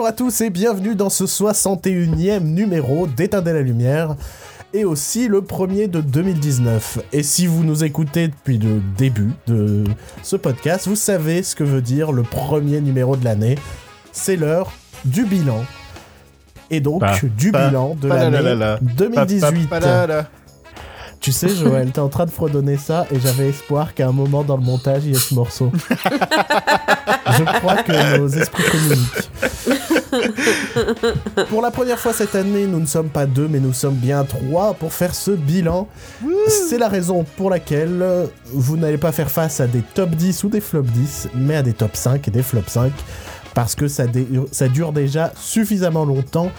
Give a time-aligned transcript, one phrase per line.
[0.00, 4.16] Bonjour à tous et bienvenue dans ce 61e numéro d'Éteindre la lumière
[4.72, 7.00] et aussi le premier de 2019.
[7.12, 9.84] Et si vous nous écoutez depuis le début de
[10.22, 13.56] ce podcast, vous savez ce que veut dire le premier numéro de l'année.
[14.10, 14.72] C'est l'heure
[15.04, 15.66] du bilan.
[16.70, 18.78] Et donc Pa, du pa, bilan de l'année la la la.
[18.80, 19.68] 2018.
[19.68, 20.26] Pa, pa, pa, la la.
[21.20, 24.42] Tu sais, Joël, t'es en train de fredonner ça et j'avais espoir qu'à un moment
[24.42, 25.70] dans le montage, il y ait ce morceau.
[25.74, 29.30] Je crois que nos esprits communiquent.
[31.50, 34.24] Pour la première fois cette année, nous ne sommes pas deux, mais nous sommes bien
[34.24, 35.88] trois pour faire ce bilan.
[36.48, 38.02] C'est la raison pour laquelle
[38.52, 41.62] vous n'allez pas faire face à des top 10 ou des flop 10, mais à
[41.62, 42.92] des top 5 et des flop 5.
[43.52, 44.04] Parce que ça,
[44.52, 46.50] ça dure déjà suffisamment longtemps.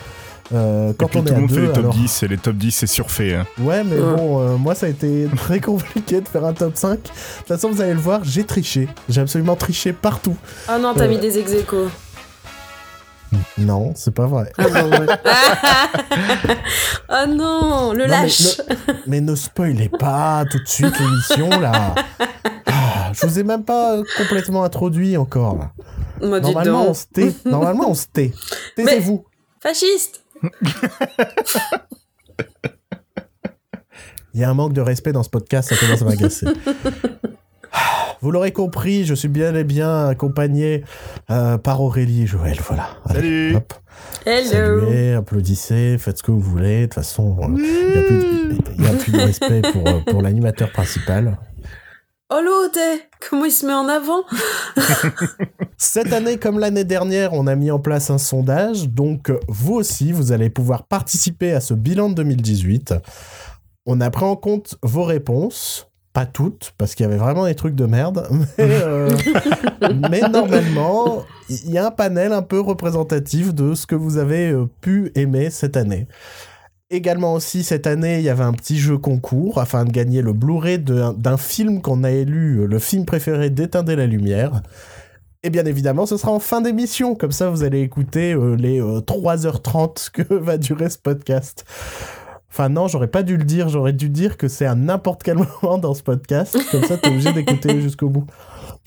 [0.53, 2.23] Euh, Et quand puis on tout est le à monde fait les top alors- 10
[2.23, 3.35] et les top 10 c'est surfait.
[3.35, 3.45] hein.
[3.59, 4.15] Ouais, mais Ouais.
[4.15, 6.91] bon, euh, moi ça a été très compliqué de faire un top 5.
[6.91, 8.87] De toute façon, vous allez le voir, j'ai triché.
[9.09, 10.35] J'ai absolument triché partout.
[10.67, 11.09] Ah non, t'as Euh.
[11.09, 11.87] mis des ex aequo.
[13.57, 14.51] Non, c'est pas vrai.
[14.57, 15.05] Ah bon, ouais.
[17.07, 18.61] Ah non, le Non, mais lâche.
[19.07, 21.95] Mais ne spoilez pas tout de suite l'émission là.
[22.73, 25.57] Ah, je vous ai même pas complètement introduit encore.
[25.57, 25.71] là.
[26.25, 27.33] Moi, Normalement, on se tait.
[27.45, 28.31] Normalement, on se tait.
[28.77, 29.25] Taisez-vous.
[29.61, 30.20] Fasciste.
[34.33, 36.47] Il y a un manque de respect dans ce podcast, ça commence à m'agacer.
[37.73, 40.85] Ah, Vous l'aurez compris, je suis bien et bien accompagné
[41.29, 42.57] euh, par Aurélie et Joël.
[42.65, 42.91] Voilà.
[43.09, 43.55] Allez, Salut.
[43.57, 43.73] hop.
[44.25, 44.45] Hello.
[44.81, 46.81] Saluez, applaudissez, faites ce que vous voulez.
[46.81, 50.71] De toute façon, euh, il n'y a, a plus de respect pour, euh, pour l'animateur
[50.71, 51.37] principal.
[52.33, 52.79] Oh l'autre,
[53.29, 54.23] comment il se met en avant?
[55.77, 58.87] Cette année, comme l'année dernière, on a mis en place un sondage.
[58.87, 62.93] Donc, euh, vous aussi, vous allez pouvoir participer à ce bilan de 2018.
[63.85, 65.89] On a pris en compte vos réponses.
[66.13, 68.25] Pas toutes, parce qu'il y avait vraiment des trucs de merde.
[68.57, 69.09] Mais, euh,
[70.09, 74.51] mais normalement, il y a un panel un peu représentatif de ce que vous avez
[74.51, 76.07] euh, pu aimer cette année.
[76.93, 80.33] Également aussi, cette année, il y avait un petit jeu concours afin de gagner le
[80.33, 84.61] Blu-ray d'un film qu'on a élu, euh, le film préféré d'Éteindre la lumière.
[85.41, 87.15] Et bien évidemment, ce sera en fin d'émission.
[87.15, 91.63] Comme ça, vous allez écouter euh, les euh, 3h30 que va durer ce podcast.
[92.49, 93.69] Enfin non, j'aurais pas dû le dire.
[93.69, 96.57] J'aurais dû dire que c'est à n'importe quel moment dans ce podcast.
[96.71, 98.25] Comme ça, t'es obligé d'écouter jusqu'au bout.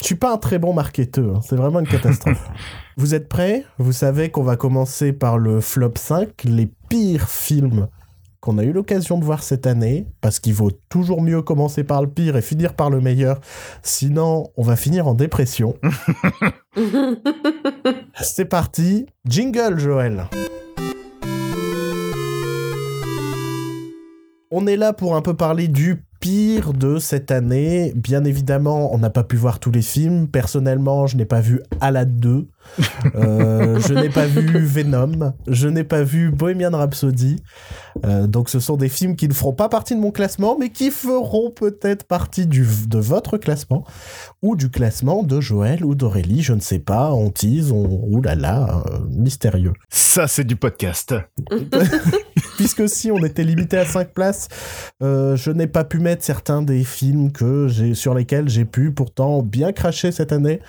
[0.00, 1.36] Je suis pas un très bon marketeur.
[1.36, 1.40] hein.
[1.42, 2.48] C'est vraiment une catastrophe.
[2.96, 3.64] vous êtes prêts?
[3.78, 7.88] Vous savez qu'on va commencer par le flop 5, les pires films
[8.40, 12.02] qu'on a eu l'occasion de voir cette année, parce qu'il vaut toujours mieux commencer par
[12.02, 13.40] le pire et finir par le meilleur,
[13.82, 15.76] sinon on va finir en dépression.
[18.20, 20.26] C'est parti, jingle Joël.
[24.50, 27.92] On est là pour un peu parler du pire de cette année.
[27.94, 30.26] Bien évidemment, on n'a pas pu voir tous les films.
[30.26, 32.48] Personnellement, je n'ai pas vu Alad 2.
[33.14, 35.34] Euh, je n'ai pas vu Venom.
[35.46, 37.42] Je n'ai pas vu Bohemian Rhapsody.
[38.04, 40.70] Euh, donc ce sont des films qui ne feront pas partie de mon classement, mais
[40.70, 43.84] qui feront peut-être partie du, de votre classement
[44.42, 46.42] ou du classement de Joël ou d'Aurélie.
[46.42, 47.12] Je ne sais pas.
[47.12, 47.84] On tease, on...
[47.84, 49.72] Ouh là là, euh, mystérieux.
[49.90, 51.14] Ça c'est du podcast.
[52.56, 54.48] Puisque si on était limité à 5 places,
[55.02, 58.92] euh, je n'ai pas pu mettre certains des films que j'ai sur lesquels j'ai pu
[58.92, 60.60] pourtant bien cracher cette année.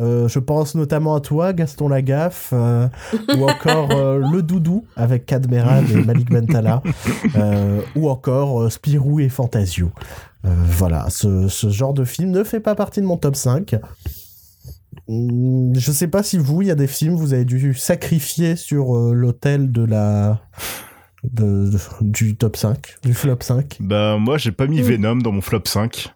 [0.00, 2.88] Euh, je pense notamment à toi, Gaston Lagaffe, euh,
[3.36, 6.82] ou encore euh, Le Doudou avec Cadmeran et Malik Bentala,
[7.36, 9.90] euh, ou encore euh, Spirou et Fantasio.
[10.44, 13.76] Euh, voilà, ce, ce genre de film ne fait pas partie de mon top 5.
[15.08, 18.56] Hum, Je sais pas si vous, il y a des films, vous avez dû sacrifier
[18.56, 20.40] sur euh, l'autel de la
[21.24, 23.78] de, de- du top 5, du flop 5.
[23.80, 24.84] Bah moi j'ai pas mis Mm.
[24.84, 26.12] Venom dans mon flop 5.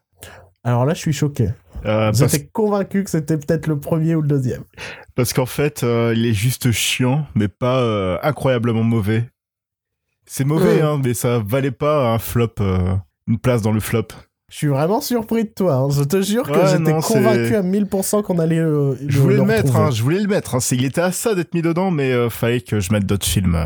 [0.65, 1.49] Alors là, je suis choqué.
[1.85, 4.63] Euh, parce, étiez convaincu que c'était peut-être le premier ou le deuxième.
[5.15, 9.29] parce qu'en fait euh, il est juste chiant mais pas euh, incroyablement mauvais.
[10.27, 12.55] C'est mauvais hein mais ça valait pas un flop,
[13.27, 14.09] une place dans le flop.
[14.53, 15.77] Je suis vraiment surpris de toi.
[15.77, 15.89] hein.
[15.91, 19.75] Je te jure que j'étais convaincu à 1000% qu'on allait euh, Je voulais le, mettre,
[19.77, 20.55] hein, je voulais le mettre.
[20.55, 20.59] Hein.
[20.73, 23.59] Il était à ça d'être mis dedans mais euh, fallait que je mette d'autres films.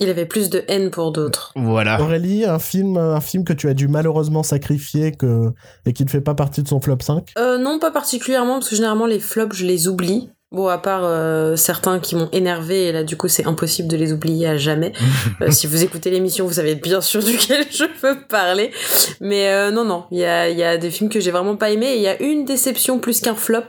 [0.00, 1.52] Il avait plus de haine pour d'autres.
[1.56, 2.00] Voilà.
[2.00, 5.50] Aurélie, un film, un film que tu as dû malheureusement sacrifier que...
[5.86, 8.70] et qui ne fait pas partie de son flop 5 Euh, non, pas particulièrement, parce
[8.70, 10.30] que généralement les flops, je les oublie.
[10.52, 13.96] Bon, à part euh, certains qui m'ont énervé, et là du coup c'est impossible de
[13.96, 14.92] les oublier à jamais.
[15.42, 18.72] Euh, si vous écoutez l'émission, vous savez bien sûr duquel je veux parler.
[19.20, 21.56] Mais euh, non, non, il y a, il y a des films que j'ai vraiment
[21.56, 23.62] pas aimés, et il y a une déception plus qu'un flop.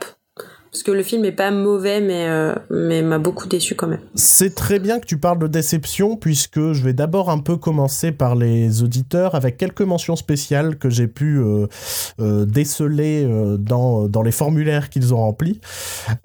[0.72, 4.00] Parce que le film est pas mauvais, mais, euh, mais m'a beaucoup déçu quand même.
[4.14, 8.10] C'est très bien que tu parles de déception, puisque je vais d'abord un peu commencer
[8.10, 11.66] par les auditeurs avec quelques mentions spéciales que j'ai pu euh,
[12.20, 15.60] euh, déceler euh, dans, dans les formulaires qu'ils ont remplis.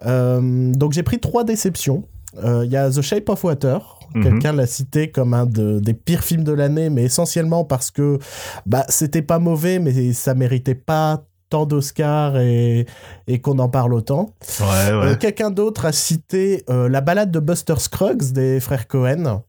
[0.06, 2.04] Euh, donc j'ai pris trois déceptions.
[2.44, 4.00] Euh, Il y a The Shape of Water.
[4.16, 4.24] Mhm.
[4.24, 8.18] Quelqu'un l'a cité comme un de- des pires films de l'année, mais essentiellement parce que
[8.66, 12.86] bah, c'était pas mauvais, mais ça méritait pas tant d'Oscars et,
[13.28, 14.34] et qu'on en parle autant.
[14.60, 15.16] Ouais, Euh.
[15.16, 19.44] Quelqu'un d'autre a cité euh, la balade de Buster Scruggs des frères Cohen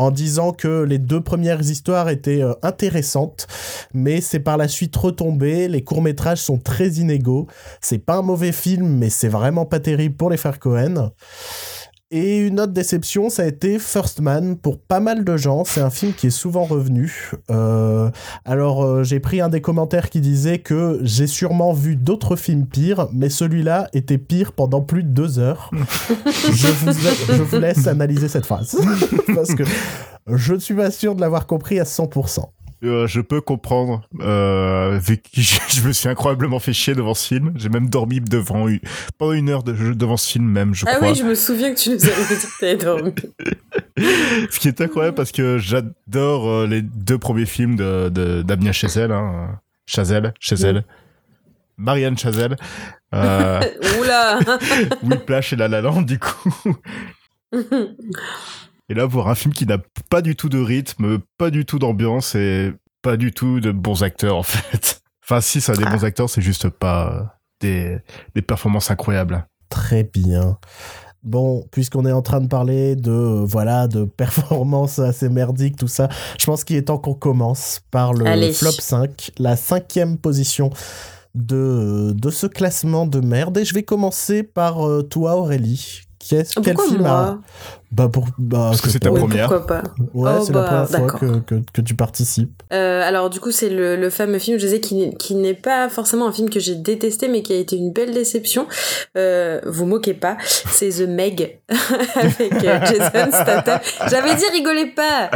[0.00, 3.46] en disant que les deux premières histoires étaient euh, intéressantes,
[3.92, 5.68] mais c'est par la suite retombé.
[5.68, 7.46] Les courts-métrages sont très inégaux.
[7.82, 11.10] C'est pas un mauvais film, mais c'est vraiment pas terrible pour les frères Cohen.
[12.12, 15.64] Et une autre déception, ça a été First Man pour pas mal de gens.
[15.64, 17.30] C'est un film qui est souvent revenu.
[17.50, 18.10] Euh,
[18.44, 22.66] alors, euh, j'ai pris un des commentaires qui disait que j'ai sûrement vu d'autres films
[22.66, 25.70] pires, mais celui-là était pire pendant plus de deux heures.
[26.26, 26.92] je, vous,
[27.28, 28.76] je vous laisse analyser cette phrase.
[29.32, 29.62] Parce que
[30.26, 32.44] je ne suis pas sûr de l'avoir compris à 100%.
[32.82, 34.02] Euh, je peux comprendre.
[34.20, 37.52] Euh, vu que je, me suis incroyablement fait chier devant ce film.
[37.56, 38.66] J'ai même dormi devant
[39.18, 41.10] pendant une heure de jeu devant ce film même, je Ah crois.
[41.10, 43.12] oui, je me souviens que tu nous avais dit que t'avais dormi.
[44.50, 48.72] Ce qui est incroyable parce que j'adore euh, les deux premiers films de, de Damien
[48.72, 49.60] Chazelle, hein.
[49.86, 50.84] Chazelle, Chazelle.
[51.76, 52.56] Marianne Chazelle.
[53.14, 53.60] Euh,
[54.00, 54.38] Oula
[55.02, 56.54] Whiplash et La La Land, du coup.
[58.90, 59.78] Et là, voir un film qui n'a
[60.10, 62.72] pas du tout de rythme, pas du tout d'ambiance et
[63.02, 65.00] pas du tout de bons acteurs, en fait.
[65.22, 67.22] Enfin, si, ça a des bons acteurs, c'est juste pas euh,
[67.60, 67.98] des,
[68.34, 69.46] des performances incroyables.
[69.68, 70.58] Très bien.
[71.22, 73.12] Bon, puisqu'on est en train de parler de
[73.46, 78.12] voilà de performances assez merdiques, tout ça, je pense qu'il est temps qu'on commence par
[78.12, 78.52] le Allez.
[78.52, 80.70] flop 5, la cinquième position
[81.36, 83.56] de, de ce classement de merde.
[83.58, 86.00] Et je vais commencer par euh, toi, Aurélie.
[86.18, 87.38] Qu'est-ce quel Pourquoi film a-
[87.92, 89.48] Bah pour bah, Parce que c'est ta première.
[89.48, 89.82] Pourquoi pas
[90.14, 91.20] Ouais, Oh, c'est bah, la première fois d'accord.
[91.20, 92.62] que, que, que tu participes.
[92.72, 95.88] Euh, alors du coup c'est le, le fameux film je disais qui, qui n'est pas
[95.88, 98.66] forcément un film que j'ai détesté mais qui a été une belle déception
[99.16, 101.58] euh, vous moquez pas c'est The Meg
[102.14, 105.30] avec euh, Jason Statham j'avais dit rigolez pas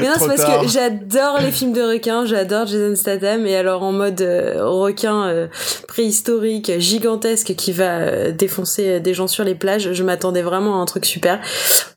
[0.00, 0.62] mais non c'est parce tard.
[0.62, 5.28] que j'adore les films de requins j'adore Jason Statham et alors en mode euh, requin
[5.28, 5.46] euh,
[5.86, 10.78] préhistorique gigantesque qui va euh, défoncer euh, des gens sur les plages je m'attendais vraiment
[10.80, 11.40] à un truc super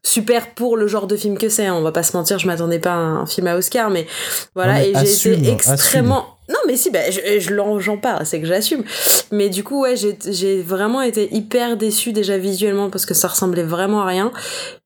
[0.06, 2.46] super pour le genre de film que c'est hein, on va pas se mentir je
[2.48, 4.06] m'attendais pas à un film à Oscar mais
[4.54, 7.80] voilà Non, mais et j'ai assume, été extrêmement non mais si bah, je, je l'en-
[7.80, 8.84] j'en parle c'est que j'assume.
[9.32, 13.30] Mais du coup ouais j'ai j'ai vraiment été hyper déçue déjà visuellement parce que ça
[13.30, 14.34] ressemblait vraiment à rien.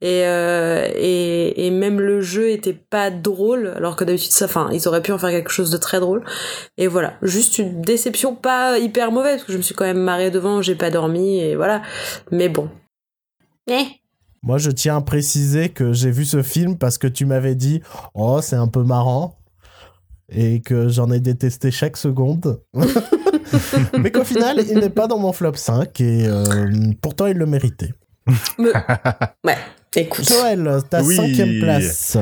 [0.02, 4.70] Et euh, et, et même le jeu était pas drôle alors que d'habitude ça enfin
[4.72, 6.24] ils auraient pu en faire quelque chose de très drôle.
[6.78, 9.98] Et voilà juste une déception pas hyper mauvaise parce que je me suis quand même
[9.98, 11.82] marrée devant j'ai pas dormi et voilà.
[12.30, 12.70] Mais bon.
[13.68, 13.84] Eh
[14.48, 17.82] Moi, je tiens à préciser que j'ai vu ce film parce que tu m'avais dit
[18.14, 19.38] Oh, c'est un peu marrant.
[20.30, 22.62] Et que j'en ai détesté chaque seconde.
[24.00, 26.00] Mais qu'au final, il n'est pas dans mon flop 5.
[26.00, 26.70] Et euh,
[27.02, 27.94] pourtant, il le méritait.
[28.58, 28.72] me-
[29.46, 29.58] ouais
[29.98, 31.16] écoute Joël, ta Oui.
[31.18, 32.18] cinquième place.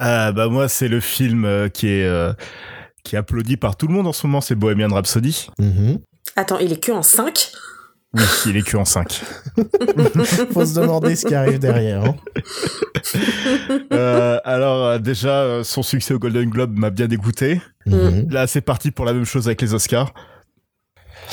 [0.00, 2.32] Ah, bah, moi, c'est le film euh, qui est, euh,
[3.04, 5.48] qui est applaudi par tout le monde en ce moment, c'est Bohemian Rhapsody.
[5.60, 5.98] Mhm.
[6.34, 7.52] attends il est que en 5
[8.18, 9.20] Oui, il est que en 5.
[10.52, 12.04] Faut se demander ce qui arrive derrière.
[12.04, 12.14] hein.
[13.92, 17.60] Euh, alors, euh, déjà, euh, son succès au Golden Globe m'a bien dégoûté.
[17.86, 18.26] Mhm.
[18.30, 20.12] Là, c'est parti pour la même chose avec les Oscars.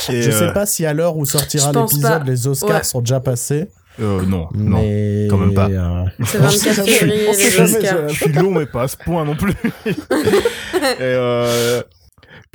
[0.10, 2.84] Et, Je sais euh, pas si à l'heure où sortira l'épisode, les Oscars Ouais.
[2.84, 3.68] sont déjà passés.
[4.00, 4.80] euh, non, non.
[4.82, 5.28] Mais...
[5.30, 5.70] quand même pas.
[5.70, 8.88] euh, c'est On sait 24 jamais, février les Oscars Je suis long, mais pas à
[8.90, 9.54] ce point non plus.
[9.86, 9.94] Et,
[11.02, 11.82] euh,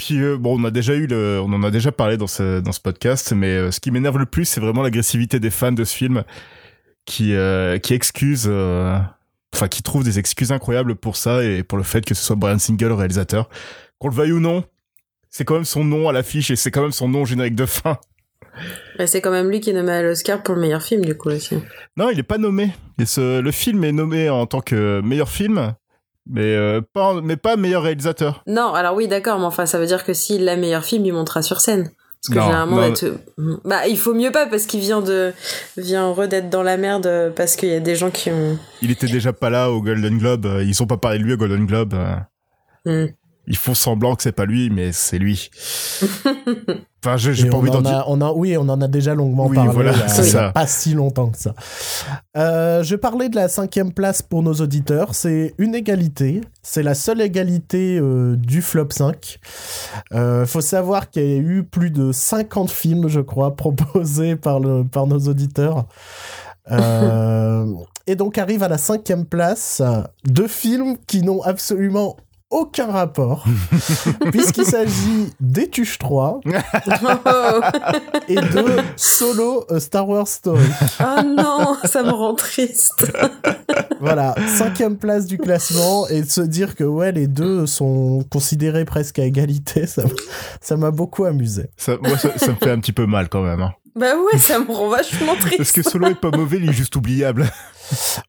[0.00, 2.60] puis euh, bon, on a déjà eu le, on en a déjà parlé dans ce
[2.60, 5.72] dans ce podcast, mais euh, ce qui m'énerve le plus, c'est vraiment l'agressivité des fans
[5.72, 6.24] de ce film,
[7.04, 8.98] qui euh, qui excusent, euh,
[9.54, 12.34] enfin qui trouvent des excuses incroyables pour ça et pour le fait que ce soit
[12.34, 13.50] Brian Singer le réalisateur,
[13.98, 14.64] qu'on le veuille ou non.
[15.28, 17.54] C'est quand même son nom à l'affiche et c'est quand même son nom au générique
[17.54, 17.98] de fin.
[18.98, 21.14] Et c'est quand même lui qui est nommé à l'Oscar pour le meilleur film, du
[21.14, 21.56] coup, aussi.
[21.98, 22.70] Non, il est pas nommé.
[22.98, 25.74] Et ce, le film est nommé en tant que meilleur film,
[26.30, 28.42] mais euh, pas mais pas meilleur réalisateur.
[28.46, 31.12] Non, alors oui, d'accord, mais enfin, ça veut dire que s'il a meilleur film, il
[31.12, 31.90] montera sur scène.
[32.22, 32.82] Parce que Non, généralement, non.
[32.84, 33.14] être-
[33.64, 35.32] bah, il faut mieux pas parce qu'il vient de,
[35.78, 38.58] vient redêtre dans la merde euh, parce qu'il y a des gens qui ont.
[38.82, 40.44] Il était déjà pas là au Golden Globe.
[40.44, 41.94] euh, Ils ont pas parlé de lui au Golden Globe.
[42.86, 43.08] euh.
[43.50, 45.50] Ils font semblant que c'est pas lui, mais c'est lui.
[47.02, 48.04] Enfin, je- j'ai pas envie d'en en dire.
[48.08, 50.50] on a, oui, on en a déjà longuement Oui, parlé voilà, a- c'est ça.
[50.52, 51.54] pas si longtemps que ça.
[52.36, 55.14] Euh, je parlais de la cinquième place pour nos auditeurs.
[55.14, 56.42] C'est une égalité.
[56.62, 59.38] C'est la seule égalité euh, du flop 5.
[60.12, 64.60] Euh, faut savoir qu'il y a eu plus de 50 films, je crois, proposés par,
[64.60, 65.86] le, par nos auditeurs.
[66.70, 67.64] Euh,
[68.06, 69.80] et donc arrive à la cinquième place
[70.26, 72.18] deux films qui n'ont absolument
[72.50, 73.44] aucun rapport,
[74.32, 76.40] puisqu'il s'agit d'Etuche 3
[78.28, 80.66] et de Solo A Star Wars Story.
[81.00, 83.12] oh non, ça me rend triste.
[84.00, 88.84] voilà, cinquième place du classement, et de se dire que ouais, les deux sont considérés
[88.84, 90.02] presque à égalité, ça
[90.60, 91.66] ça m'a beaucoup amusé.
[91.76, 93.62] Ça, moi, ça, ça, me fait un petit peu mal quand même.
[93.62, 93.72] Hein.
[93.96, 95.56] Bah ouais, ça me rend vachement triste.
[95.56, 97.50] Parce que Solo est pas mauvais, il est juste oubliable.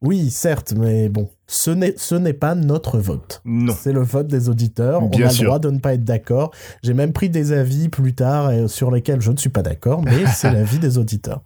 [0.02, 3.42] Oui, certes, mais bon, ce n'est ce n'est pas notre vote.
[3.46, 3.74] Non.
[3.78, 5.02] C'est le vote des auditeurs.
[5.08, 5.44] Bien On a sûr.
[5.44, 6.52] le droit de ne pas être d'accord.
[6.84, 10.02] J'ai même pris des avis plus tard euh, sur lesquels je ne suis pas d'accord,
[10.02, 11.42] mais c'est l'avis des auditeurs.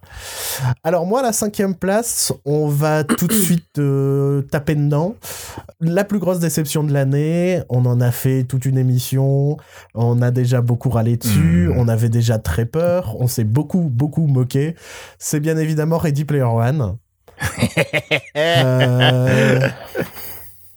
[0.84, 5.16] Alors moi, la cinquième place, on va tout de suite euh, taper dedans.
[5.80, 9.56] La plus grosse déception de l'année, on en a fait toute une émission,
[9.94, 11.74] on a déjà beaucoup râlé dessus, Mm.
[11.78, 14.74] on avait déjà très peur, on s'est beaucoup, beaucoup moqué.
[15.18, 16.96] C'est bien évidemment Ready Player One.
[18.36, 19.68] Euh,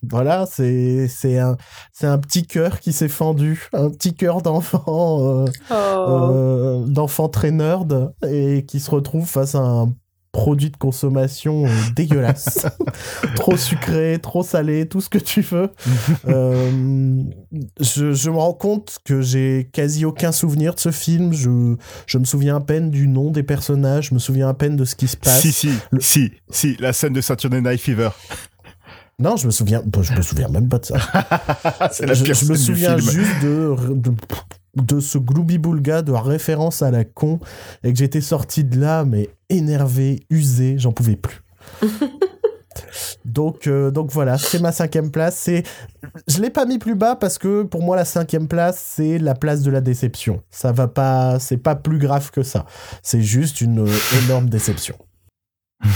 [0.10, 1.58] Voilà, c'est c'est un
[1.92, 5.74] c'est un petit cœur qui s'est fendu, un petit cœur d'enfant euh, Oh.
[5.74, 9.94] euh, d'enfant très nerd et qui se retrouve face à un
[10.32, 12.68] produit de consommation euh, dégueulasse,
[13.36, 15.70] trop sucré, trop salé, tout ce que tu veux.
[16.28, 17.24] Euh,
[17.80, 21.34] je, je me rends compte que j'ai quasi aucun souvenir de ce film.
[21.34, 24.76] Je, je me souviens à peine du nom des personnages, je me souviens à peine
[24.76, 25.42] de ce qui se passe.
[25.42, 28.10] Si, si, Le- si, si, la scène de Saturday Night Fever.
[29.18, 30.96] Non, je me souviens, bah, je me souviens même pas de ça.
[32.00, 33.12] Je, me souviens film.
[33.12, 34.12] juste de, de,
[34.82, 37.40] de ce gloubi-boulga de référence à la con
[37.84, 41.42] et que j'étais sorti de là, mais énervé, usé, j'en pouvais plus.
[43.26, 45.36] donc, euh, donc voilà, c'est ma cinquième place.
[45.38, 45.64] C'est,
[46.28, 49.36] je l'ai pas mis plus bas parce que pour moi la cinquième place c'est la
[49.36, 50.42] place de la déception.
[50.50, 52.66] Ça va pas, c'est pas plus grave que ça.
[53.02, 54.96] C'est juste une euh, énorme déception.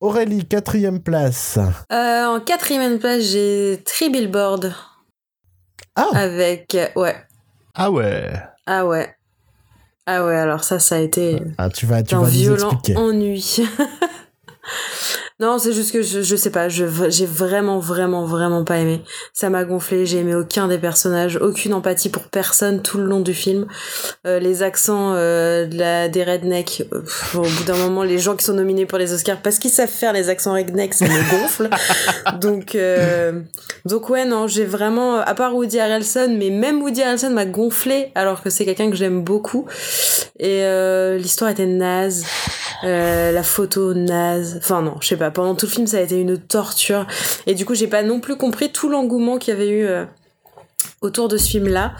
[0.00, 1.58] Aurélie, quatrième place.
[1.90, 4.74] Euh, en quatrième place, j'ai Three Billboard
[5.96, 7.16] Ah, avec euh, ouais
[7.74, 8.32] Ah ouais.
[8.66, 9.14] ah ouais
[10.06, 13.58] ah ouais alors ça ça a été ah tu vas, tu un vas violent ennui.
[15.38, 19.02] non, c'est juste que je, je sais pas, je, j'ai vraiment, vraiment, vraiment pas aimé.
[19.34, 23.20] Ça m'a gonflé, j'ai aimé aucun des personnages, aucune empathie pour personne tout le long
[23.20, 23.66] du film.
[24.26, 28.18] Euh, les accents euh, de la, des rednecks, euh, pff, au bout d'un moment, les
[28.18, 31.04] gens qui sont nominés pour les Oscars, parce qu'ils savent faire les accents rednecks, ça
[31.04, 31.68] me gonfle.
[32.40, 33.40] donc, euh,
[33.84, 38.10] donc ouais, non, j'ai vraiment, à part Woody Harrelson, mais même Woody Harrelson m'a gonflé,
[38.14, 39.66] alors que c'est quelqu'un que j'aime beaucoup.
[40.38, 42.24] Et euh, l'histoire était naze.
[42.84, 44.56] Euh, la photo naze.
[44.58, 45.30] Enfin non, je sais pas.
[45.30, 47.06] Pendant tout le film, ça a été une torture.
[47.46, 50.04] Et du coup, j'ai pas non plus compris tout l'engouement qu'il y avait eu euh,
[51.00, 51.94] autour de ce film-là.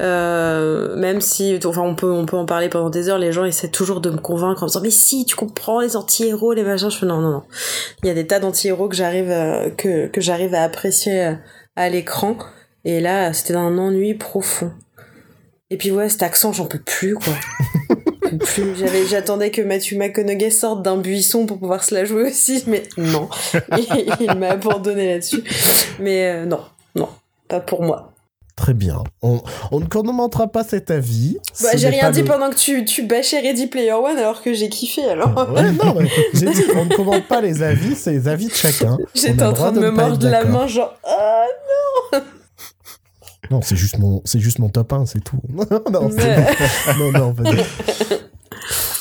[0.00, 3.18] Euh, même si, enfin, on peut, on peut en parler pendant des heures.
[3.18, 5.96] Les gens essaient toujours de me convaincre en me disant mais si, tu comprends les
[5.96, 6.90] anti-héros, les machins.
[6.90, 7.42] Je fais non, non, non.
[8.02, 9.28] Il y a des tas d'anti-héros que j'arrive,
[9.76, 11.36] que que j'arrive à apprécier
[11.76, 12.36] à l'écran.
[12.84, 14.72] Et là, c'était un ennui profond.
[15.70, 17.34] Et puis ouais, cet accent, j'en peux plus quoi.
[18.32, 18.74] J'en peux plus.
[18.78, 22.82] J'avais, j'attendais que Matthew McConaughey sorte d'un buisson pour pouvoir se la jouer aussi, mais
[22.96, 23.28] non.
[23.78, 25.42] il, il m'a abandonné là-dessus.
[26.00, 26.60] Mais euh, non,
[26.94, 27.08] non,
[27.48, 28.08] pas pour moi.
[28.54, 29.02] Très bien.
[29.22, 29.40] On,
[29.72, 31.38] on ne commentera pas cet avis.
[31.62, 34.52] Bah, j'ai rien dit le- pendant que tu, tu bâchais Ready Player One alors que
[34.52, 35.50] j'ai kiffé alors.
[35.52, 38.54] Ouais, non, mais j'ai dit, on ne commente pas les avis, c'est les avis de
[38.54, 38.98] chacun.
[39.14, 40.94] J'étais en train de me mordre la main, genre.
[41.02, 41.44] Ah,
[42.12, 42.20] Non,
[43.60, 45.38] c'est juste mon, c'est juste mon top 1, c'est tout.
[45.92, 47.12] non, c'est mais- bon.
[47.12, 47.34] non, non.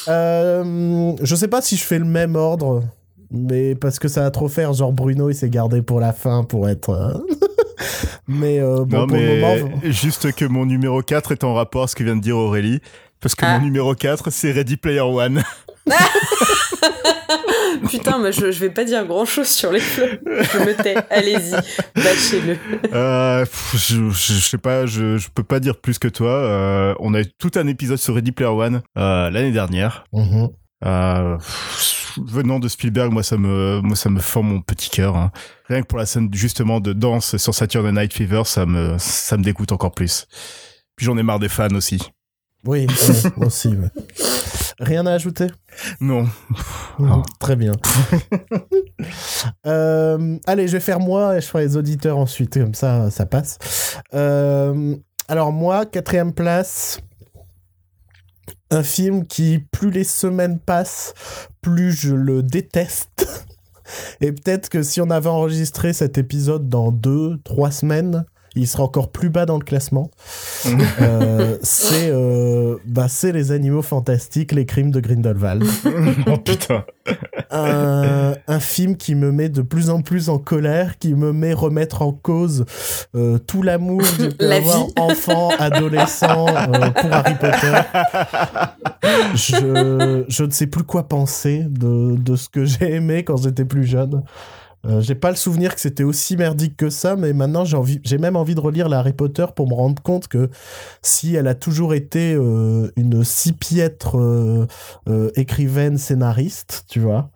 [0.07, 2.83] Euh, je sais pas si je fais le même ordre,
[3.31, 4.73] mais parce que ça va trop faire.
[4.73, 6.89] Genre Bruno, il s'est gardé pour la fin pour être.
[6.89, 7.13] euh,
[8.27, 9.79] mais euh, bon, non, pour mais le moment.
[9.83, 12.79] juste que mon numéro 4 est en rapport à ce que vient de dire Aurélie.
[13.21, 13.59] Parce que Ah.
[13.59, 15.43] mon numéro 4, c'est Ready Player One.
[17.89, 20.19] Putain, mais je, je vais pas dire grand chose sur les flops.
[20.25, 20.95] Je me tais.
[21.09, 21.51] Allez-y,
[21.95, 22.57] bâchez-le.
[22.93, 26.29] Euh, je, je, je sais pas, je, je peux pas dire plus que toi.
[26.31, 30.03] Euh, on a eu tout un épisode sur Ready Player One euh, l'année dernière.
[30.13, 30.49] Mhm.
[30.85, 35.15] Euh, pff, venant de Spielberg, moi ça me, moi ça me fend mon petit cœur.
[35.15, 35.31] hein.
[35.69, 39.37] Rien que pour la scène justement de danse sur Saturday Night Fever, ça me, ça
[39.37, 40.25] me dégoûte encore plus.
[40.95, 41.99] Puis j'en ai marre des fans aussi.
[42.65, 43.69] Oui, ouais, moi aussi.
[43.69, 43.89] ouais.
[44.79, 45.47] Rien à ajouter?
[45.99, 46.27] Non.
[46.99, 47.73] Mhm, Très bien.
[49.65, 53.25] Euh, allez, je vais faire moi et je ferai les auditeurs ensuite, comme ça, ça
[53.25, 53.57] passe.
[54.13, 54.95] Euh,
[55.27, 56.99] alors moi, quatrième place,
[58.69, 61.13] un film qui, plus les semaines passent,
[61.61, 63.27] plus je le déteste.
[64.21, 68.83] Et peut-être que si on avait enregistré cet épisode dans deux, trois semaines, il sera
[68.83, 70.09] encore plus bas dans le classement.
[71.01, 75.63] Euh, c'est euh, bah, c'est les animaux fantastiques, les crimes de Grindelwald
[76.27, 76.85] oh putain.
[77.49, 81.53] un, un film qui me met de plus en plus en colère, qui me met
[81.53, 82.65] remettre en cause
[83.15, 84.93] euh, tout l'amour pu La avoir vie.
[84.97, 87.81] enfant, adolescent euh, pour Harry Potter.
[89.33, 93.65] Je, je ne sais plus quoi penser de, de ce que j'ai aimé quand j'étais
[93.65, 94.23] plus jeune.
[94.85, 97.99] Euh, j'ai pas le souvenir que c'était aussi merdique que ça, mais maintenant j'ai envie,
[98.03, 100.49] j'ai même envie de relire la Harry Potter pour me rendre compte que
[101.03, 104.65] si elle a toujours été euh, une si piètre euh,
[105.07, 107.29] euh, écrivaine scénariste, tu vois,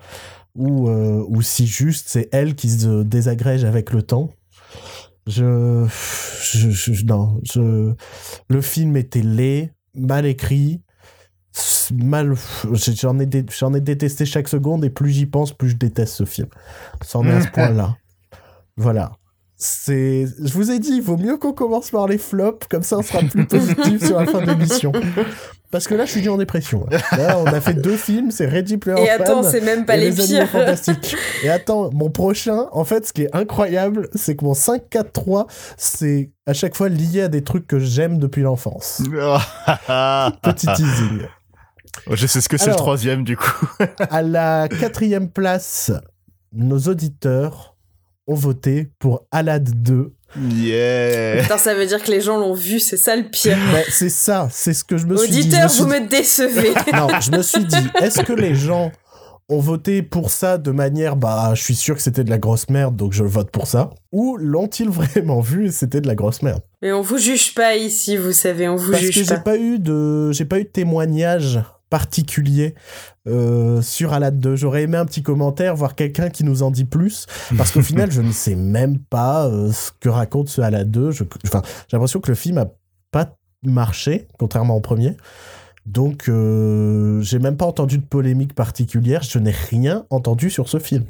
[0.56, 4.32] ou euh, ou si juste c'est elle qui se désagrège avec le temps.
[5.28, 5.88] Je,
[6.54, 7.94] je, je- non, je,
[8.50, 10.82] le film était laid, mal écrit,
[11.94, 12.34] mal,
[12.72, 16.14] j'en ai, dé- j'en ai détesté chaque seconde et plus j'y pense, plus je déteste
[16.16, 16.48] ce film.
[17.04, 17.96] C'en est à ce point-là.
[18.78, 19.12] Voilà.
[19.58, 22.98] C'est, je vous ai dit, il vaut mieux qu'on commence par les flops, comme ça
[22.98, 24.92] on sera plus positif sur la fin de l'émission.
[25.72, 26.86] Parce que là, je suis dit en dépression.
[27.14, 29.96] Là, on a fait deux films, c'est Ready Player Et attends, One c'est même pas
[29.96, 30.50] les les pires.
[30.50, 31.16] fantastiques.
[31.44, 35.48] Et attends, mon prochain, en fait, ce qui est incroyable, c'est que mon 5-4-3,
[35.78, 39.02] c'est à chaque fois lié à des trucs que j'aime depuis l'enfance.
[40.42, 41.22] Petit teasing.
[42.10, 43.68] Je sais ce que c'est le troisième, du coup.
[44.10, 45.92] À la quatrième place,
[46.54, 47.76] nos auditeurs
[48.28, 50.14] ont voté pour Alad 2.
[50.50, 53.58] Yeah Putain, ça veut dire que les gens l'ont vu, c'est ça le pire.
[53.72, 55.40] Mais c'est ça, c'est ce que je me suis dit.
[55.42, 56.74] Auditeurs, vous me décevez.
[56.94, 58.92] Non, je me suis dit, est-ce que les gens
[59.48, 62.68] ont voté pour ça de manière, bah, je suis sûr que c'était de la grosse
[62.70, 66.42] merde, donc je vote pour ça Ou l'ont-ils vraiment vu et c'était de la grosse
[66.42, 66.62] merde?
[66.82, 69.42] Mais on vous juge pas ici, vous savez, on vous Parce que juge j'ai pas.
[69.42, 72.76] pas eu de, j'ai pas eu de témoignage particulier
[73.28, 74.56] euh, sur Alad 2.
[74.56, 77.26] J'aurais aimé un petit commentaire, voir quelqu'un qui nous en dit plus,
[77.58, 81.12] parce qu'au final, je ne sais même pas euh, ce que raconte ce Alad 2.
[81.12, 82.68] Je, enfin, j'ai l'impression que le film a
[83.12, 85.16] pas marché, contrairement au premier.
[85.86, 89.22] Donc, euh, j'ai même pas entendu de polémique particulière.
[89.22, 91.06] Je n'ai rien entendu sur ce film.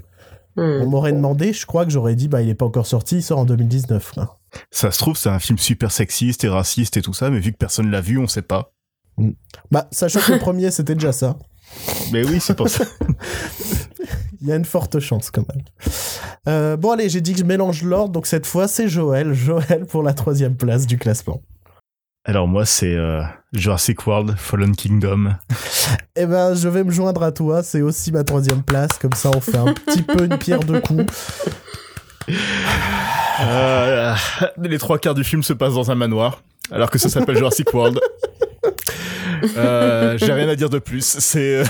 [0.58, 0.82] Hmm.
[0.82, 3.24] On m'aurait demandé, je crois que j'aurais dit, bah, il est pas encore sorti, il
[3.24, 4.12] sort en 2019.
[4.14, 4.40] quoi.
[4.72, 7.52] Ça se trouve, c'est un film super sexiste et raciste et tout ça, mais vu
[7.52, 8.72] que personne l'a vu, on sait pas.
[9.72, 11.38] Bah, sachant que le premier, c'était déjà ça.
[12.12, 12.86] Mais oui, c'est pour ça.
[14.42, 15.64] Il y a une forte chance quand même.
[16.48, 19.34] Euh, bon allez, j'ai dit que je mélange l'ordre, donc cette fois c'est Joël.
[19.34, 21.42] Joël pour la troisième place du classement.
[22.28, 23.22] Alors moi, c'est euh,
[23.54, 25.36] Jurassic World Fallen Kingdom.
[26.18, 29.30] Eh ben, je vais me joindre à toi, c'est aussi ma troisième place, comme ça
[29.36, 31.06] on fait un petit peu une pierre deux coups.
[33.42, 34.16] Euh,
[34.58, 37.72] les trois quarts du film se passent dans un manoir, alors que ça s'appelle Jurassic
[37.74, 38.00] World.
[39.58, 41.04] Euh, J'ai rien à dire de plus.
[41.20, 41.64] C'est, euh,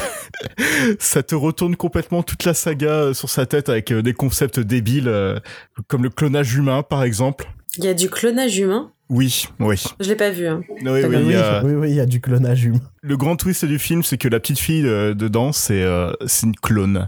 [0.99, 4.59] ça te retourne complètement toute la saga euh, sur sa tête avec euh, des concepts
[4.59, 5.39] débiles, euh,
[5.87, 7.45] comme le clonage humain, par exemple.
[7.77, 8.91] Il y a du clonage humain?
[9.09, 9.83] Oui, oui.
[9.99, 10.47] Je l'ai pas vu.
[10.47, 10.61] Hein.
[10.69, 12.79] Oui, oui, il y a- oui, oui, il y a du clonage humain.
[13.01, 16.47] Le grand twist du film, c'est que la petite fille euh, dedans, c'est euh, c'est
[16.47, 17.07] une clone.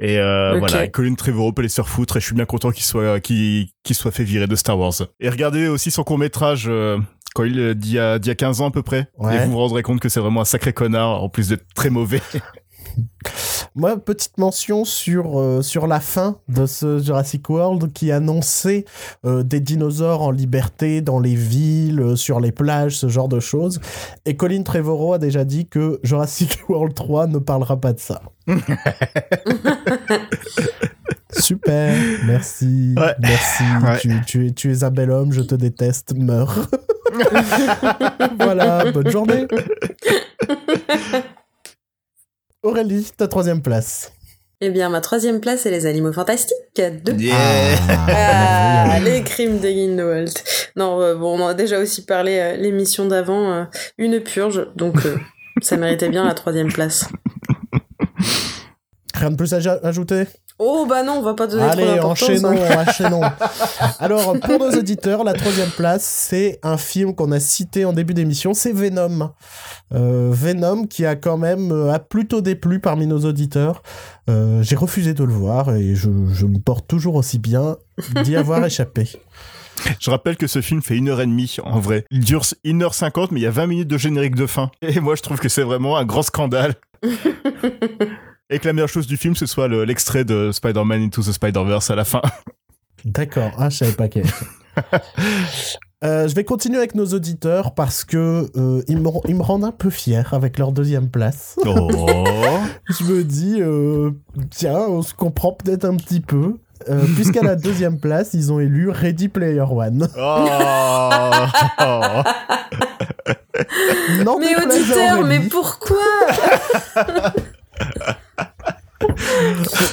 [0.00, 0.58] Et euh, Ok.
[0.60, 3.66] voilà, Colin Trevorrow peut les se refoutre et je suis bien content qu'il soit qu'il
[3.92, 4.92] soit fait virer de Star Wars.
[5.18, 6.70] Et regardez aussi son court métrage
[7.38, 9.36] il euh, d'il y a d'il y a 15 ans à peu près Ouais.
[9.36, 11.90] et vous vous rendrez compte que c'est vraiment un sacré connard en plus d'être très
[11.90, 12.20] mauvais.
[13.74, 18.86] Moi, petite mention sur, euh, sur la fin de ce Jurassic World qui annonçait
[19.24, 23.38] euh, des dinosaures en liberté dans les villes, euh, sur les plages, ce genre de
[23.38, 23.80] choses.
[24.26, 28.22] Et Colin Trevorrow a déjà dit que Jurassic World 3 ne parlera pas de ça.
[31.38, 31.94] Super,
[32.26, 33.14] merci, Ouais.
[33.20, 33.62] merci.
[33.82, 33.98] Ouais.
[34.00, 36.68] Tu, tu es, tu es un bel homme, je te déteste, meurs.
[38.38, 39.46] voilà, bonne journée.
[42.62, 44.12] Aurélie, ta troisième place.
[44.60, 46.56] Eh bien, ma troisième place, c'est les animaux fantastiques.
[46.76, 47.16] Deux.
[47.32, 50.32] Ah, Ah, les crimes de Grindelwald.
[50.74, 53.52] Non, euh, bon, on en a déjà aussi parlé euh, l'émission d'avant.
[53.52, 53.64] euh,
[53.98, 55.16] une purge, donc euh,
[55.62, 57.06] ça méritait bien la troisième place.
[59.14, 60.24] Rien de plus à ajouter?
[60.60, 62.22] Oh bah non, on va pas donner trop Allez, d'importance.
[62.22, 62.84] enchaînons, hein.
[62.88, 63.20] enchaînons.
[64.00, 68.12] Alors, pour nos auditeurs, la troisième place, c'est un film qu'on a cité en début
[68.14, 69.30] d'émission, c'est Venom.
[69.94, 73.82] Euh, Venom qui a quand même euh, a plutôt déplu parmi nos auditeurs.
[74.28, 77.76] Euh, J'ai refusé de le voir et je, je me porte toujours aussi bien
[78.24, 79.08] d'y avoir échappé.
[80.00, 82.04] Je rappelle que ce film fait une heure et demie en vrai.
[82.10, 84.72] Il dure 1h50 mais il y a 20 minutes de générique de fin.
[84.82, 86.74] Et moi je trouve que c'est vraiment un grand scandale.
[88.50, 91.32] Et que la meilleure chose du film ce soit le- l'extrait de Spider-Man Into the
[91.32, 92.22] Spider-Verse à la fin.
[93.04, 94.24] D'accord, ah, je savais pas quel.
[96.04, 99.64] Euh, je vais continuer avec nos auditeurs parce que euh, ils, me, ils me rendent
[99.64, 101.58] un peu fier avec leur deuxième place.
[101.66, 101.88] Oh
[102.88, 104.12] je me dis, euh,
[104.48, 106.54] tiens, on se comprend peut-être un petit peu.
[106.88, 110.08] Euh, Puisqu'à la deuxième place, ils ont élu Ready Player One.
[110.16, 110.46] Oh
[114.24, 115.96] Non, Mais déplaise à auditeur, mais pourquoi?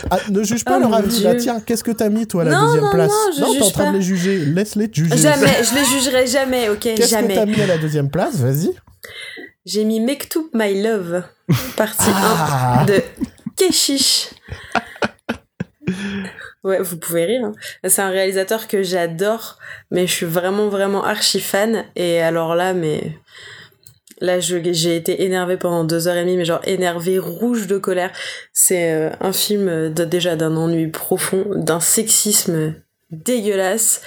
[0.09, 1.21] Ah, ne juge pas Oh leur avis.
[1.21, 3.57] Là, tiens, qu'est-ce que t'as mis, toi, à la Non, deuxième non, place non, je
[3.59, 3.91] t'es en train pas.
[3.91, 4.37] de les juger.
[4.45, 5.15] Laisse-les juger.
[5.17, 8.35] Jamais, je les jugerai jamais, ok Qu'est-ce que t'as mis à la deuxième place?
[8.37, 8.71] Vas-y.
[9.65, 11.23] J'ai mis Mektoub My Love,
[11.75, 12.81] partie Ah.
[12.81, 13.01] 1 de
[13.55, 14.29] Keshish.
[16.63, 17.45] Ouais, vous pouvez rire.
[17.45, 17.51] hein.
[17.87, 19.59] C'est un réalisateur que j'adore,
[19.91, 21.85] mais je suis vraiment, vraiment archi fan.
[21.95, 23.17] Et alors là, mais.
[24.21, 28.11] Là, j'ai été énervée pendant deux heures et demie, mais genre énervée, rouge de colère.
[28.53, 32.75] C'est euh, un film euh, déjà d'un ennui profond, d'un sexisme
[33.23, 34.01] dégueulasse.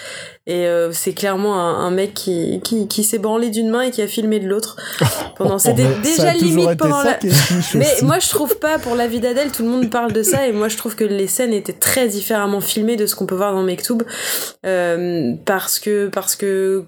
[0.46, 3.90] Et euh, c'est clairement un, un mec qui, qui, qui s'est branlé d'une main et
[3.90, 4.76] qui a filmé de l'autre.
[5.36, 7.18] Pendant, c'était Oh, ça déjà limite pendant la...
[7.74, 10.46] Mais moi, je trouve pas, pour la vie d'Adèle, tout le monde parle de ça,
[10.48, 13.36] et moi, je trouve que les scènes étaient très différemment filmées de ce qu'on peut
[13.36, 13.98] voir dans Mektoub,
[14.66, 16.84] euh, parce que, parce que,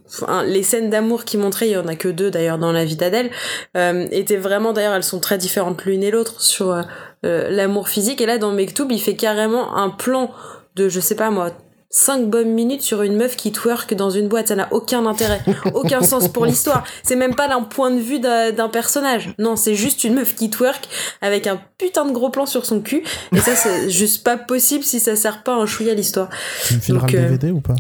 [0.47, 2.97] les scènes d'amour qui montraient, il y en a que deux d'ailleurs dans la vie
[2.97, 3.31] d'Adèle,
[3.77, 8.21] euh, étaient vraiment, d'ailleurs, elles sont très différentes l'une et l'autre sur euh, l'amour physique,
[8.21, 10.33] et là, dans Mektoub, il fait carrément un plan
[10.75, 11.53] de, je sais pas moi,
[11.93, 15.41] 5 bonnes minutes sur une meuf qui twerk dans une boîte, ça n'a aucun intérêt,
[15.75, 16.85] aucun sens pour l'histoire.
[17.03, 19.31] C'est même pas d'un point de vue d'un personnage.
[19.39, 20.89] Non, c'est juste une meuf qui twerk
[21.21, 23.03] avec un putain de gros plan sur son cul.
[23.35, 26.29] Et ça, c'est juste pas possible si ça sert pas un chouïa à l'histoire.
[26.65, 27.75] Tu me fileras donc, le euh, DVD ou pas?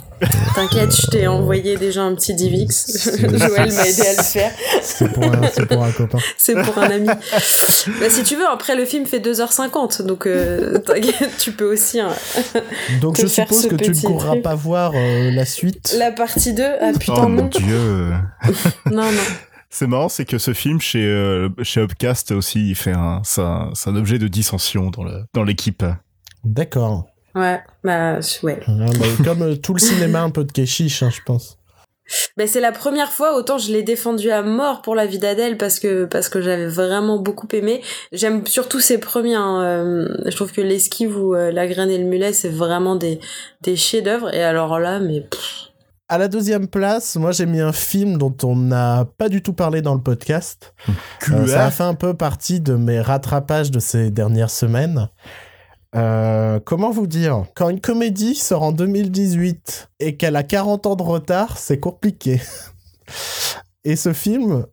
[0.56, 3.10] T'inquiète, je t'ai envoyé déjà un petit Divix.
[3.20, 4.50] Joël m'a aidé à le faire.
[4.82, 6.18] C'est pour, un- c'est pour un copain.
[6.36, 7.06] C'est pour un ami.
[7.06, 12.00] bah, si tu veux, après le film fait 2h50, donc euh, t'inquiète, tu peux aussi.
[12.00, 12.10] hein.
[13.00, 14.42] Donc Te je faire suppose ce que tu ne petit courras truc.
[14.42, 15.94] pas voir euh, la suite.
[15.98, 17.48] La partie 2, ah putain, oh mon non.
[17.48, 18.12] dieu.
[18.90, 19.22] Non, non.
[19.72, 23.40] C'est marrant, c'est que ce film chez euh, chez Upcast aussi, il fait un, c'est
[23.40, 25.84] un, c'est un objet de dissension dans le dans l'équipe.
[26.42, 27.06] D'accord.
[27.36, 28.60] Ouais, bah, ouais.
[28.66, 31.59] Ah, bah, comme euh, tout le cinéma un peu de Keshish, hein, je pense.
[32.36, 35.56] Ben c'est la première fois autant je l'ai défendu à mort pour la vie d'Adèle
[35.56, 37.82] parce que parce que j'avais vraiment beaucoup aimé.
[38.12, 39.34] J'aime surtout ses premiers.
[39.34, 42.96] hein, euh, je trouve que l'esquive ou euh, la graine et le mulet c'est vraiment
[42.96, 43.20] des
[43.62, 45.68] des chefs-d'œuvre et alors là mais pff,
[46.08, 49.52] À la deuxième place, moi j'ai mis un film dont on n'a pas du tout
[49.52, 50.74] parlé dans le podcast.
[51.30, 55.08] Euh, ça a fait un peu partie de mes rattrapages de ces dernières semaines.
[55.96, 57.44] Euh, comment vous dire?
[57.54, 62.40] Quand une comédie sort en 2018 et qu'elle a 40 ans de retard, c'est compliqué.
[63.84, 64.66] Et ce film,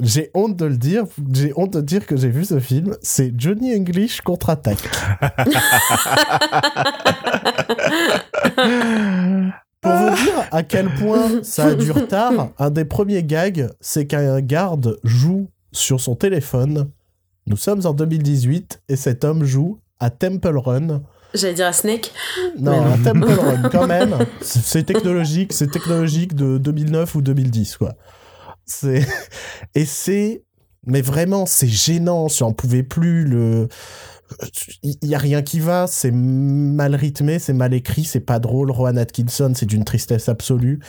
[0.00, 3.32] j'ai honte de le dire, j'ai honte de dire que j'ai vu ce film, c'est
[3.36, 4.88] Johnny English contre-attaque.
[9.80, 14.06] Pour vous dire à quel point ça a du retard, un des premiers gags, c'est
[14.06, 16.90] qu'un garde joue sur son téléphone.
[17.46, 21.02] Nous sommes en 2018 et cet homme joue à Temple Run.
[21.34, 22.12] j'allais dire à Snake.
[22.58, 24.16] Non, à Temple Run quand même.
[24.40, 27.92] C'est c'est technologique, c'est technologique de 2009 ou 2010 quoi.
[28.64, 29.06] C'est
[29.74, 30.42] et c'est
[30.86, 33.68] mais vraiment c'est gênant, j'en pouvais plus le
[34.82, 38.70] il y a rien qui va, c'est mal rythmé, c'est mal écrit, c'est pas drôle.
[38.70, 40.80] Rowan Atkinson, c'est d'une tristesse absolue.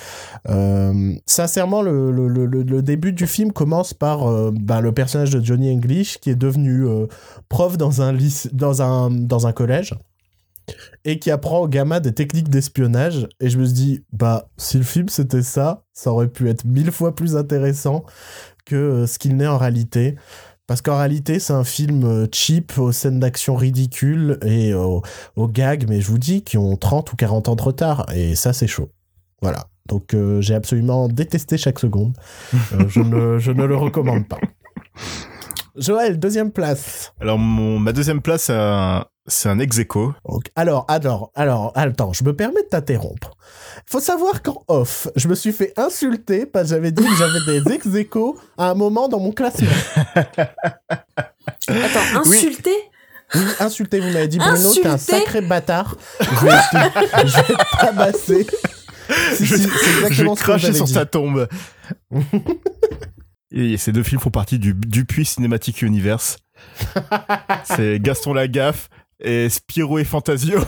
[0.49, 6.19] Euh, sincèrement, le, début du film commence par euh, ben, le personnage de Johnny English
[6.19, 7.07] qui est devenu euh,
[7.49, 8.17] prof dans un,
[8.53, 9.95] dans, un, dans un collège
[11.03, 13.27] et qui apprend aux gamins des techniques d'espionnage.
[13.39, 16.65] Et je me suis dit, bah, si le film c'était ça, ça aurait pu être
[16.65, 18.05] mille fois plus intéressant
[18.65, 20.15] que ce qu'il n'est en réalité.
[20.71, 25.01] Parce qu'en réalité, c'est un film euh, cheap, aux scènes d'action ridicules et aux,
[25.49, 28.05] gags, mais je vous dis, qui ont 30 ou 40 ans de retard.
[28.15, 28.89] Et ça, c'est chaud.
[29.41, 29.67] Voilà.
[29.89, 32.15] Donc, euh, j'ai absolument détesté chaque seconde.
[32.71, 34.39] Euh, je ne le recommande pas.
[35.75, 37.13] Joël, deuxième place.
[37.21, 39.05] Alors mon ma deuxième place, c'est un,
[39.45, 40.13] un ex aequo.
[40.27, 43.37] Donc, alors, alors, alors, attends, je me permets de t'interrompre.
[43.85, 47.61] Faut savoir qu'en off, je me suis fait insulter parce que j'avais dit que j'avais
[47.61, 47.87] des ex
[48.57, 49.69] à un moment dans mon classement.
[50.15, 50.49] Attends,
[52.25, 52.37] Oui.
[52.37, 52.75] insulter?
[53.33, 55.95] Oui, insulté, vous m'avez dit Bruno, t'es un sacré bâtard.
[56.19, 58.47] Je vais te, je vais tabasser.
[59.35, 59.67] Si, Je- si,
[60.09, 60.93] Je vais cracher sur dit.
[60.93, 61.47] sa tombe.
[63.51, 66.37] Et ces deux films font partie du Dupuis Cinematic Universe.
[67.65, 70.59] c'est Gaston Lagaffe et Spiro et Fantasio.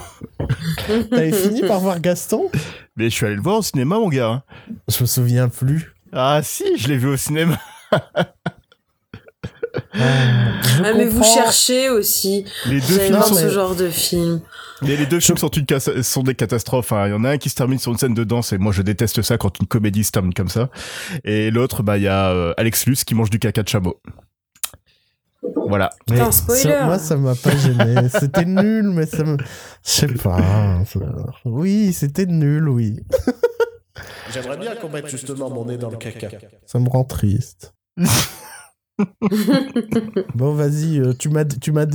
[1.09, 2.49] T'avais fini par voir Gaston?
[2.95, 4.43] Mais je suis allé le voir au cinéma, mon gars.
[4.89, 5.93] Je me souviens plus.
[6.11, 7.57] Ah si, je l'ai vu au cinéma.
[7.91, 8.33] Ah,
[9.95, 12.45] Ah, mais vous cherchez aussi.
[12.65, 14.41] Les deux films sont, ce genre de film.
[14.83, 16.91] Mais les deux films sont, une cas- sont des catastrophes.
[16.91, 17.07] hein.
[17.07, 18.71] Il y en a un qui se termine sur une scène de danse et moi
[18.71, 20.69] je déteste ça quand une comédie se termine comme ça.
[21.23, 23.99] Et l'autre, bah il y a euh, Alex Luce qui mange du caca de chameau.
[25.67, 25.89] Voilà.
[26.09, 26.61] Mais Putain, spoiler.
[26.61, 28.07] ça- moi, ça m'a pas gêné.
[28.09, 29.37] C'était nul, mais ça me.
[29.37, 29.43] Je
[29.91, 30.83] sais pas.
[30.85, 30.99] ça-
[31.45, 32.99] Oui, c'était nul, oui.
[34.33, 36.29] J'aimerais bien qu'on mette justement mon nez dans le caca.
[36.65, 37.73] Ça me rend triste.
[40.35, 41.85] bon, vas-y, euh, tu m'as, tu m'as,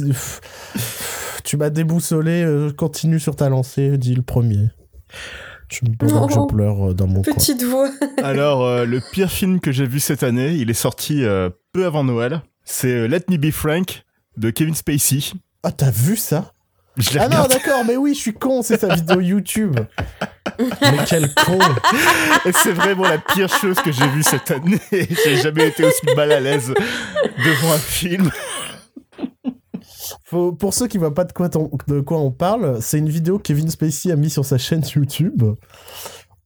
[1.48, 2.42] tu m'as déboussolé.
[2.44, 4.68] euh, continue sur ta lancée, dis le premier.
[5.70, 7.32] Je me pendant que je pleure euh, dans mon coin.
[7.32, 7.88] Petite voix.
[8.22, 11.86] Alors, euh, le pire film que j'ai vu cette année, il est sorti euh, peu
[11.86, 12.42] avant Noël.
[12.64, 14.04] C'est Let Me Be Frank
[14.36, 15.32] de Kevin Spacey.
[15.62, 16.52] Ah, t'as vu ça?
[16.98, 19.78] Je l'ai Ah non, d'accord, mais oui, je suis con, c'est sa vidéo YouTube.
[20.58, 21.58] mais quel con
[22.44, 24.80] et c'est vraiment la pire chose que j'ai vue cette année.
[24.92, 26.74] j'ai jamais été aussi mal à l'aise
[27.38, 28.30] devant un film.
[30.30, 33.08] Faut- Pour ceux qui voient pas de quoi, ton- de quoi on parle, c'est une
[33.08, 35.42] vidéo que Kevin Spacey a mis sur sa chaîne YouTube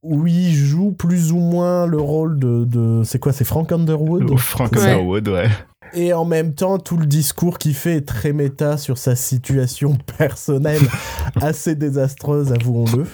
[0.03, 2.65] où il joue plus ou moins le rôle de...
[2.65, 4.29] de- c'est quoi C'est Frank Underwood?
[4.31, 4.83] Oh, Frank Ouais.
[4.89, 5.49] Underwood, ouais.
[5.95, 9.97] Et en même temps, tout le discours qu'il fait est très méta sur sa situation
[10.19, 10.83] personnelle,
[11.41, 13.07] assez désastreuse, avouons-le.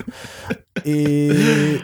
[0.84, 1.30] Et,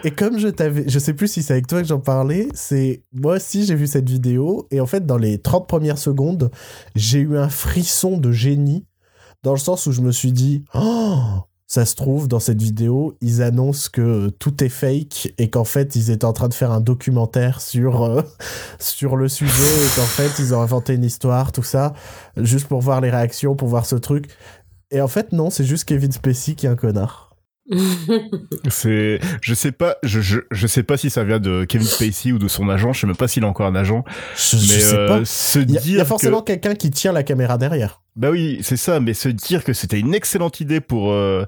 [0.03, 3.03] et comme je t'avais, je sais plus si c'est avec toi que j'en parlais, c'est
[3.13, 6.49] moi aussi j'ai vu cette vidéo et en fait dans les 30 premières secondes,
[6.95, 8.85] j'ai eu un frisson de génie
[9.43, 13.17] dans le sens où je me suis dit oh ça se trouve dans cette vidéo,
[13.21, 16.71] ils annoncent que tout est fake et qu'en fait ils étaient en train de faire
[16.71, 18.21] un documentaire sur euh,
[18.79, 21.93] sur le sujet et qu'en fait ils ont inventé une histoire, tout ça,
[22.37, 24.27] juste pour voir les réactions, pour voir ce truc.
[24.91, 27.24] Et en fait non, c'est juste Kevin Spacey qui est un connard.
[28.69, 32.31] C'est, je sais pas, je, je, je sais pas si ça vient de Kevin Spacey
[32.31, 32.93] ou de son agent.
[32.93, 34.03] Je sais même pas s'il a encore un agent.
[34.35, 35.25] Je, Mais je sais euh, pas.
[35.25, 37.57] se Il y, a- dire il y a forcément que, quelqu'un qui tient la caméra
[37.57, 38.01] derrière.
[38.15, 38.99] bah oui, c'est ça.
[38.99, 41.45] Mais se dire que c'était une excellente idée pour, euh,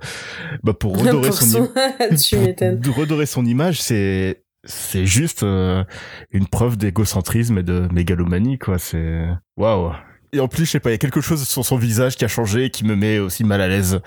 [0.64, 5.84] bah pour redorer Pour son, son- im- pour redorer son image, c'est, c'est juste euh,
[6.32, 8.78] une preuve d'égocentrisme et de mégalomanie, quoi.
[8.80, 9.92] C'est, waouh.
[10.34, 12.26] Et en plus, je sais pas, il y a quelque chose sur son visage qui
[12.26, 14.02] a changé et qui me met aussi mal à l'aise.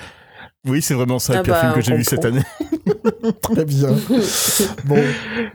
[0.66, 2.42] Oui, c'est vraiment ça le Ah pire bah, film que j'ai vu cette année.
[3.42, 3.88] Très bien.
[4.84, 5.02] bon,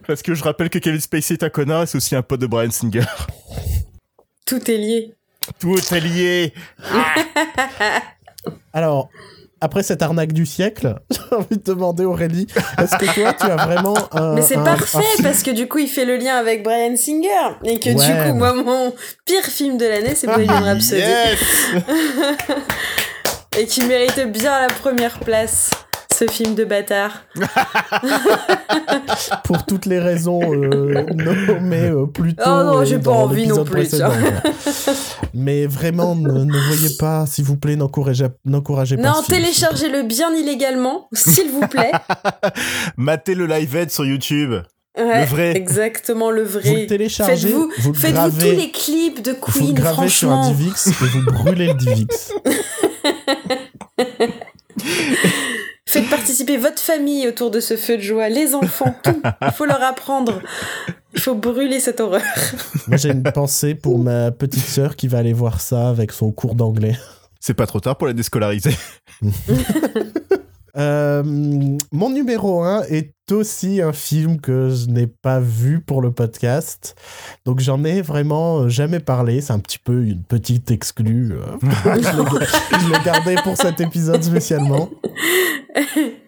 [0.08, 2.48] Parce que je rappelle que Kevin Spacey est un connard c'est aussi un pote de
[2.48, 3.06] Brian Singer.
[4.46, 5.13] Tout est lié.
[5.60, 6.54] Tout est lié.
[8.74, 9.10] alors,
[9.62, 12.48] après cette arnaque du siècle, j'ai envie de demander Aurélie,
[12.80, 14.34] est-ce que toi, tu as vraiment un.
[14.34, 16.96] Mais c'est un- parfait un parce que du coup il fait le lien avec Brian
[16.96, 17.30] Singer
[17.63, 18.94] et que Ouais, du coup moi mon
[19.26, 21.39] pire film de l'année c'est Bohemian Rhapsody Yes
[23.58, 25.70] et qui méritait bien la première place
[26.13, 27.24] ce film de bâtard.
[29.44, 32.44] pour toutes les raisons euh, nommées euh, plus tôt.
[32.46, 33.89] Oh non, j'ai pas dans envie non plus.
[35.34, 39.04] Mais vraiment, ne, ne voyez pas, s'il vous plaît, n'encouragez n'encouragez pas.
[39.04, 41.91] Non, téléchargez-le bien illégalement, s'il vous plaît.
[42.98, 44.54] Matez le live aid sur YouTube.
[44.98, 45.58] Ouais, Le vrai.
[45.58, 46.86] Exactement, le Vous le vrai.
[46.88, 50.50] téléchargez, Faites-vous vous faites-vous gravez, tous les clips de vous le Queen, gravez sur un.
[50.52, 52.32] Divix et vous brûlez le Divix.
[55.88, 59.22] Faites participer votre famille autour de ce feu de joie, les enfants, tout.
[59.42, 60.42] Il faut leur apprendre.
[61.14, 62.22] Il faut brûler cette horreur.
[62.88, 66.32] Moi, j'ai une pensée pour ma petite sœur qui va aller voir ça avec son
[66.32, 66.98] cours d'anglais.
[67.40, 68.76] C'est pas trop tard pour la déscolariser.
[70.78, 71.24] Euh,
[71.92, 76.96] mon numéro 1 est aussi un film que je n'ai pas vu pour le podcast.
[77.46, 79.42] Donc j'en ai vraiment euh, jamais parlé.
[79.42, 81.34] C'est un petit peu une petite exclue.
[81.34, 84.90] euh, je l'ai- gardé pour cet épisode spécialement.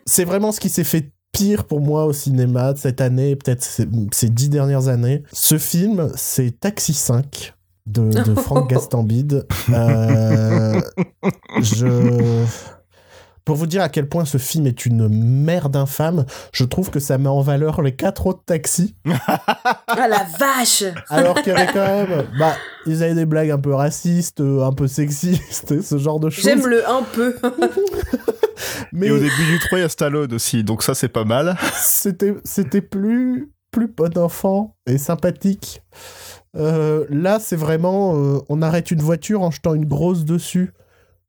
[0.05, 3.61] C'est vraiment ce qui s'est fait pire pour moi au cinéma de cette année, peut-être
[3.63, 5.23] ces, ces dix dernières années.
[5.33, 7.53] Ce film, c'est Taxi 5
[7.85, 9.45] de, de Franck Gastambide.
[9.69, 10.81] Euh,
[11.61, 12.45] je...
[13.47, 16.99] Pour vous dire à quel point ce film est une merde infâme, je trouve que
[16.99, 18.93] ça met en valeur les quatre autres taxis.
[19.89, 22.27] Ah la vache Alors qu'il y avait quand même.
[22.37, 22.53] Bah,
[22.85, 26.43] ils avaient des blagues un peu racistes, euh, un peu sexistes, ce genre de choses.
[26.43, 27.37] J'aime le un peu.
[28.91, 31.23] Mais Et au début du 3, il y a Stallone aussi, donc ça c'est pas
[31.23, 31.55] mal.
[31.73, 35.81] c'était c'était plus plus bon enfant et sympathique.
[36.57, 40.73] Euh, là, c'est vraiment euh, on arrête une voiture en jetant une grosse dessus,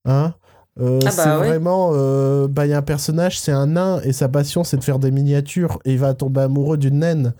[0.04, 0.34] hein.
[0.80, 1.36] Euh, Ah bah c'est ouais.
[1.48, 4.76] vraiment euh, bah il y a un personnage, c'est un nain et sa passion c'est
[4.76, 7.34] de faire des miniatures et il va tomber amoureux d'une naine.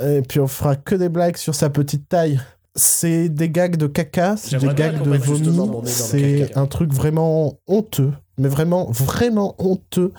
[0.00, 2.40] Et puis on fera que des blagues sur sa petite taille.
[2.76, 8.12] C'est des gags de caca, c'est des gags de vomi, c'est un truc vraiment honteux,
[8.38, 10.12] mais vraiment vraiment honteux.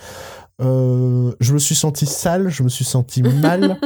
[0.62, 3.78] Euh, je me suis senti sale, je me suis senti mal.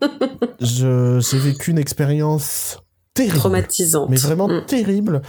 [0.60, 2.78] Je- J'ai vécu une expérience
[3.14, 3.36] terrible.
[3.38, 4.10] Traumatisante.
[4.10, 4.66] Mais vraiment Mm.
[4.66, 5.22] terrible.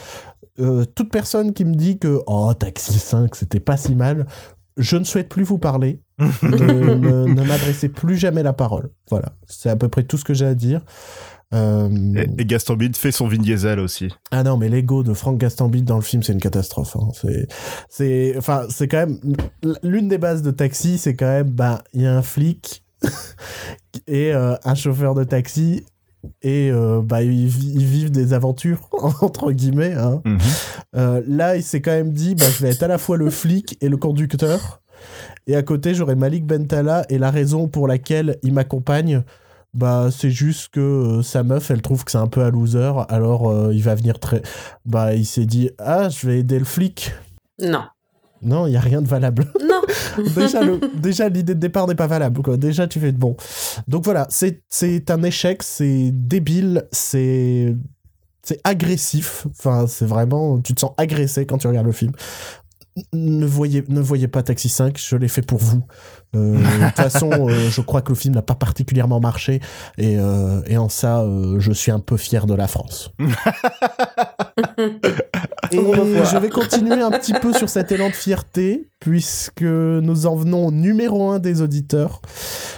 [0.60, 4.26] Euh, toute personne qui me dit que oh, Taxi 5, c'était pas si mal,
[4.78, 6.02] je ne souhaite plus vous parler.
[6.44, 8.90] ne ne- ne m'adressez plus jamais la parole.
[9.10, 10.82] Voilà, c'est à peu près tout ce que j'ai à dire.
[11.54, 14.08] Euh, Et, et Gaston Bide fait son Vin Diesel aussi.
[14.32, 16.96] ah non, mais l'ego de Frank Gastambide dans le film, c'est une catastrophe.
[16.96, 17.10] hein.
[17.14, 17.48] C'est,
[17.90, 19.20] c'est, enfin, c'est quand même
[19.84, 22.84] l'une des bases de Taxi, c'est quand même, bah, il y a un flic
[24.08, 25.84] et euh, un chauffeur de taxi
[26.42, 28.90] et euh, bah, ils, vi- ils vivent des aventures,
[29.22, 29.94] entre guillemets.
[29.94, 30.22] hein.
[30.26, 30.38] Mhm.
[30.96, 33.30] Euh, là, il s'est quand même dit bah, je vais être à la fois le
[33.30, 34.82] flic et le conducteur.
[35.48, 37.06] Et à côté, j'aurai Malik Bentala.
[37.10, 39.24] Et la raison pour laquelle il m'accompagne,
[39.74, 42.92] bah, c'est juste que euh, sa meuf, elle trouve que c'est un peu un loser.
[43.10, 44.42] Alors, euh, il va venir très.
[44.86, 47.12] Bah, il s'est dit ah, je vais aider le flic.
[47.60, 47.84] Non.
[48.42, 49.46] Non, il n'y a rien de valable.
[49.62, 49.82] Non.
[50.96, 52.42] déjà, l'idée de départ n'est pas valable.
[52.42, 52.58] Quoi.
[52.58, 53.36] Déjà, tu fais de bon.
[53.88, 57.76] Donc voilà, c'est c'est un échec, c'est débile, c'est
[58.44, 59.48] c'est agressif.
[59.52, 62.12] Enfin, c'est vraiment, tu te sens agressé quand tu regardes le film.
[63.14, 65.84] Ne voyez, ne voyez pas Taxi 5, je l'ai fait pour vous.
[66.36, 69.60] Euh, de toute façon, euh, je crois que le film n'a pas particulièrement marché
[69.98, 71.26] et, euh, et en ça,
[71.58, 73.12] je suis un peu fier de la France.
[75.72, 80.36] Et je vais continuer un petit peu sur cet élan de fierté, puisque nous en
[80.36, 82.22] venons au numéro un des auditeurs.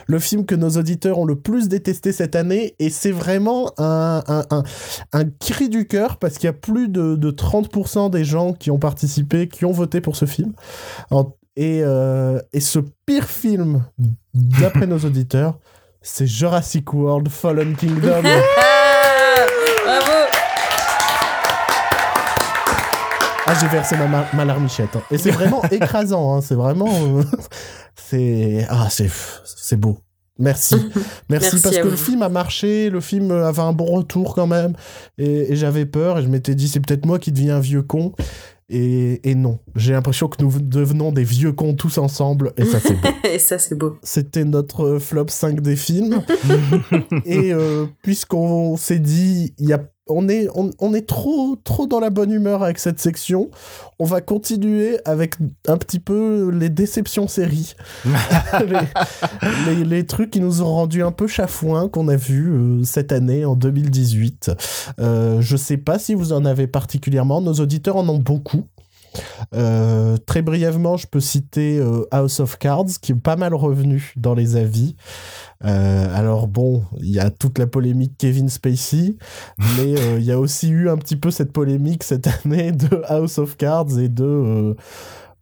[0.05, 4.21] Le film que nos auditeurs ont le plus détesté cette année, et c'est vraiment un,
[4.27, 4.63] un, un,
[5.13, 8.69] un cri du cœur, parce qu'il y a plus de, de 30% des gens qui
[8.69, 10.53] ont participé, qui ont voté pour ce film.
[11.09, 13.83] En- et, euh, et ce pire film,
[14.33, 15.59] d'après nos auditeurs,
[16.01, 18.21] c'est Jurassic World Fallen Kingdom.
[18.25, 19.45] Ah
[19.85, 20.11] Bravo
[23.45, 24.95] Ah, j'ai versé ma, ma, ma larmichette.
[24.95, 25.01] hein.
[25.11, 26.35] Et c'est vraiment écrasant.
[26.35, 26.41] hein.
[26.41, 26.87] C'est vraiment.
[26.89, 27.23] euh,
[27.95, 28.65] c'est.
[28.69, 29.09] Ah, c'est.
[29.45, 29.97] C'est beau.
[30.39, 30.75] Merci.
[30.75, 31.91] Merci, Merci parce que vous.
[31.91, 34.73] le film a marché, le film avait un bon retour quand même.
[35.17, 37.83] Et, et j'avais peur et je m'étais dit, c'est peut-être moi qui deviens un vieux
[37.83, 38.13] con.
[38.69, 39.59] Et, et non.
[39.75, 42.53] J'ai l'impression que nous devenons des vieux cons tous ensemble.
[42.57, 43.09] Et ça, c'est beau.
[43.33, 43.97] Et ça, c'est beau.
[44.03, 46.21] C'était notre flop 5 des films.
[47.25, 51.87] et euh, puisqu'on s'est dit, il y a, on, est, on, on est trop, trop
[51.87, 53.49] dans la bonne humeur avec cette section,
[53.99, 55.35] on va continuer avec
[55.67, 57.73] un petit peu les déceptions séries.
[58.05, 62.83] les, les- les trucs qui nous ont rendu un peu chafouin qu'on a vu euh,
[62.83, 64.51] cette année en 2018.
[64.99, 68.63] Euh, je sais pas si vous en avez particulièrement, nos auditeurs en ont beaucoup.
[69.53, 74.13] Euh, très brièvement, je peux citer euh, House of Cards, qui est pas mal revenu
[74.15, 74.95] dans les avis.
[75.63, 79.15] Euh, alors bon, il y a toute la polémique Kevin Spacey,
[79.77, 83.37] mais il y a aussi eu un petit peu cette polémique cette année de House
[83.37, 84.75] of Cards et de...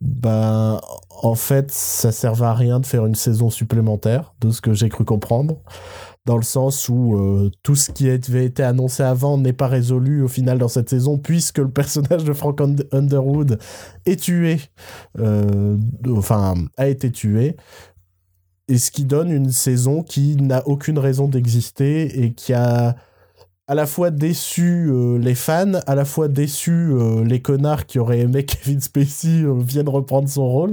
[0.00, 0.80] ben,
[1.22, 4.88] en fait, ça servait à rien de faire une saison supplémentaire, de ce que j'ai
[4.88, 5.56] cru comprendre
[6.24, 10.22] dans le sens où euh, tout ce qui avait été annoncé avant n'est pas résolu
[10.22, 13.58] au final dans cette saison, puisque le personnage de Frank Und- Underwood
[14.06, 14.60] est tué,
[15.18, 15.76] euh,
[16.08, 17.56] enfin a été tué,
[18.68, 22.94] et ce qui donne une saison qui n'a aucune raison d'exister et qui a
[23.68, 27.98] à la fois déçu euh, les fans, à la fois déçu euh, les connards qui
[27.98, 30.72] auraient aimé Kevin Spacey euh, vienne reprendre son rôle,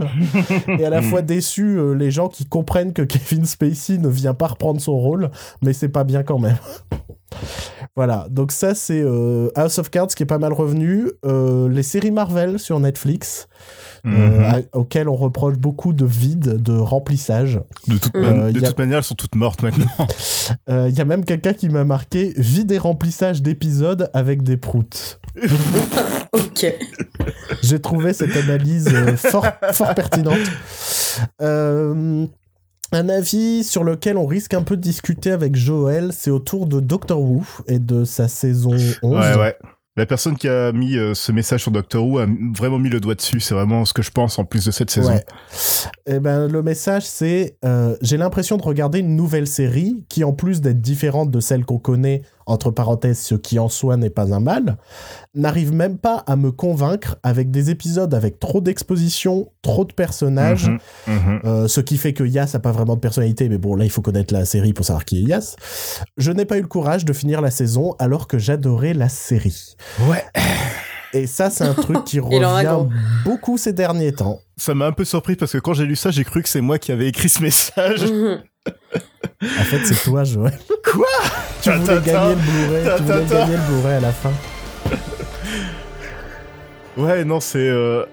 [0.68, 4.34] et à la fois déçu euh, les gens qui comprennent que Kevin Spacey ne vient
[4.34, 5.30] pas reprendre son rôle,
[5.62, 6.58] mais c'est pas bien quand même.
[7.96, 12.12] voilà, donc ça c'est euh, House of Cards qui est pas mal revenu, les séries
[12.12, 13.48] Marvel sur Netflix,
[14.06, 17.60] euh, à- auxquelles on reproche beaucoup de vide, de remplissage.
[17.88, 19.86] De, toute, Euh, man- de y a- toute manière, elles sont toutes mortes maintenant.
[20.70, 24.58] Euh, Il y a même quelqu'un qui m'a marqué vide et remplissage d'épisodes avec des
[24.58, 25.20] proutes.
[26.32, 26.66] Ok.
[27.64, 30.38] J'ai trouvé cette analyse euh, fort, fort pertinente.
[31.42, 32.26] Euh,
[32.92, 36.80] un avis sur lequel on risque un peu de discuter avec Joël, c'est autour de
[36.80, 39.16] Doctor Who et de sa saison 11.
[39.16, 39.56] Ouais, ouais.
[39.96, 43.00] La personne qui a mis euh, ce message sur Doctor Who a vraiment mis le
[43.00, 43.40] doigt dessus.
[43.40, 45.12] C'est vraiment ce que je pense en plus de cette saison.
[45.12, 45.26] Ouais.
[46.06, 50.32] Eh ben, le message, c'est euh, j'ai l'impression de regarder une nouvelle série qui, en
[50.32, 54.34] plus d'être différente de celle qu'on connaît, entre parenthèses, ce qui en soi n'est pas
[54.34, 54.78] un mal,
[55.36, 60.70] n'arrive même pas à me convaincre avec des épisodes avec trop d'exposition, trop de personnages,
[60.70, 61.42] Mhm, mhm.
[61.46, 63.92] euh, ce qui fait que Yas a pas vraiment de personnalité, mais bon, là, il
[63.92, 65.56] faut connaître la série pour savoir qui est Yas.
[66.18, 69.76] Je n'ai pas eu le courage de finir la saison alors que j'adorais la série.
[70.08, 70.24] Ouais.
[71.14, 72.86] Et ça, c'est un truc qui revient
[73.24, 74.40] beaucoup ces derniers temps.
[74.58, 76.62] Ça m'a un peu surpris parce que quand j'ai lu ça, j'ai cru que c'est
[76.62, 78.04] moi qui avais écrit ce message.
[79.42, 80.58] En fait, c'est toi, Joël.
[80.92, 81.08] Quoi
[81.62, 84.32] Tu voulais gagner le Blu-ray, tu voulais gagner le Blu-ray à la fin.
[86.98, 87.70] Ouais, non, c'est.
[87.70, 88.06] euh,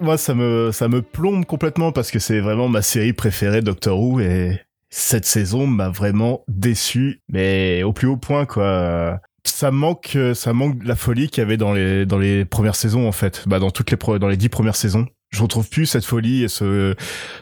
[0.00, 3.98] Moi, ça me, ça me plombe complètement parce que c'est vraiment ma série préférée, Doctor
[4.00, 4.60] Who, et
[4.90, 9.20] cette saison m'a vraiment déçu, mais au plus haut point, quoi.
[9.44, 12.44] Ça manque, euh, ça manque de la folie qu'il y avait dans les, dans les
[12.44, 13.44] premières saisons, en fait.
[13.46, 15.06] Bah, dans toutes les, dans les dix premières saisons.
[15.30, 16.94] Je retrouve plus cette folie et ce,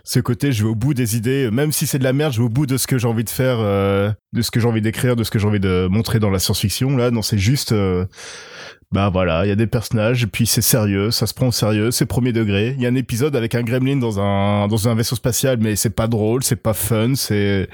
[0.04, 2.38] ce côté, je vais au bout des idées, même si c'est de la merde, je
[2.38, 4.66] vais au bout de ce que j'ai envie de faire, euh, de ce que j'ai
[4.66, 6.96] envie d'écrire, de ce que j'ai envie de montrer dans la science-fiction.
[6.96, 8.06] Là, non, c'est juste, euh,
[8.90, 11.52] bah voilà, il y a des personnages, et puis c'est sérieux, ça se prend au
[11.52, 12.74] sérieux, c'est premier degré.
[12.76, 15.76] Il y a un épisode avec un gremlin dans un, dans un vaisseau spatial, mais
[15.76, 17.68] c'est pas drôle, c'est pas fun, c'est,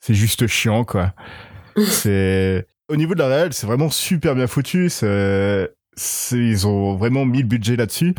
[0.00, 1.14] c'est juste chiant, quoi.
[1.88, 4.90] c'est au niveau de la réelle, c'est vraiment super bien foutu.
[4.90, 8.14] C'est, c'est- ils ont vraiment mis le budget là-dessus.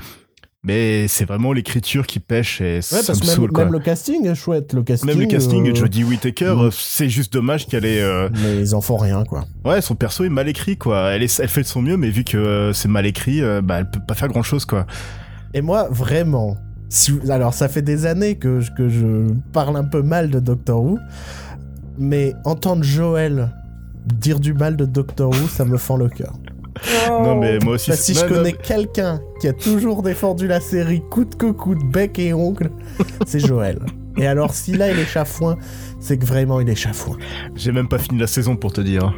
[0.67, 3.63] Mais c'est vraiment l'écriture qui pêche et Ouais, ça parce me même, saoule, quoi.
[3.63, 4.73] même le casting est chouette.
[4.73, 6.69] Le casting, Même le casting, euh, Jodie Whittaker, mm.
[6.73, 8.01] c'est juste dommage qu'elle ait.
[8.01, 9.45] euh, Mais ils en font rien, quoi.
[9.63, 11.11] Ouais, son perso est mal écrit, quoi.
[11.11, 13.61] Elle, est, elle fait de son mieux, mais vu que euh, c'est mal écrit, euh,
[13.61, 14.85] bah, elle peut pas faire grand chose, quoi.
[15.53, 16.57] Et moi, vraiment,
[16.89, 20.39] si alors ça fait des années que, je- que je parle un peu mal de
[20.41, 20.99] Doctor Who,
[21.97, 23.51] mais entendre Joël
[24.05, 26.33] dire du mal de Doctor Who, ça me fend le cœur.
[27.09, 27.91] Non, mais moi aussi.
[27.91, 31.83] Que si je non, connais quelqu'un qui a toujours défendu la série coûte que coûte,
[31.85, 32.71] bec et ongle,
[33.25, 33.79] c'est Joël.
[34.17, 35.57] Et alors, si là il est chafouin,
[35.99, 37.17] c'est que vraiment il est chafouin.
[37.55, 39.13] J'ai même pas fini la saison pour te dire.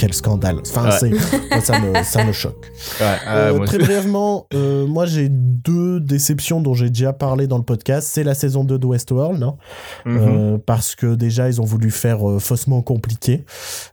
[0.00, 0.60] Quel scandale.
[0.66, 1.10] Enfin, Ouais.
[1.50, 2.70] moi, ça, me, ça me choque.
[3.00, 7.58] Ouais, Euh, moi très brièvement, euh, moi j'ai deux déceptions dont j'ai déjà parlé dans
[7.58, 8.08] le podcast.
[8.10, 9.58] C'est la saison 2 de Westworld, non
[10.06, 10.16] Mhm.
[10.18, 13.44] Euh, parce que déjà ils ont voulu faire faussement compliqué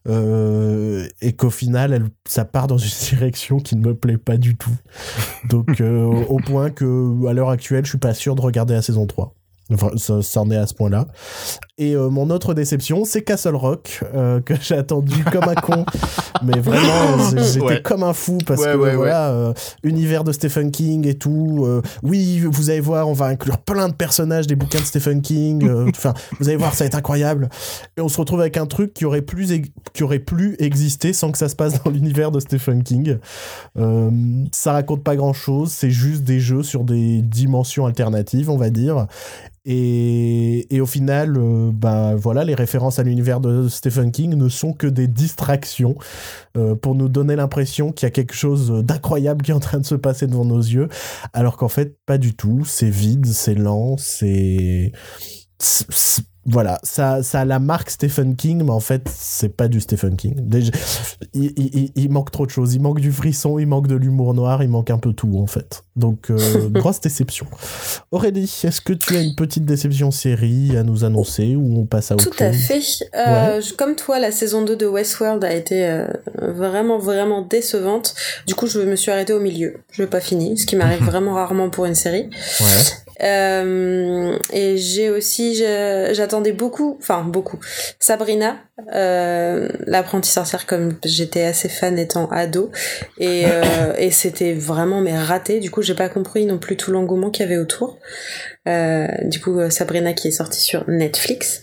[0.07, 4.55] et qu'au final elle- ça part dans une direction qui ne me plaît pas du
[4.55, 4.75] tout.
[5.49, 9.05] Donc au point que à l'heure actuelle je suis pas sûr de regarder la saison
[9.05, 9.33] 3.
[9.73, 11.07] Enfin, ça, ça en est à ce point-là.
[11.79, 15.85] Et euh, mon autre déception, c'est Castle Rock, euh, que j'ai attendu comme un con.
[16.43, 17.81] Mais vraiment, j'étais Ouais.
[17.83, 18.95] comme un fou parce Ouais, que ouais, ouais.
[18.95, 19.53] voilà, euh,
[19.83, 21.67] univers de Stephen King et tout.
[22.01, 25.69] oui, vous allez voir, on va inclure plein de personnages des bouquins de Stephen King.
[25.89, 27.47] Enfin, vous allez voir, ça va être incroyable.
[27.95, 29.53] Et on se retrouve avec un truc qui aurait plus,
[29.93, 33.17] qui aurait plus existé sans que ça se passe dans l'univers de Stephen King.
[34.51, 38.71] Ça raconte pas grand chose, c'est juste des jeux sur des dimensions alternatives, on va
[38.71, 39.05] dire.
[39.69, 44.71] Et, au final, euh, bah voilà, les références à l'univers de Stephen King ne sont
[44.71, 45.95] que des distractions
[46.55, 49.79] euh, pour nous donner l'impression qu'il y a quelque chose d'incroyable qui est en train
[49.79, 50.87] de se passer devant nos yeux,
[51.33, 52.63] alors qu'en fait, pas du tout.
[52.65, 54.93] C'est vide, c'est lent, c'est.
[56.49, 60.15] Voilà, ça, ça a la marque Stephen King, mais en fait, c'est pas du Stephen
[60.15, 60.33] King.
[60.37, 60.71] Déjà,
[61.33, 62.73] il, il- il- il manque trop de choses.
[62.73, 65.47] Il manque du frisson, il manque de l'humour noir, il manque un peu tout, en
[65.47, 65.83] fait.
[65.97, 66.37] Donc, euh,
[66.69, 67.47] grosse déception.
[68.11, 72.11] Aurélie, est-ce que tu as une petite déception série à nous annoncer ou on passe
[72.11, 72.81] à autre Tout à chose fait.
[73.15, 78.15] Euh, Comme toi, la saison 2 de Westworld a été euh, vraiment, vraiment décevante.
[78.45, 79.77] Du coup, je me suis arrêtée au milieu.
[79.91, 82.29] Je l'ai pas fini, ce qui m'arrive vraiment rarement pour une série.
[82.61, 83.06] Ouais.
[83.23, 87.59] Euh, et j'ai aussi, j'attendais beaucoup, enfin beaucoup,
[87.99, 88.57] Sabrina,
[88.93, 92.71] euh, l'apprentie sorcière, comme j'étais assez fan étant ado,
[93.17, 95.59] et, euh, et c'était vraiment mais raté.
[95.59, 97.97] Du coup, j'ai pas compris non plus tout l'engouement qu'il y avait autour.
[98.67, 101.61] Euh, du coup, Sabrina qui est sortie sur Netflix,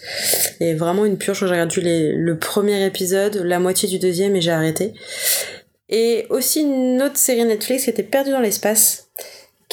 [0.61, 1.40] et vraiment une purge.
[1.40, 4.94] J'ai regardé les- le premier épisode, la moitié du deuxième, et j'ai arrêté.
[5.90, 9.09] Et aussi une autre série Netflix qui était Perdue dans l'espace,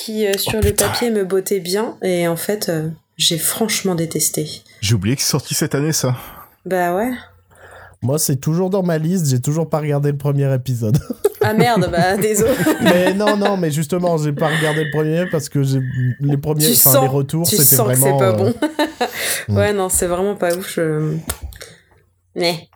[0.03, 0.87] qui euh, sur le putain.
[0.87, 4.63] papier me bottait bien, et en fait, euh, j'ai franchement détesté.
[4.81, 6.15] J'ai oublié que c'est sorti cette année, ça.
[6.65, 7.11] Bah ouais.
[8.01, 10.97] Moi, c'est toujours dans ma liste, j'ai toujours pas regardé le premier épisode.
[11.41, 12.53] Ah merde, bah désolé.
[12.81, 15.81] mais non, non, mais justement, j'ai pas regardé le premier parce que j'ai
[16.19, 18.19] les premiers, enfin les retours, tu c'était sens que vraiment.
[18.19, 18.51] c'est pas euh,
[19.47, 19.55] bon.
[19.55, 20.73] ouais, non, c'est vraiment pas ouf.
[20.75, 21.15] Je...
[22.35, 22.69] Mais.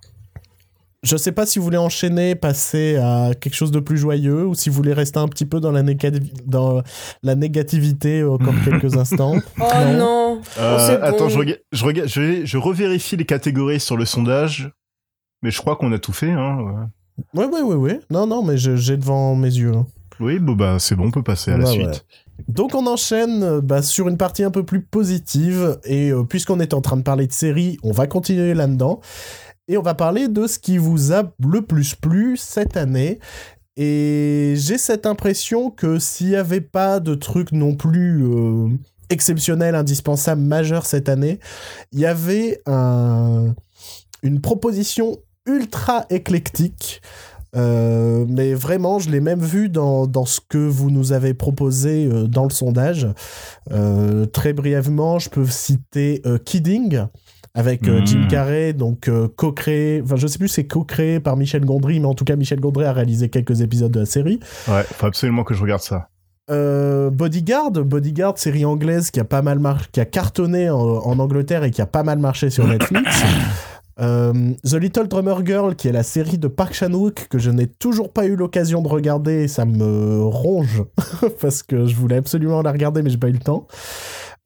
[1.05, 4.55] Je sais pas si vous voulez enchaîner, passer à quelque chose de plus joyeux ou
[4.55, 6.11] si vous voulez rester un petit peu dans la, néga-
[6.45, 6.81] dans
[7.21, 9.35] la négativité encore quelques instants.
[9.59, 9.97] Oh Non.
[9.97, 10.41] non.
[10.57, 11.03] Euh, Oh, bon.
[11.05, 14.71] Attends, je, rega- je, rega- je, vais- je revérifie les catégories sur le sondage.
[15.43, 16.31] Mais je crois qu'on a tout fait.
[16.31, 16.57] Hein,
[17.35, 17.45] ouais.
[17.45, 17.99] Ouais, ouais, ouais, ouais.
[18.09, 19.73] Non, non, mais j'ai devant mes yeux.
[19.75, 19.85] hein.
[20.19, 21.85] Oui, bon, bah, c'est bon, on peut passer à la Ouais, suite.
[21.87, 21.93] ouais.
[22.49, 26.59] Donc on enchaîne euh, bah, sur une partie un peu plus positive et euh, puisqu'on
[26.59, 28.99] est en train de parler de séries, on va continuer là-dedans
[29.68, 33.20] et on va parler de ce qui vous a le plus plu cette année.
[33.78, 38.70] Et j'ai cette impression que s'il n'y avait pas de trucs non plus euh,
[39.09, 41.39] exceptionnels, indispensables, majeurs cette année,
[41.91, 43.53] il y avait un-
[44.24, 47.01] une proposition ultra éclectique
[47.55, 52.05] euh, mais vraiment, je l'ai même vu dans, dans ce que vous nous avez proposé
[52.05, 53.07] euh, dans le sondage.
[54.34, 57.05] Très brièvement, je peux citer Kidding
[57.55, 58.01] avec euh.
[58.05, 62.07] Jim Carrey, donc euh, co-créé, enfin je sais plus c'est co-créé par Michel Gondry, mais
[62.07, 64.39] en tout cas Michel Gondry a réalisé quelques épisodes de la série.
[64.67, 66.09] Ouais, faut absolument que je regarde ça.
[66.51, 71.17] Euh, Bodyguard, Bodyguard, série anglaise qui a pas mal mar- qui a cartonné en, en
[71.17, 73.09] Angleterre et qui a pas mal marché sur Netflix.
[74.01, 74.33] Euh,
[74.65, 78.11] The Little Drummer Girl, qui est la série de Park Chan-wook que je n'ai toujours
[78.11, 80.83] pas eu l'occasion de regarder, et ça me ronge
[81.41, 83.67] parce que je voulais absolument la regarder, mais j'ai pas eu le temps.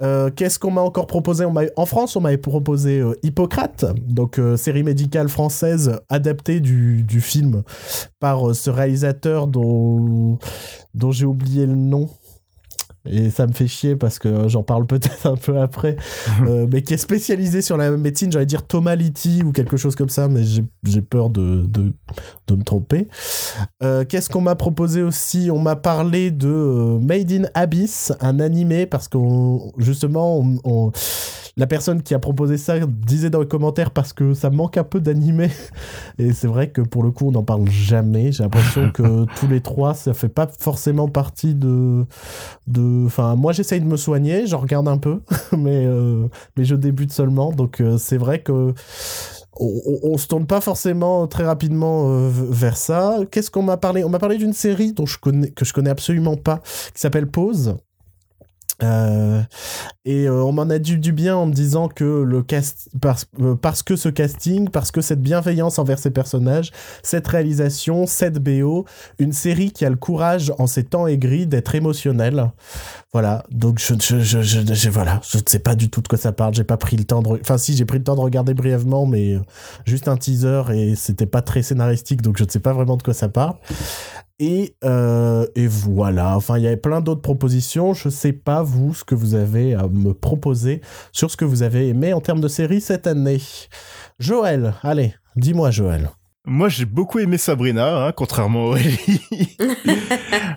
[0.02, 1.46] Euh, Qu'est-ce qu'on m'a encore proposé?
[1.76, 7.20] En France, on m'avait proposé euh, Hippocrate, donc euh, série médicale française adaptée du, du
[7.20, 7.64] film
[8.20, 10.40] par ce réalisateur dont
[11.12, 12.10] j'ai oublié le nom.
[13.06, 15.96] Et ça me fait chier parce que j'en parle peut-être un peu après,
[16.48, 19.96] euh, mais qui est spécialisé sur la médecine, j'allais dire Thomas Litti ou quelque chose
[19.96, 20.64] comme ça, mais j'ai-
[21.10, 21.94] peur de, de,
[22.48, 23.08] de me tromper.
[23.82, 25.50] Euh, Qu'est-ce qu'on m'a proposé aussi?
[25.52, 30.92] On m'a parlé de euh, Made in Abyss, un animé, parce qu'on justement, on, on-
[31.58, 34.84] la personne qui a proposé ça disait dans les commentaires parce que ça manque un
[34.86, 35.50] peu d'animé.
[36.18, 38.32] Et c'est vrai que pour le coup, on n'en parle jamais.
[38.32, 42.06] J'ai l'impression que tous les trois, ça fait pas forcément partie de.
[42.68, 42.82] de...
[43.06, 45.22] Enfin, moi, j'essaye de me soigner, j'en regarde un peu,
[45.58, 46.28] mais, euh,
[46.58, 47.52] mais je débute seulement.
[47.52, 48.74] Donc, euh, c'est vrai que.
[49.62, 53.18] On, se tourne pas forcément très rapidement euh, vers ça.
[53.30, 54.06] Qu'est-ce qu'on m'a parlé?
[54.06, 56.62] On m'a parlé d'une série dont je connais, que je connais absolument pas,
[56.94, 57.76] qui s'appelle Pause.
[58.84, 59.42] Euh,
[60.06, 63.26] et euh, on m'en a dit du bien en me disant que le cast parce,
[63.42, 66.72] euh, parce que ce casting, parce que cette bienveillance envers ces personnages,
[67.04, 68.86] cette réalisation, cette BO,
[69.20, 72.52] une série qui a le courage en ces temps aigris d'être émotionnelle.
[73.12, 76.18] Voilà, donc je, je, je, je, voilà, je ne sais pas du tout de quoi
[76.18, 76.54] ça parle.
[76.54, 79.06] J'ai pas pris le temps de, enfin si j'ai pris le temps de regarder brièvement,
[79.06, 79.42] mais euh,
[79.86, 83.04] juste un teaser et c'était pas très scénaristique, donc je ne sais pas vraiment de
[83.04, 83.56] quoi ça parle.
[84.40, 87.94] Et, euh, et voilà, enfin il y avait plein d'autres propositions.
[87.94, 90.82] Je sais pas vous ce que vous avez à me proposer
[91.12, 93.42] sur ce que vous avez aimé en termes de série cette année.
[94.18, 96.10] Joël, allez, dis-moi Joël.
[96.46, 99.58] Moi, j'ai beaucoup aimé Sabrina, hein, contrairement à Aurélie.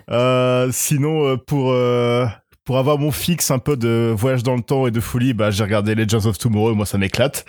[0.09, 2.25] Euh, sinon, euh, pour euh,
[2.65, 5.49] pour avoir mon fixe un peu de voyage dans le temps et de folie, bah
[5.49, 7.45] j'ai regardé Legends of Tomorrow et moi ça m'éclate.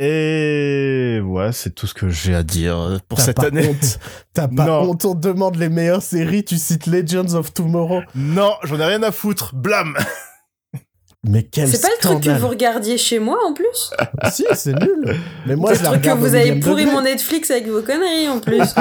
[0.00, 3.68] Et ouais, c'est tout ce que j'ai à dire euh, pour cette année.
[3.68, 3.98] honte.
[4.32, 4.82] T'as pas Non.
[4.90, 8.02] honte, on te demande les meilleures séries, tu cites Legends of Tomorrow.
[8.14, 9.54] Non, j'en ai rien à foutre.
[9.56, 9.96] Blam.
[11.26, 13.90] Mais quel C'est pas le truc que vous regardiez chez moi en plus?
[14.30, 15.16] Si, c'est nul.
[15.46, 18.28] Mais moi, je le la truc que vous avez pourri mon Netflix avec vos conneries
[18.28, 18.62] en plus.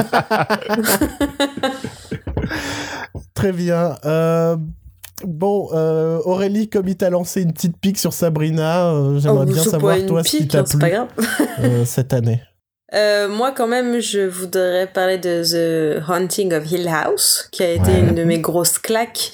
[3.34, 3.96] Très bien.
[4.06, 4.56] Euh,
[5.26, 9.54] bon, euh, Aurélie, comme il t'a lancé une petite pique sur Sabrina, euh, j'aimerais Oh,
[9.54, 11.08] bien savoir toi ce qui pique, t'a hein, c'est plu pas grave.
[11.60, 12.42] euh, cette année.
[12.94, 17.92] Moi, quand même, je voudrais parler de The Haunting of Hill House, qui a été
[17.92, 18.00] Ouais.
[18.00, 19.32] une de mes grosses claques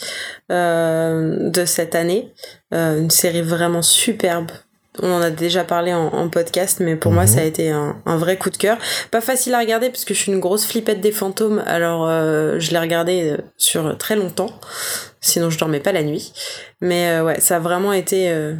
[0.50, 2.34] de cette année.
[2.72, 4.50] Une série vraiment superbe.
[5.02, 7.28] On en a déjà parlé en, en podcast, mais pour moi, Mhm.
[7.28, 8.78] ça a été un, un vrai coup de cœur.
[9.10, 12.60] Pas facile à regarder, parce que je suis une grosse flippette des fantômes, alors euh,
[12.60, 14.52] je l'ai regardé euh, sur très longtemps.
[15.20, 16.32] Sinon, je dormais pas la nuit.
[16.82, 18.54] Mais euh, ouais, ça a vraiment été euh,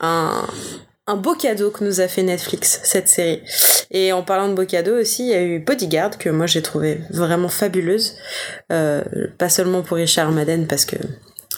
[0.00, 0.46] un,
[1.06, 3.42] un beau cadeau que nous a fait Netflix, cette série.
[3.90, 6.62] Et en parlant de beaux cadeaux aussi, il y a eu Bodyguard, que moi j'ai
[6.62, 8.16] trouvé vraiment fabuleuse.
[8.70, 10.96] Pas seulement pour Richard Madden, parce que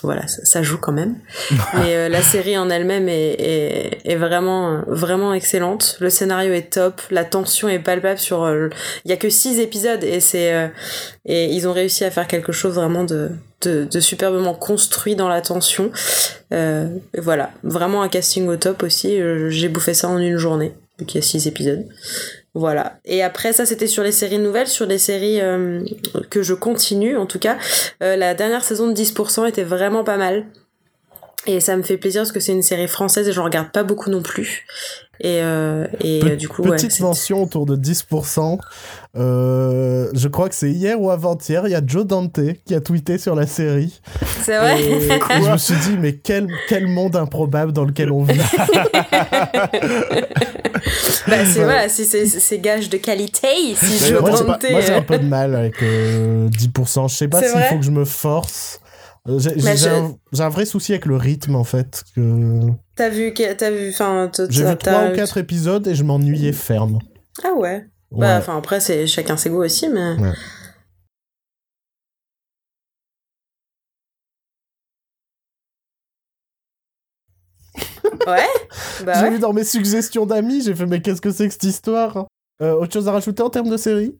[0.02, 1.16] voilà, ça, ça joue quand même.
[1.74, 5.96] Mais euh, la série en elle-même est, est, est vraiment, vraiment excellente.
[6.00, 8.44] Le scénario est top, la tension est palpable sur.
[8.44, 8.68] euh,
[9.04, 10.68] Il y a que six épisodes et c'est euh,
[11.24, 13.30] et ils ont réussi à faire quelque chose vraiment de,
[13.62, 15.90] de, de superbement construit dans la tension.
[16.52, 19.18] Euh, et voilà, vraiment un casting au top aussi.
[19.48, 21.84] J'ai bouffé ça en une journée, vu qu'il y a six épisodes.
[22.56, 22.94] Voilà.
[23.04, 25.84] Et après, ça, c'était sur les séries nouvelles, sur les séries euh,
[26.30, 27.58] que je continue, en tout cas.
[28.02, 30.46] Euh, la dernière saison de 10% était vraiment pas mal.
[31.46, 33.82] Et ça me fait plaisir parce que c'est une série française et j'en regarde pas
[33.84, 34.64] beaucoup non plus.
[35.20, 38.58] Et, euh, et Pe- euh, du coup, Petite mention autour de 10%.
[39.16, 42.80] Euh, je crois que c'est hier ou avant-hier, il y a Joe Dante qui a
[42.80, 43.98] tweeté sur la série.
[44.42, 44.78] c'est vrai?
[44.82, 48.38] Et, et je me suis dit, mais quel, quel monde improbable dans lequel on vit.
[51.28, 53.48] bah, c'est voilà, c'est gage de qualité.
[53.74, 56.48] Si D'ailleurs, moi, veux j'ai pas- tenter, moi, j'ai un peu de mal avec euh,
[56.48, 57.08] 10%.
[57.10, 58.80] Je sais pas s'il faut que je me force.
[59.28, 59.38] Euh,
[60.32, 62.04] J'ai un, vrai souci avec le rythme en fait.
[62.14, 62.60] Que...
[62.94, 66.98] T'as vu, t'as vu, enfin, J'ai vu trois ou quatre épisodes et je m'ennuyais ferme.
[67.42, 67.86] Ah ouais.
[68.12, 68.20] Ouais.
[68.20, 70.14] Bah, enfin, après, c'est chacun ses goûts aussi, mais.
[70.16, 70.32] Ouais.
[78.26, 78.46] Ouais.
[79.04, 79.30] Bah J'ai ouais.
[79.32, 82.26] vu dans mes suggestions d'amis, j'ai fait mais qu'est-ce que c'est que cette histoire
[82.62, 84.16] Euh, Autre chose à rajouter en termes de série?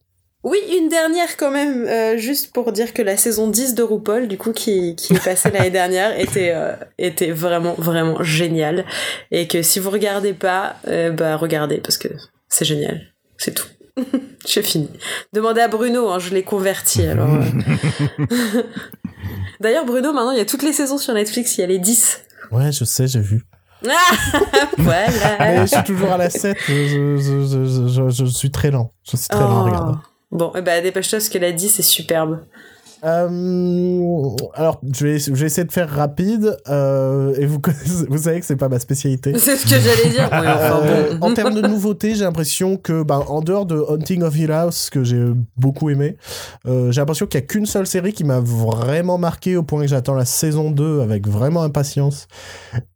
[0.49, 4.29] Oui, une dernière quand même, euh, juste pour dire que la saison 10 de RuPaul,
[4.29, 8.85] du coup, qui, qui est passée l'année dernière, était, euh, était vraiment, vraiment géniale.
[9.33, 12.07] Et que si vous regardez pas, euh, bah regardez, parce que
[12.49, 13.01] c'est génial.
[13.39, 13.67] C'est tout.
[14.47, 14.89] J'ai fini.
[15.33, 17.29] Demandez à Bruno, hein, je l'ai converti, alors...
[17.35, 17.43] euh.
[19.61, 21.79] D'ailleurs, Bruno, maintenant, il y a toutes les saisons sur Netflix, il y a les
[21.81, 22.21] 10.
[22.53, 23.43] Ouais, je sais, j'ai vu.
[24.79, 25.09] voilà.
[25.41, 28.71] Mais je suis toujours à la 7, je, je, je, je, je- je suis très
[28.71, 28.93] lent.
[29.11, 29.65] Je suis très lent Oh.
[29.65, 29.99] regarder.
[30.33, 32.41] Bon, eh ben, dépêche-toi parce que la 10 est superbe.
[33.05, 36.57] Euh, alors, je vais, je vais essayer de faire rapide.
[36.69, 37.61] euh, et vous,
[38.09, 39.35] vous savez que c'est pas ma spécialité.
[39.39, 40.29] C'est ce que j'allais dire.
[40.33, 41.27] Oui, enfin, Euh, bon.
[41.31, 44.89] en termes de nouveautés, j'ai l'impression que, ben, en dehors de Haunting of Hill House,
[44.91, 45.23] que j'ai
[45.57, 46.17] beaucoup aimé,
[46.67, 49.83] euh, j'ai l'impression qu'il y a qu'une seule série qui m'a vraiment marqué au point
[49.83, 52.27] que j'attends la saison 2 avec vraiment impatience.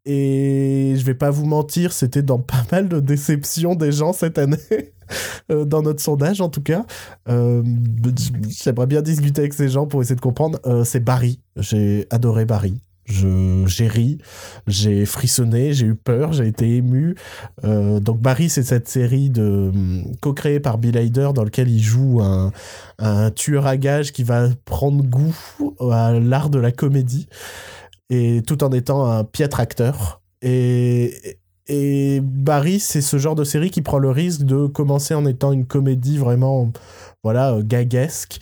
[0.07, 4.39] Et je vais pas vous mentir, c'était dans pas mal de déceptions des gens cette
[4.39, 4.57] année.
[5.51, 6.85] euh, dans notre sondage en tout cas.
[7.29, 7.63] Euh,
[8.49, 10.59] J'aimerais bien discuter avec ces gens pour essayer de comprendre.
[10.67, 11.41] Euh, c'est Barry.
[11.57, 12.75] J'ai adoré Barry.
[13.07, 14.19] J'ai ri,
[14.69, 17.17] j'ai frissonné, j'ai eu peur, j'ai été ému.
[17.65, 19.33] Donc Barry, c'est cette série
[20.21, 22.53] co-créée par Bill Hader dans lequel il joue un,
[23.01, 25.35] un tueur à gages qui va prendre goût
[25.91, 27.27] à l'art de la comédie
[28.11, 30.21] et tout en étant un piètre acteur.
[30.43, 31.39] Et,
[31.73, 35.53] et Barry, c'est ce genre de série qui prend le risque de commencer en étant
[35.53, 36.73] une comédie vraiment,
[37.23, 38.41] voilà, euh, gaguesque.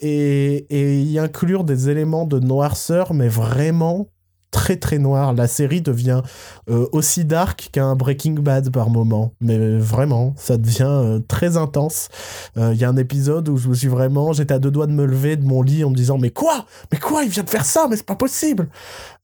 [0.00, 4.08] Et, et y inclure des éléments de noirceur, mais vraiment
[4.50, 5.32] très très noir.
[5.34, 6.22] La série devient
[6.70, 12.08] euh, aussi dark qu'un Breaking Bad par moment, mais vraiment, ça devient euh, très intense.
[12.56, 14.92] Il y a un épisode où je me suis vraiment, j'étais à deux doigts de
[14.92, 17.50] me lever de mon lit en me disant mais quoi, mais quoi, il vient de
[17.50, 18.68] faire ça, mais c'est pas possible.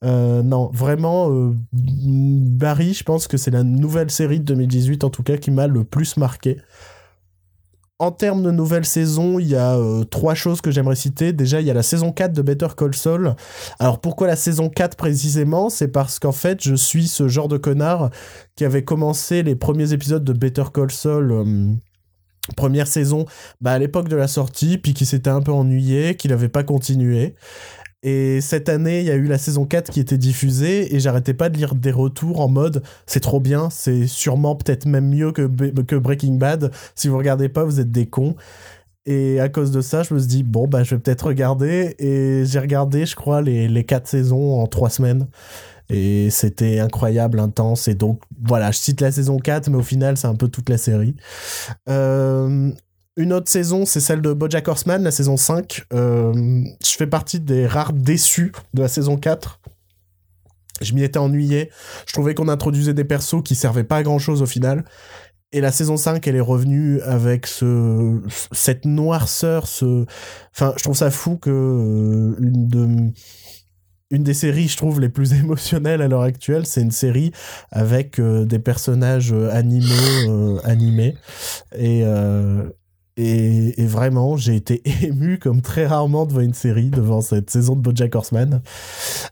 [0.04, 5.10] Euh, non, vraiment, euh, Barry, je pense que c'est la nouvelle série de 2018 en
[5.10, 6.58] tout cas qui m'a le plus marqué.
[8.00, 11.32] En termes de nouvelle saison, il y a euh, trois choses que j'aimerais citer.
[11.32, 13.36] Déjà, il y a la saison 4 de Better Call Saul.
[13.78, 15.70] Alors pourquoi la saison 4 précisément?
[15.70, 18.10] C'est parce qu'en fait, je suis ce genre de connard
[18.56, 21.30] qui avait commencé les premiers épisodes de Better Call Saul.
[21.30, 21.72] euh,
[22.56, 23.24] Première saison,
[23.62, 26.62] bah à l'époque de la sortie, puis qui s'était un peu ennuyé, qu'il n'avait pas
[26.62, 27.36] continué.
[28.04, 31.32] Et cette année, il y a eu la saison 4 qui était diffusée et j'arrêtais
[31.32, 35.32] pas de lire des retours en mode c'est trop bien, c'est sûrement peut-être même mieux
[35.32, 35.46] que,
[35.82, 36.70] que Breaking Bad.
[36.94, 38.36] Si vous regardez pas, vous êtes des cons.
[39.06, 41.94] Et à cause de ça, je me suis dit bon, bah je vais peut-être regarder.
[41.98, 45.26] Et j'ai regardé, je crois, les, les 4 saisons en 3 semaines.
[45.90, 47.88] Et c'était incroyable, intense.
[47.88, 50.68] Et donc voilà, je cite la saison 4, mais au final, c'est un peu toute
[50.68, 51.14] la série.
[51.88, 52.70] Euh,
[53.16, 55.84] une autre saison, c'est celle de Bojack Horseman, la saison 5.
[55.92, 59.60] Euh, je fais partie des rares déçus de la saison 4.
[60.80, 61.70] Je m'y étais ennuyé.
[62.06, 64.84] Je trouvais qu'on introduisait des persos qui servaient pas à grand chose au final.
[65.52, 70.04] Et la saison 5, elle est revenue avec ce, cette noirceur, ce...
[70.52, 73.12] Enfin, je trouve ça fou que euh, une de
[74.10, 77.30] une des séries, je trouve, les plus émotionnelles à l'heure actuelle, c'est une série
[77.70, 81.16] avec euh, des personnages euh, animaux animés.
[81.78, 82.04] Et,
[83.16, 87.76] et, et vraiment, j'ai été ému comme très rarement devant une série, devant cette saison
[87.76, 88.60] de BoJack Horseman.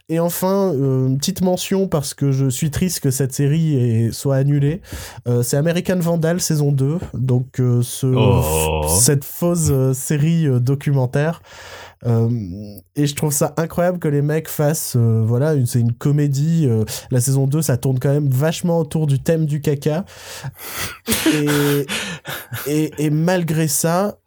[0.09, 4.35] Et enfin, euh, une petite mention parce que je suis triste que cette série soit
[4.37, 4.81] annulée.
[5.27, 8.85] Euh, c'est American Vandal saison 2, donc euh, ce, Oh.
[8.87, 11.41] cette fausse euh, série documentaire.
[12.05, 12.29] Euh,
[12.95, 16.65] et je trouve ça incroyable que les mecs fassent, euh, voilà, c'est une comédie.
[16.67, 20.05] euh, la saison 2, ça tourne quand même vachement autour du thème du caca.
[22.67, 24.17] Et, et, malgré ça,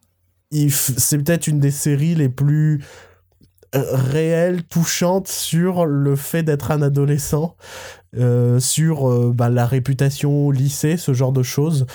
[0.51, 2.83] c'est peut-être une des séries les plus
[3.73, 7.55] réelles, touchantes sur le fait d'être un adolescent,
[8.59, 11.85] sur bah, la réputation au lycée, ce genre de choses.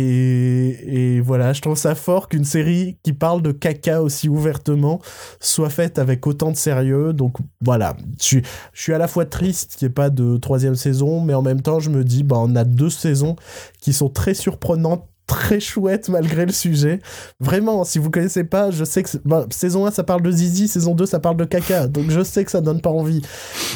[0.00, 5.00] Et, voilà, je trouve ça fort qu'une série qui parle de caca aussi ouvertement
[5.40, 7.12] soit faite avec autant de sérieux.
[7.12, 8.42] Donc voilà, je suis,
[8.72, 11.42] je suis à la fois triste qu'il n'y ait pas de troisième saison, mais en
[11.42, 13.34] même temps, je me dis, bah, on a deux saisons
[13.80, 17.00] qui sont très surprenantes très chouettes malgré le sujet.
[17.38, 20.66] Vraiment, si vous connaissez pas, je sais que bah, saison 1 ça parle de zizi,
[20.66, 21.86] saison 2 ça parle de caca.
[21.86, 23.22] Donc je sais que ça donne pas envie.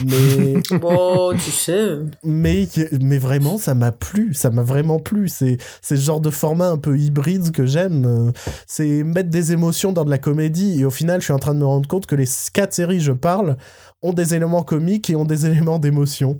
[0.04, 1.98] Mais Bon, tu sais.
[2.24, 2.66] mais,
[3.00, 5.28] mais vraiment, ça m'a plu, ça m'a vraiment plu.
[5.28, 8.32] C'est c'est ce genre de format un peu hybride que j'aime.
[8.66, 10.80] C'est mettre des émotions dans de la comédie.
[10.80, 13.00] Et au final, je suis en train de me rendre compte que les quatre séries
[13.00, 13.56] je parle
[14.02, 16.38] ont des éléments comiques et ont des éléments d'émotion.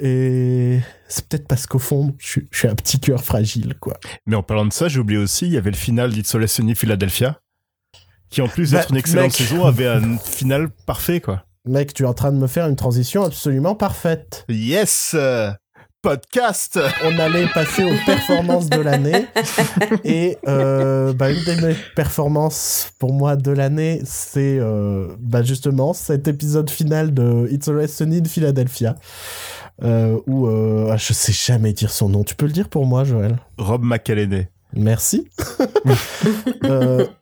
[0.00, 3.98] Et c'est peut-être parce qu'au fond, je, suis- je suis un petit cœur fragile, quoi.
[4.26, 6.48] Mais en parlant de ça, j'ai oublié aussi, il y avait le final d'It's Always
[6.48, 7.40] Sunny Philadelphia,
[8.30, 9.32] qui en plus Bah, d'être une excellente mec.
[9.34, 11.44] saison avait un final parfait, quoi.
[11.64, 14.44] Mec, tu es en train de me faire une transition absolument parfaite.
[14.48, 15.14] Yes
[16.02, 19.26] Podcast on allait passer aux performances de l'année.
[20.04, 26.26] Et euh, bah, une des performances pour moi de l'année, c'est euh, bah, justement cet
[26.26, 28.96] épisode final de It's Always Sunny in Philadelphia.
[29.84, 32.24] Euh, où euh, ah, je sais jamais dire son nom.
[32.24, 33.38] Tu peux le dire pour moi, Joël?
[33.56, 34.48] Rob McElhenney.
[34.74, 35.28] Merci.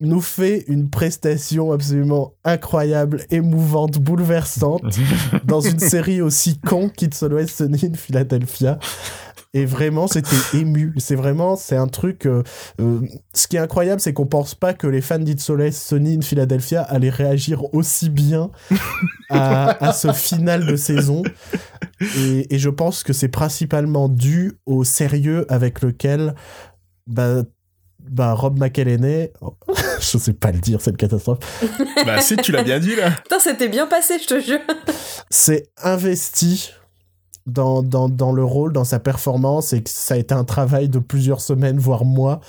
[0.00, 4.82] Nous fait une prestation absolument incroyable, émouvante, bouleversante
[5.44, 8.78] dans une série aussi con qu'It's Always Sunny in Philadelphia.
[9.52, 10.94] Et vraiment, c'était ému.
[10.98, 12.24] C'est vraiment, c'est un truc.
[12.24, 12.44] euh,
[12.80, 13.00] euh,
[13.34, 16.20] ce qui est incroyable, c'est qu'on pense pas que les fans d'It Soleil, Sony in
[16.20, 18.50] Philadelphia allaient réagir aussi bien
[19.28, 21.24] à, à ce final de saison.
[22.16, 26.36] Et, et je pense que c'est principalement dû au sérieux avec lequel
[27.08, 27.42] bah,
[28.10, 29.32] bah, Rob McElhenney,
[30.00, 31.38] je sais pas le dire, c'est une catastrophe,
[32.06, 33.10] bah si, tu l'as bien dit là.
[33.12, 34.58] Putain, c'était bien passé, je te jure.
[35.30, 36.72] s'est investi
[37.46, 40.88] dans, dans, dans le rôle, dans sa performance, et que ça a été un travail
[40.88, 42.40] de plusieurs semaines, voire mois.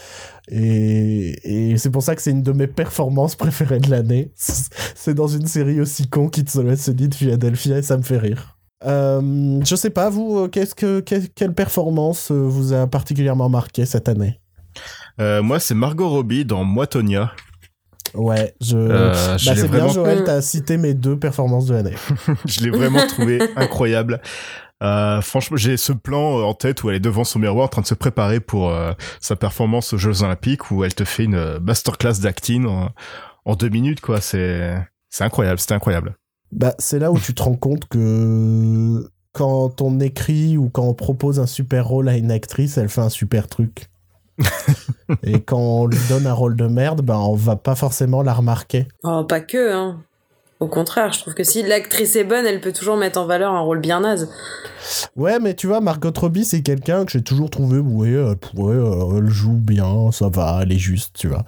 [0.49, 4.31] Et, et c'est pour ça que c'est une de mes performances préférées de l'année.
[4.95, 8.17] C'est dans une série aussi con qui se dit de Philadelphia, et ça me fait
[8.17, 8.57] rire.
[8.83, 13.47] Euh, je sais pas, vous, euh, qu'est-ce que, que- quelle performance euh, vous a particulièrement
[13.49, 14.40] marqué cette année?
[15.21, 17.31] Euh, moi, c'est Margot Robbie dans Moi, Tonya.
[18.13, 18.75] Ouais, je.
[18.75, 20.25] Euh, bah, c'est bien, vraiment, Joël, Mm.
[20.25, 21.95] t'as cité mes deux performances de l'année.
[22.45, 24.19] je l'ai vraiment trouvé incroyable.
[24.83, 27.67] Euh, franchement, j'ai ce plan euh, en tête où elle est devant son miroir en
[27.69, 31.25] train de se préparer pour euh, sa performance aux Jeux Olympiques où elle te fait
[31.25, 32.89] une masterclass d'acting en,
[33.45, 34.19] en deux minutes, quoi.
[34.21, 34.75] C'est,
[35.09, 36.15] c'est incroyable, c'était incroyable.
[36.51, 40.95] Bah, c'est là où tu te rends compte que quand on écrit ou quand on
[40.95, 43.85] propose un super rôle à une actrice, elle fait un super truc.
[45.23, 48.33] Et quand on lui donne un rôle de merde, bah, on va pas forcément la
[48.33, 48.87] remarquer.
[49.03, 50.01] Oh, pas que, hein.
[50.61, 53.51] Au contraire, je trouve que si l'actrice est bonne, elle peut toujours mettre en valeur
[53.51, 54.29] un rôle bien naze.
[55.15, 58.75] Ouais, mais tu vois, Margot Robbie, c'est quelqu'un que j'ai toujours trouvé, ouais, euh, ouais,
[58.75, 61.45] euh, elle joue bien, ça va, elle est juste, tu vois.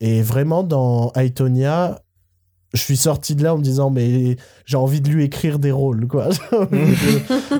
[0.00, 2.00] Et vraiment, dans Aitonia,
[2.74, 5.70] je suis sorti de là en me disant, mais j'ai envie de lui écrire des
[5.72, 6.28] rôles, quoi.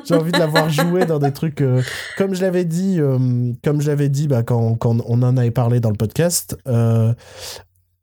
[0.05, 1.61] J'ai envie de- l'avoir joué dans des trucs.
[1.63, 1.83] euh,
[2.19, 5.51] comme je l'avais dit, euh, comme je l'avais dit bah, quand, quand on en avait
[5.51, 7.15] parlé dans le podcast, euh,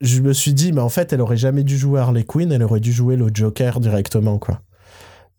[0.01, 2.63] je me suis dit, mais en fait, elle aurait jamais dû jouer Harley Quinn, elle
[2.63, 4.61] aurait dû jouer le Joker directement, quoi.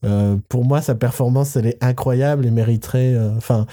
[0.04, 3.14] Euh, pour moi, sa performance, elle est incroyable et mériterait.
[3.14, 3.66] euh, Enfin,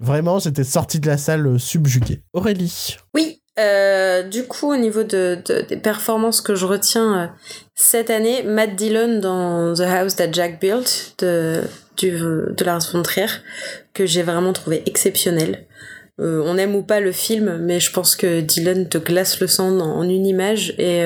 [0.00, 2.20] vraiment, j'étais sorti de la salle euh, subjugué.
[2.34, 2.96] Aurélie.
[3.14, 7.26] Oui, euh, du coup, au niveau de, de- des performances que je retiens euh,
[7.74, 11.60] cette année, Matt Dillon dans The House That Jack Built de,
[11.96, 13.26] du, de Lars von Trier,
[13.94, 15.64] que j'ai vraiment trouvé exceptionnel.
[16.20, 19.46] Euh, on aime ou pas le film, mais je pense que Dylan te glace le
[19.46, 21.04] sang en, en une image et,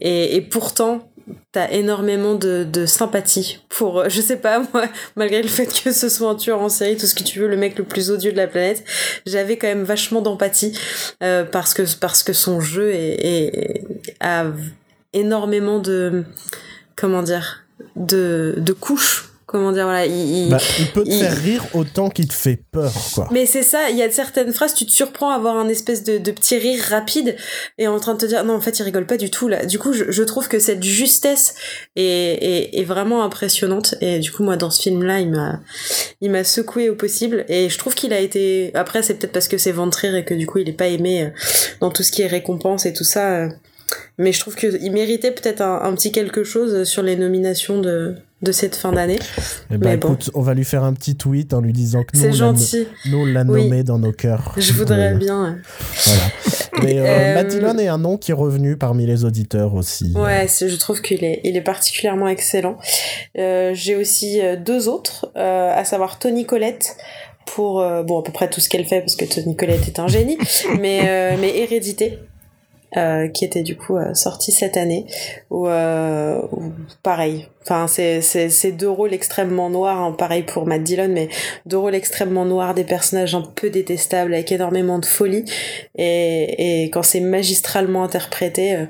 [0.00, 1.08] et, et pourtant
[1.52, 4.84] t'as énormément de, de sympathie pour, euh, je sais pas moi,
[5.16, 7.48] malgré le fait que ce soit un tueur en série, tout ce que tu veux,
[7.48, 8.84] le mec le plus odieux de la planète,
[9.26, 10.78] j'avais quand même vachement d'empathie
[11.22, 13.84] euh, parce que son jeu est,
[14.20, 14.46] a
[15.12, 16.24] énormément de
[16.96, 17.64] comment dire
[17.96, 20.12] de couches comment dire voilà il,
[20.44, 23.28] il- Bah, il peut te il- faire rire autant qu'il te fait peur, quoi.
[23.32, 26.04] mais c'est ça, il y a certaines phrases, tu te surprends à avoir un espèce
[26.04, 27.34] de, de petit rire rapide
[27.78, 29.64] et en train de te dire non, en fait, il rigole pas du tout là.
[29.64, 31.54] Du coup, je, je trouve que cette justesse
[31.96, 35.60] est, est, est vraiment impressionnante et du coup, moi, dans ce film-là, il m'a,
[36.20, 38.70] il m'a secoué au possible et je trouve qu'il a été.
[38.74, 41.22] Après, c'est peut-être parce que c'est Ventrir et que du coup, il est pas aimé
[41.24, 41.28] euh,
[41.80, 43.36] dans tout ce qui est récompense et tout ça.
[43.36, 43.48] euh,
[44.18, 48.14] Mais je trouve qu'il méritait peut-être un, un petit quelque chose sur les nominations de,
[48.40, 49.18] de cette fin d'année.
[49.70, 50.08] Eh ben, mais bon.
[50.08, 52.86] écoute, on va lui faire un petit tweet en lui disant que nous, on gentil,
[53.06, 53.64] nous, on l'a Oui.
[53.64, 54.54] nommé dans nos cœurs.
[54.58, 55.58] je voudrais bien.
[56.04, 56.20] Voilà.
[56.84, 60.12] Mais euh, Euh, est un nom qui est revenu parmi les auditeurs aussi.
[60.14, 62.78] Ouais, je trouve qu'il est, il est particulièrement excellent.
[63.36, 66.96] Euh, J'ai aussi euh, deux autres, euh, à savoir Tony Collette
[67.46, 69.98] pour euh, bon à peu près tout ce qu'elle fait parce que Tony Collette est
[69.98, 70.38] un génie,
[70.80, 72.20] mais euh, mais Hérédité.
[72.96, 75.06] euh, qui était du coup sorti cette année
[75.50, 75.66] où
[77.02, 81.28] pareil enfin c'est deux rôles extrêmement noirs hein, pareil pour Matt Dillon mais
[81.66, 85.44] deux rôles extrêmement noirs des personnages un peu détestables avec énormément de folie
[85.96, 88.84] et, et quand c'est magistralement interprété euh,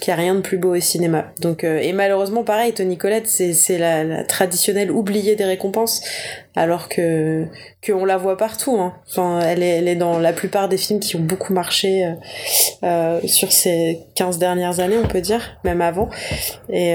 [0.00, 1.26] qu'il n'y a rien de plus beau au cinéma.
[1.38, 6.02] Donc, euh, et malheureusement, pareil, Tony Collette, c'est, la, la traditionnelle oubliée des récompenses,
[6.56, 7.46] alors que,
[7.82, 8.76] que on la voit partout.
[8.78, 8.94] Hein.
[9.08, 12.12] Enfin, elle est, elle est dans la plupart des films qui ont beaucoup marché euh,
[12.82, 16.08] euh, sur ces 15 dernières années, on peut dire, même avant.
[16.70, 16.92] Et,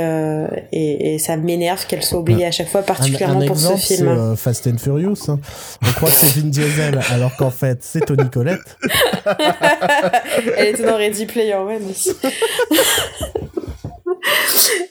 [0.71, 3.93] et, et ça m'énerve qu'elle soit oubliée à chaque fois, particulièrement un pour exemple, ce
[3.95, 4.07] film.
[4.07, 5.15] euh, Fast and Furious.
[5.29, 5.39] hein.
[5.85, 8.59] On croit que c'est Vin Diesel, alors qu'en fait, c'est Tony Collette.
[10.57, 12.11] Elle était dans Ready Player One aussi.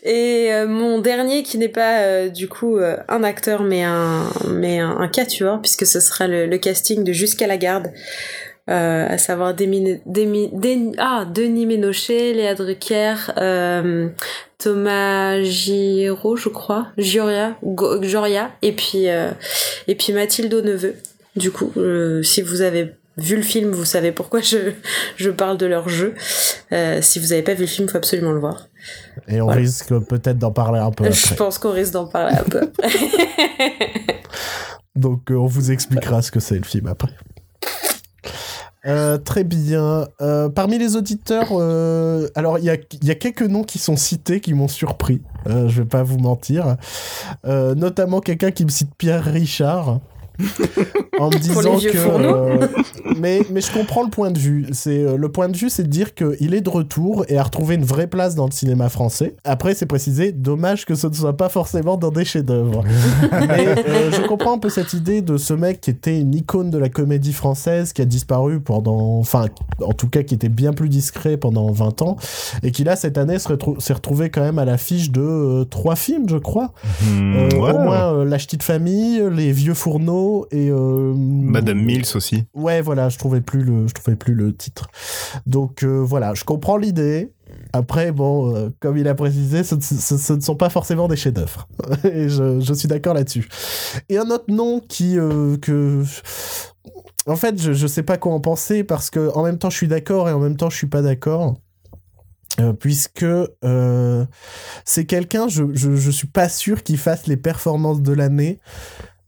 [0.05, 4.25] Et euh, mon dernier, qui n'est pas euh, du coup euh, un acteur, mais un,
[4.51, 7.91] mais un, un quatuor, puisque ce sera le, le casting de Jusqu'à la garde,
[8.71, 14.09] euh, à savoir Demi, Demi- Den- ah, Denis Ménochet, Léa Drucker, euh,
[14.59, 18.01] Thomas Giraud, je crois, Gioria, Go-
[18.63, 19.31] et puis, euh,
[19.87, 20.95] et puis Mathilde Neveu.
[21.37, 24.73] Du coup, euh, si vous avez vu le film, vous savez pourquoi je,
[25.17, 26.15] je parle de leur jeu.
[27.01, 28.69] Si vous n'avez pas vu le film, faut absolument le voir.
[29.29, 29.61] Et on Voilà.
[29.61, 32.89] risque peut-être d'en parler un peu Je pense qu'on risque d'en parler un peu après.
[34.97, 37.11] Donc on vous expliquera ce que c'est le film après.
[38.87, 40.07] Euh, très bien.
[40.21, 44.41] Euh, parmi les auditeurs, euh, alors il y y a quelques noms qui sont cités
[44.41, 45.23] qui m'ont surpris.
[45.47, 46.77] Euh, je vais pas vous mentir.
[47.47, 50.01] Euh, notamment quelqu'un qui me cite Pierre Richard.
[51.19, 52.67] en me disant que euh,
[53.21, 55.85] mais mais je comprends le point de vue c'est euh, le point de vue c'est
[55.85, 58.51] de dire que il est de retour et a retrouvé une vraie place dans le
[58.51, 62.83] cinéma français après c'est précisé dommage que ce ne soit pas forcément dans des chefs-d'œuvre
[63.33, 66.71] mais euh, je comprends un peu cette idée de ce mec qui était une icône
[66.71, 69.47] de la comédie française, qui a disparu pendant, enfin,
[69.83, 72.17] en tout cas, qui était bien plus discret pendant 20 ans,
[72.63, 75.97] et qui là, cette année, retrou- s'est retrouvé quand même à l'affiche de euh, trois
[75.97, 76.73] films, je crois.
[77.03, 77.73] Hmm, Euh, ouais.
[77.73, 80.71] Au moins, euh, La Petite Famille, Les Vieux Fourneaux et...
[80.71, 82.45] euh, Madame Mills aussi.
[82.55, 84.89] Ouais, voilà, je trouvais plus le, je trouvais plus le titre.
[85.47, 87.33] Donc euh, voilà, je comprends l'idée.
[87.73, 91.17] Après, bon, euh, comme il a précisé, ce, ce- ce ne sont pas forcément des
[91.17, 91.69] chefs-d'œuvre.
[92.05, 93.49] Et je, je suis d'accord là-dessus.
[94.09, 96.03] Et un autre nom qui euh, que
[97.27, 99.77] en fait, je, je sais pas quoi en penser parce que en même temps, je
[99.77, 101.55] suis d'accord et en même temps, je suis pas d'accord.
[102.61, 103.27] Euh, puisque
[104.85, 108.61] c'est quelqu'un, je, je, je suis pas sûr qu'il fasse les performances de l'année,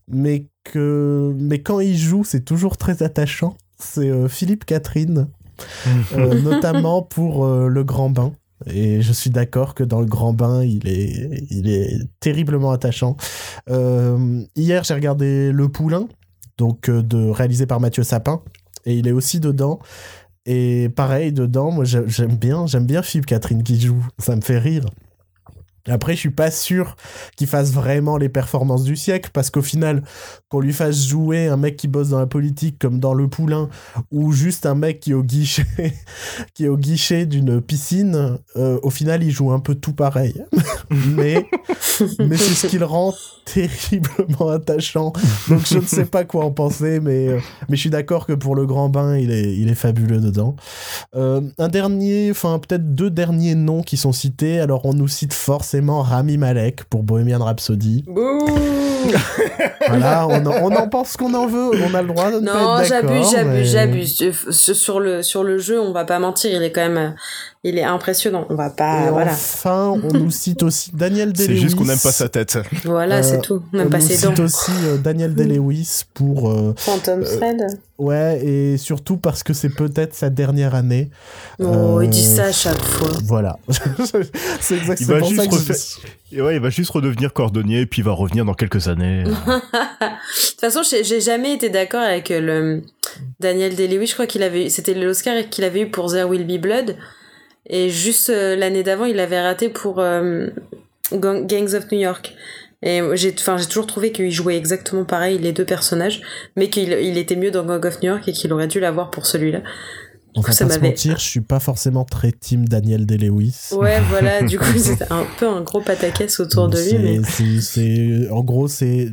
[0.07, 3.55] mais que mais quand il joue, c'est toujours très attachant.
[3.79, 5.27] C'est euh, Philippe Catherine,
[6.15, 8.33] euh, notamment pour euh, Le Grand Bain.
[8.65, 13.15] Et je suis d'accord que dans Le Grand Bain, il est, il est terriblement attachant.
[13.69, 16.07] Hier, j'ai regardé Le Poulain,
[16.57, 18.41] donc de, réalisé par Mathieu Sapin,
[18.85, 19.77] et il est aussi dedans.
[20.47, 24.41] Et pareil, dedans, moi j'ai- j'aime bien, j'aime bien Philippe Catherine qui joue, ça me
[24.41, 24.85] fait rire.
[25.87, 26.95] Après, je suis pas sûr
[27.35, 30.03] qu'il fasse vraiment les performances du siècle, parce qu'au final,
[30.49, 33.69] qu'on lui fasse jouer un mec qui bosse dans la politique comme dans Le Poulain,
[34.11, 35.65] ou juste un mec qui est au guichet,
[36.53, 40.43] qui est au guichet d'une piscine, euh, au final, il joue un peu tout pareil.
[40.89, 41.47] mais
[41.87, 43.13] c'est ce qui le rend
[43.45, 45.13] terriblement attachant.
[45.49, 48.55] Donc je ne sais pas quoi en penser, mais, euh, je suis d'accord que pour
[48.55, 50.55] le grand bain, il est, fabuleux dedans.
[51.15, 54.59] Euh, un dernier, enfin peut-être deux derniers noms qui sont cités.
[54.59, 55.33] Alors on nous cite
[55.77, 58.03] forcément Rami Malek pour Bohemian Rhapsody.
[58.07, 58.47] Bouh
[59.87, 62.45] Voilà, on en, on en pense qu'on en veut, on a le droit de ne
[62.47, 63.09] Non, pas être d'accord.
[63.09, 64.51] j'abuse, j'abuse, mais- j'abuse.
[64.51, 67.13] Sur le, sur le jeu, on va pas mentir, il est quand même,
[67.63, 68.45] il est impressionnant.
[68.49, 69.31] On va pas, Et voilà.
[69.31, 71.59] enfin, on nous cite aussi Daniel C'est Day-Lewis.
[71.61, 72.57] juste qu'on n'aime pas sa tête.
[72.85, 73.61] Voilà, Euh, c'est tout.
[73.73, 74.29] On On n'aime pas nous ses dents.
[74.35, 77.57] cite aussi euh, Daniel Day-Lewis pour euh, Phantom Thread.
[77.97, 81.09] Ouais, et surtout parce que c'est peut-être sa dernière année.
[81.59, 83.09] Oh, il dit Euh, ça à chaque fois.
[83.23, 83.57] Voilà.
[84.59, 86.91] c'est Il exactement va pour juste ça que je- refaire- Et ouais, il va juste
[86.91, 89.23] redevenir cordonnier et puis il va revenir dans quelques années.
[89.25, 92.83] De toute façon, j'ai j'ai jamais été d'accord avec euh, le
[93.39, 94.07] Daniel Day-Lewis.
[94.07, 96.95] Je crois qu'il avait, c'était l'Oscar qu'il avait eu pour There Will Be Blood.
[97.69, 100.47] Et juste euh, l'année d'avant, il avait raté pour euh,
[101.13, 102.33] Gang- Gangs of New York.
[102.83, 106.21] Et j'ai, enfin, j'ai toujours trouvé qu'il jouait exactement pareil les deux personnages,
[106.55, 109.09] mais qu'il il était mieux dans Gang of New York et qu'il aurait dû l'avoir
[109.09, 109.61] pour celui-là.
[110.35, 113.69] On va ça pas se mentir, je suis pas forcément très team Daniel Day-Lewis.
[113.71, 114.43] Ouais, voilà.
[114.43, 118.29] Du coup, c'était un peu un gros pataquès autour de lui, C'est- mais c'est- c'est-
[118.29, 119.07] En gros, c'est...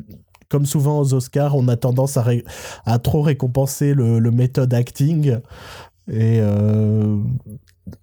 [0.50, 2.44] Comme souvent aux Oscars, on a tendance à, ré-
[2.84, 5.38] à trop récompenser le, le méthode acting.
[6.12, 6.38] Et...
[6.40, 7.16] euh,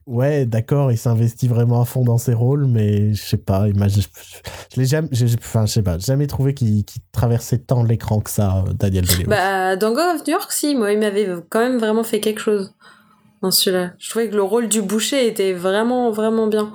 [0.05, 4.01] Ouais, d'accord, il s'investit vraiment à fond dans ses rôles, mais je sais pas, je,
[4.73, 5.07] je l'ai jamais,
[5.39, 9.25] enfin, je sais pas, jamais trouvé qu'il traversait tant l'écran que ça, euh, Daniel Day-Lewis.
[9.25, 12.41] Bah, dans Gang of New York, si, moi, il m'avait quand même vraiment fait quelque
[12.41, 12.73] chose
[13.41, 13.93] dans celui-là.
[13.97, 16.71] Je trouvais que le rôle du boucher était vraiment, vraiment bien.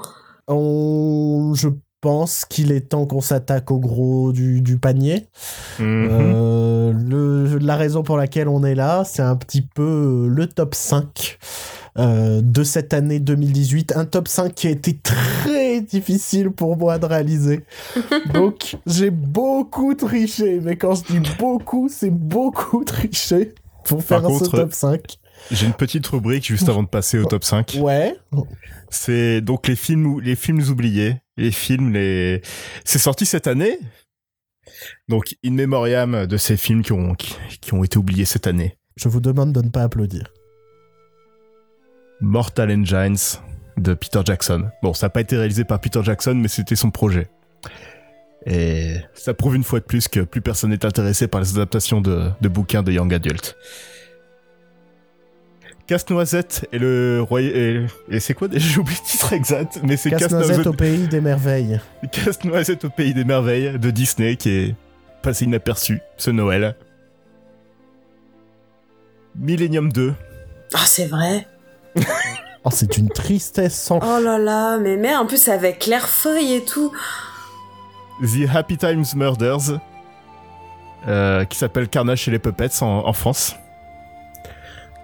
[0.49, 1.69] On- je
[2.01, 5.27] pense qu'il est temps qu'on s'attaque au gros du, du panier.
[5.79, 6.09] Mhm.
[6.11, 10.47] Euh, le, la raison pour laquelle on est là, c'est un petit peu euh, le
[10.47, 11.39] top 5
[11.99, 13.97] euh, de cette année 2018.
[13.97, 17.65] Un top 5 qui a été très difficile pour moi de réaliser.
[18.35, 20.61] Donc, j'ai beaucoup triché.
[20.61, 25.19] Mais quand je dis beaucoup, c'est beaucoup triché pour faire Par ce top 5.
[25.51, 27.79] J'ai une petite rubrique juste avant de passer au top 5.
[27.81, 28.17] Ouais.
[28.91, 31.17] C'est donc les films, les films oubliés.
[31.37, 32.41] Les films, les.
[32.85, 33.79] C'est sorti cette année.
[35.09, 38.77] Donc, in memoriam de ces films qui ont, qui, qui ont été oubliés cette année.
[38.97, 40.33] Je vous demande de ne pas applaudir.
[42.21, 43.41] Mortal Engines
[43.77, 44.71] de Peter Jackson.
[44.83, 47.29] Bon, ça n'a pas été réalisé par Peter Jackson, mais c'était son projet.
[48.47, 52.01] Et ça prouve une fois de plus que plus personne n'est intéressé par les adaptations
[52.01, 53.57] de, de bouquins de Young Adult.
[55.87, 57.87] Casse-Noisette et le royaume...
[58.09, 58.67] Et, et c'est quoi déjà?
[58.73, 61.81] J'ai oublié le titre exact, mais c'est Casse-noisette Casse-Noisette au pays des merveilles.
[62.11, 64.75] Casse-Noisette au pays des merveilles de Disney qui est
[65.23, 66.77] passé inaperçu ce Noël.
[69.37, 70.15] Millennium 2.
[70.75, 71.47] Ah, c'est vrai.
[72.65, 73.99] Oh, c'est une tristesse sans...
[74.03, 76.93] Oh là là, mais merde, en plus avec Clairefeuille et tout.
[78.23, 79.79] The Happy Times Murders.
[81.07, 83.55] euh, qui s'appelle Carnage et les Puppets en, en France.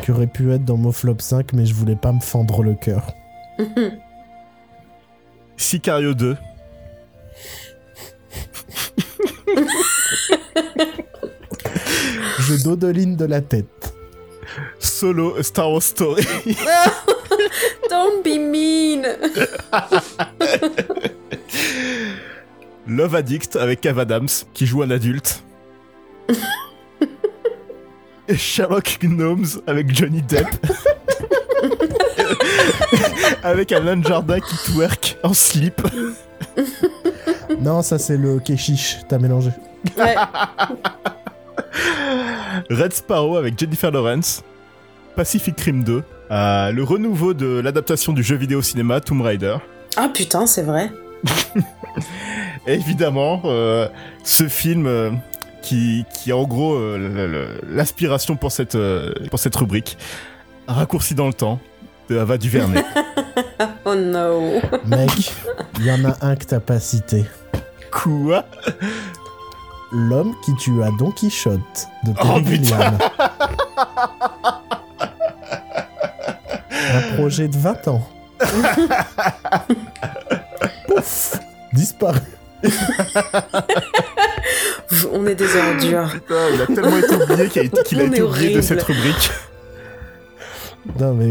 [0.00, 2.74] Qui aurait pu être dans mon flop 5, mais je voulais pas me fendre le
[2.74, 3.06] cœur.
[5.56, 6.36] Sicario 2.
[12.40, 13.91] Je dodeline de la tête.
[14.82, 16.24] Solo A Star Wars Story.
[17.90, 19.06] Don't be mean.
[22.86, 25.42] Love Addict avec Kev Adams qui joue un adulte.
[28.28, 30.46] Et Sherlock Gnomes avec Johnny Depp.
[33.42, 35.80] avec Alan Jardin qui twerk en slip.
[37.60, 39.50] Non, ça c'est le Keshish, t'as mélangé.
[39.96, 40.14] Ouais.
[42.70, 44.42] Red Sparrow avec Jennifer Lawrence.
[45.16, 46.02] Pacific Rim 2.
[46.30, 49.56] euh, le renouveau de l'adaptation du jeu vidéo au cinéma Tomb Raider.
[49.96, 50.90] Ah putain, c'est vrai.
[52.66, 53.88] Évidemment, euh,
[54.24, 55.10] ce film euh,
[55.62, 59.98] qui, qui est en gros euh, l'aspiration pour cette, euh, pour cette rubrique,
[60.66, 61.60] raccourci dans le temps,
[62.08, 62.84] de Ava DuVernay.
[63.84, 64.60] Oh no.
[64.86, 65.32] Mec,
[65.78, 67.24] il y en a un que t'as pas cité.
[67.90, 68.44] Quoi?
[69.92, 72.62] L'homme qui tua Don Quichotte de Oh, Terry.
[76.94, 78.08] Un projet de 20 ans.
[80.88, 81.38] Pouf
[81.72, 82.18] Disparu.
[85.12, 86.08] On est des ordures.
[86.12, 88.54] Putain, il a tellement été oublié qu'il a été, qu'il a On été est oublié
[88.56, 89.30] de cette rubrique.
[90.98, 91.28] Non mais,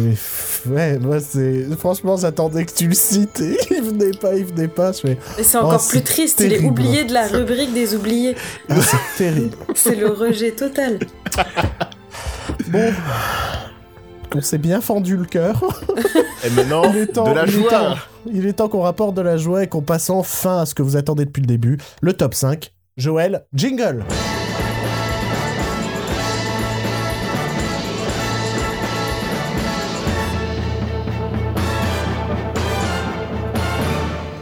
[0.67, 1.65] ouais, moi c'est...
[1.77, 4.93] Franchement j'attendais que tu le cites et il venait pas, il venait pas.
[4.93, 7.73] Je fais, Et c'est Oh, encore c'est plus triste, il est oublié de la rubrique
[7.73, 8.35] des oubliés.
[8.69, 9.57] ah c'est terrible.
[9.75, 10.99] C'est le rejet total.
[12.69, 12.93] Bon,
[14.35, 15.61] on s'est bien fendu le cœur.
[16.45, 17.69] Et maintenant, Il est temps, de la il est joie.
[17.69, 17.95] temps.
[18.31, 20.81] Il est temps qu'on rapporte de la joie et qu'on passe enfin à ce que
[20.83, 22.71] vous attendez depuis le début, le top 5.
[22.97, 24.03] Joël, jingle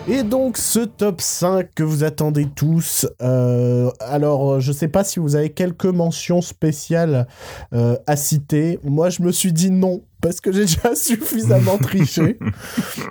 [0.10, 5.04] Et donc ce top 5 que vous attendez tous, euh, alors euh, je sais pas
[5.04, 7.28] si vous avez quelques mentions spéciales
[7.74, 8.80] euh, à citer.
[8.84, 12.40] Moi je me suis dit non parce que j'ai déjà suffisamment triché,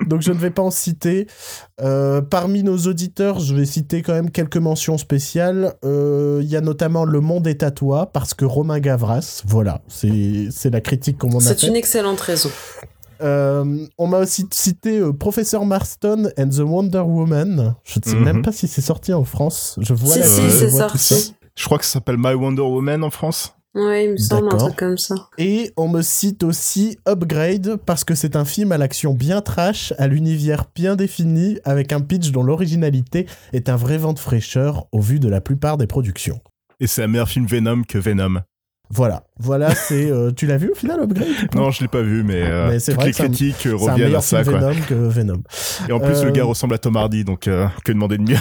[0.09, 1.28] donc je ne vais pas en citer.
[1.80, 5.74] Euh, parmi nos auditeurs, je vais citer quand même quelques mentions spéciales.
[5.84, 9.82] Euh, Il y a notamment Le Monde est à toi parce que Romain Gavras, voilà,
[9.86, 12.51] c'est c'est la critique qu'on m'en a C'est une excellente raison.
[13.22, 17.74] Euh, on m'a aussi cité euh, Professeur Marston and the Wonder Woman.
[17.84, 18.24] Je ne sais Mhm.
[18.24, 19.78] même pas si c'est sorti en France.
[19.80, 20.98] Je vois Si, la si, je c'est sorti.
[20.98, 21.14] ça.
[21.56, 23.54] Je crois que ça s'appelle My Wonder Woman en France.
[23.74, 25.14] Ouais, il me semble un truc comme ça.
[25.36, 29.92] Et on me cite aussi Upgrade parce que c'est un film à l'action bien trash,
[29.98, 34.86] à l'univers bien défini, avec un pitch dont l'originalité est un vrai vent de fraîcheur
[34.90, 36.40] au vu de la plupart des productions.
[36.80, 38.40] Et c'est un meilleur film Venom que Venom.
[38.91, 40.11] Voilà, voilà, c'est.
[40.11, 42.78] euh, tu l'as vu au final, Upgrade Non, je l'ai pas vu, mais, euh, Mais
[42.78, 44.43] c'est toutes vrai les c'est critiques euh, C'est un reviennent à meilleur ça.
[44.45, 44.59] Quoi.
[44.59, 45.43] Venom que Venom.
[45.89, 48.22] Et en plus, Euh, le gars ressemble à Tom Hardy, donc euh, que demander de
[48.22, 48.39] mieux?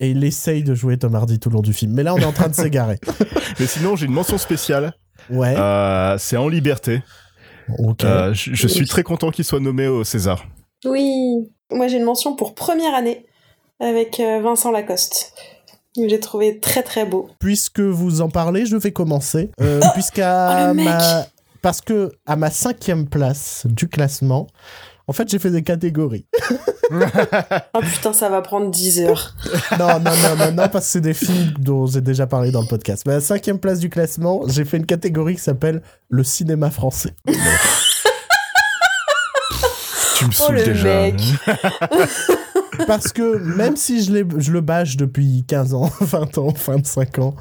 [0.00, 1.92] Et il essaye de jouer Tom Hardy tout le long du film.
[1.94, 2.98] Mais là, on est en train de s'égarer.
[3.58, 4.92] Mais sinon, j'ai une mention spéciale.
[5.30, 7.02] Ouais, Euh, c'est En Liberté.
[7.78, 8.04] ok.
[8.04, 10.44] Euh, je je suis très content qu'il soit nommé au César.
[10.84, 11.50] Oui.
[11.72, 13.24] Moi, j'ai une mention pour première année
[13.80, 15.32] avec euh, Vincent Lacoste.
[16.08, 17.28] J'ai trouvé très très beau.
[17.38, 19.50] Puisque vous en parlez, je vais commencer.
[19.60, 21.26] Euh, Oh, Puisqu'à mec ma...
[21.62, 24.46] Parce que à ma cinquième place du classement,
[25.08, 26.26] en fait, j'ai fait des catégories.
[27.74, 29.34] Oh putain, ça va prendre 10 heures.
[29.76, 32.60] non, non, non, non, non, parce que c'est des films dont j'ai déjà parlé dans
[32.60, 33.02] le podcast.
[33.06, 36.70] Mais à la cinquième place du classement, j'ai fait une catégorie qui s'appelle le cinéma
[36.70, 37.10] français.
[40.16, 41.08] Tu me Oh saoules déjà.
[42.86, 47.34] Parce que même si je, le bâche depuis 15 ans, 20 ans, 25 ans,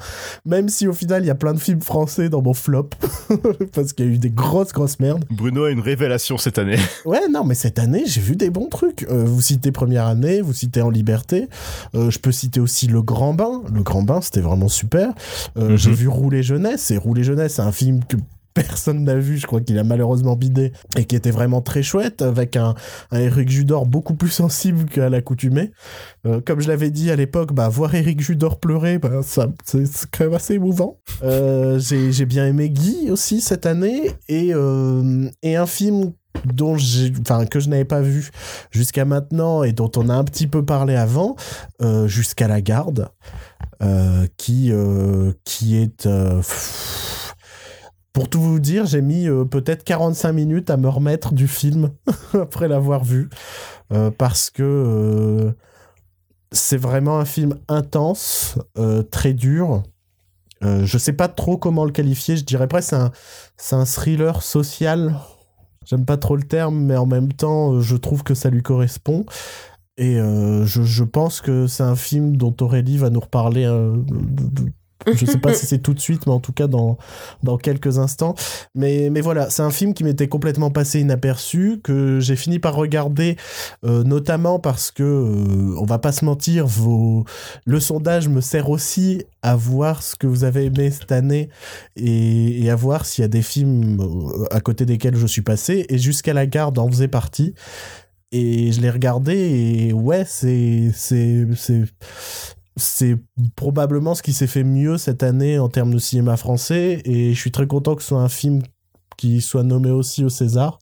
[0.46, 2.90] même si au final il y a plein de films français dans mon flop,
[3.74, 5.26] parce qu'il y a eu des grosses, grosses merdes.
[5.30, 6.78] Bruno a une révélation cette année.
[7.06, 9.04] Ouais, non, mais cette année, j'ai vu des bons trucs.
[9.12, 11.48] Euh, vous citez Première année, vous citez En Liberté.
[11.94, 13.62] Euh, je peux citer aussi Le Grand Bain.
[13.72, 15.14] Le Grand Bain, c'était vraiment super.
[15.58, 15.78] Euh, Mhm.
[15.78, 16.90] J'ai vu Rouler Jeunesse.
[16.92, 18.18] Et Rouler Jeunesse, c'est un film que
[18.56, 19.38] personne n'a vu.
[19.38, 20.72] Je crois qu'il a malheureusement bidé.
[20.98, 22.74] Et qui était vraiment très chouette, avec un,
[23.12, 25.72] un Eric Judor beaucoup plus sensible qu'à l'accoutumée.
[26.26, 29.84] Euh, comme je l'avais dit à l'époque, bah, voir Eric Judor pleurer, bah, ça, c'est
[30.10, 30.98] quand même assez émouvant.
[31.22, 34.12] Euh, J'ai j'ai bien aimé Guy aussi cette année.
[34.30, 36.14] Et, euh, et un film
[36.46, 38.30] dont j'ai enfin que je n'avais pas vu
[38.72, 41.36] jusqu'à maintenant et dont on a un petit peu parlé avant
[41.82, 43.10] euh, jusqu'à la garde
[43.82, 46.08] euh, qui euh, qui est
[48.16, 51.92] pour tout vous dire j'ai mis euh, peut-être 45 minutes à me remettre du film
[52.34, 53.30] après l'avoir vu
[53.92, 55.52] euh, parce que euh,
[56.54, 58.58] c'est vraiment un film intense
[59.12, 59.84] très dur
[60.62, 62.38] je sais pas trop comment le qualifier.
[62.38, 63.12] Je dirais presque un,
[63.56, 65.20] c'est un thriller social.
[65.86, 69.28] J'aime pas trop le terme, mais en même temps, je trouve que ça lui correspond.
[69.98, 73.68] Et je, je pense que c'est un film dont Aurélie va nous reparler.
[75.14, 76.98] Je sais pas si c'est tout de suite, mais en tout cas dans,
[77.44, 78.36] dans quelques instants.
[78.74, 82.76] Mais, mais voilà, c'est un film qui m'était complètement passé inaperçu, que j'ai fini par
[82.76, 83.36] regarder,
[83.86, 87.26] euh, notamment parce que, euh, on va pas se mentir, vos...
[87.66, 91.50] le sondage me sert aussi à voir ce que vous avez aimé cette année
[91.96, 95.42] et, et à voir s'il y a des films euh, à côté desquels je suis
[95.42, 95.86] passé.
[95.90, 97.54] Et Jusqu'à la garde en faisait partie.
[98.32, 101.46] Et je l'ai regardé et ouais, c'est c'est
[102.78, 103.18] c'est
[103.56, 107.40] probablement ce qui s'est fait mieux cette année en termes de cinéma français et je
[107.40, 108.62] suis très content que ce soit un film
[109.18, 110.80] qui soit nommé aussi au César.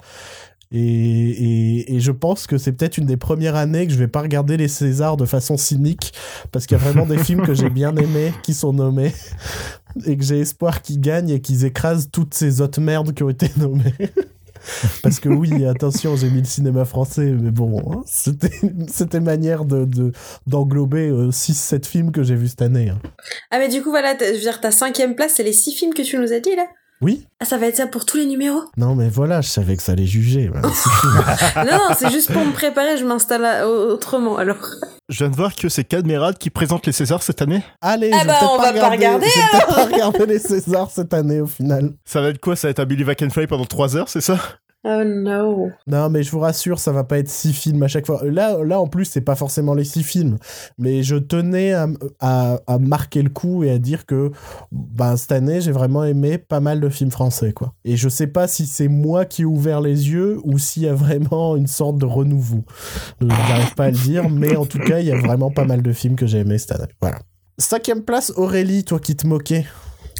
[0.71, 4.07] Et, et, et je pense que c'est peut-être une des premières années que je vais
[4.07, 6.13] pas regarder les Césars de façon cynique
[6.51, 9.13] parce qu'il y a vraiment des films que j'ai bien aimés qui sont nommés
[10.07, 13.29] et que j'ai espoir qu'ils gagnent et qu'ils écrasent toutes ces autres merdes qui ont
[13.29, 13.93] été nommées.
[15.01, 19.85] Parce que oui, attention, j'ai mis le cinéma français, mais bon, hein, c'était manière de
[19.85, 20.11] de-
[20.47, 22.89] d'englober 6-7 films que j'ai vus cette année.
[22.89, 22.99] hein.
[23.51, 25.93] Ah, mais du coup, voilà, je veux dire, ta cinquième place, c'est les six films
[25.93, 26.65] que tu nous as dit, là?
[27.01, 28.61] Oui Ah, ça va être ça pour tous les numéros?
[28.77, 30.49] Non, mais voilà, je savais que ça allait juger.
[31.57, 34.57] Non, non, c'est juste pour me préparer, je m'installe autrement, alors.
[35.13, 37.61] Je viens de voir que c'est Cadmerade qui présente les Césars cette année.
[37.81, 40.25] Allez, Ah je vais bah, peut-être on va pas regarder, Je vais peut-être pas regarder
[40.25, 41.91] les Césars cette année au final.
[42.03, 42.55] Ça va être quoi?
[42.55, 44.39] Ça va être un Billy Can Fly pendant 3 heures, c'est ça?
[44.85, 45.69] Oh no.
[45.87, 48.21] Non, mais je vous rassure, ça va pas être six films à chaque fois.
[48.25, 50.37] Là, là en plus, c'est pas forcément les six films.
[50.77, 51.87] Mais je tenais à,
[52.19, 54.31] à, à marquer le coup et à dire que
[54.73, 57.53] ben, cette année, j'ai vraiment aimé pas mal de films français.
[57.53, 57.73] quoi.
[57.85, 60.87] Et je sais pas si c'est moi qui ai ouvert les yeux ou s'il y
[60.89, 62.65] a vraiment une sorte de renouveau.
[63.21, 65.63] Je n'arrive pas à le dire, mais en tout cas, il y a vraiment pas
[65.63, 66.91] mal de films que j'ai aimé cette année.
[67.01, 67.19] Voilà.
[67.57, 69.65] Cinquième place, Aurélie, toi qui te moquais.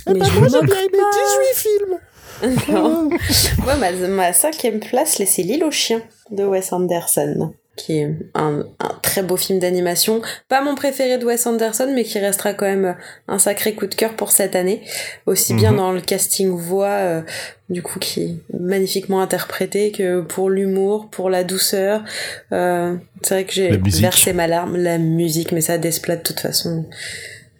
[0.08, 1.12] Eh ben, moi, j'ai bien aimé pas.
[1.54, 1.98] 18 films.
[2.70, 8.66] Moi, ma, ma cinquième place, c'est L'île aux chiens de Wes Anderson, qui est un,
[8.80, 10.22] un très beau film d'animation.
[10.50, 12.96] Pas mon préféré de Wes Anderson, mais qui restera quand même
[13.28, 14.82] un sacré coup de cœur pour cette année.
[15.26, 15.78] Aussi bien Mhm.
[15.78, 17.22] dans le casting voix, euh,
[17.70, 22.04] du coup, qui est magnifiquement interprété, que pour l'humour, pour la douceur.
[22.52, 24.76] Euh, c'est vrai que j'ai versé ma larme.
[24.78, 26.86] La musique, mais ça desplat de toute façon.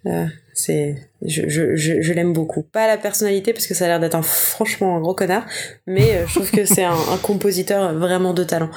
[0.06, 2.64] Euh, c'est je, je, je, je l'aime beaucoup.
[2.64, 5.46] Pas la personnalité parce que ça a l'air d'être un franchement un gros connard
[5.88, 8.70] mais euh, je trouve que c'est un, un compositeur vraiment de talent.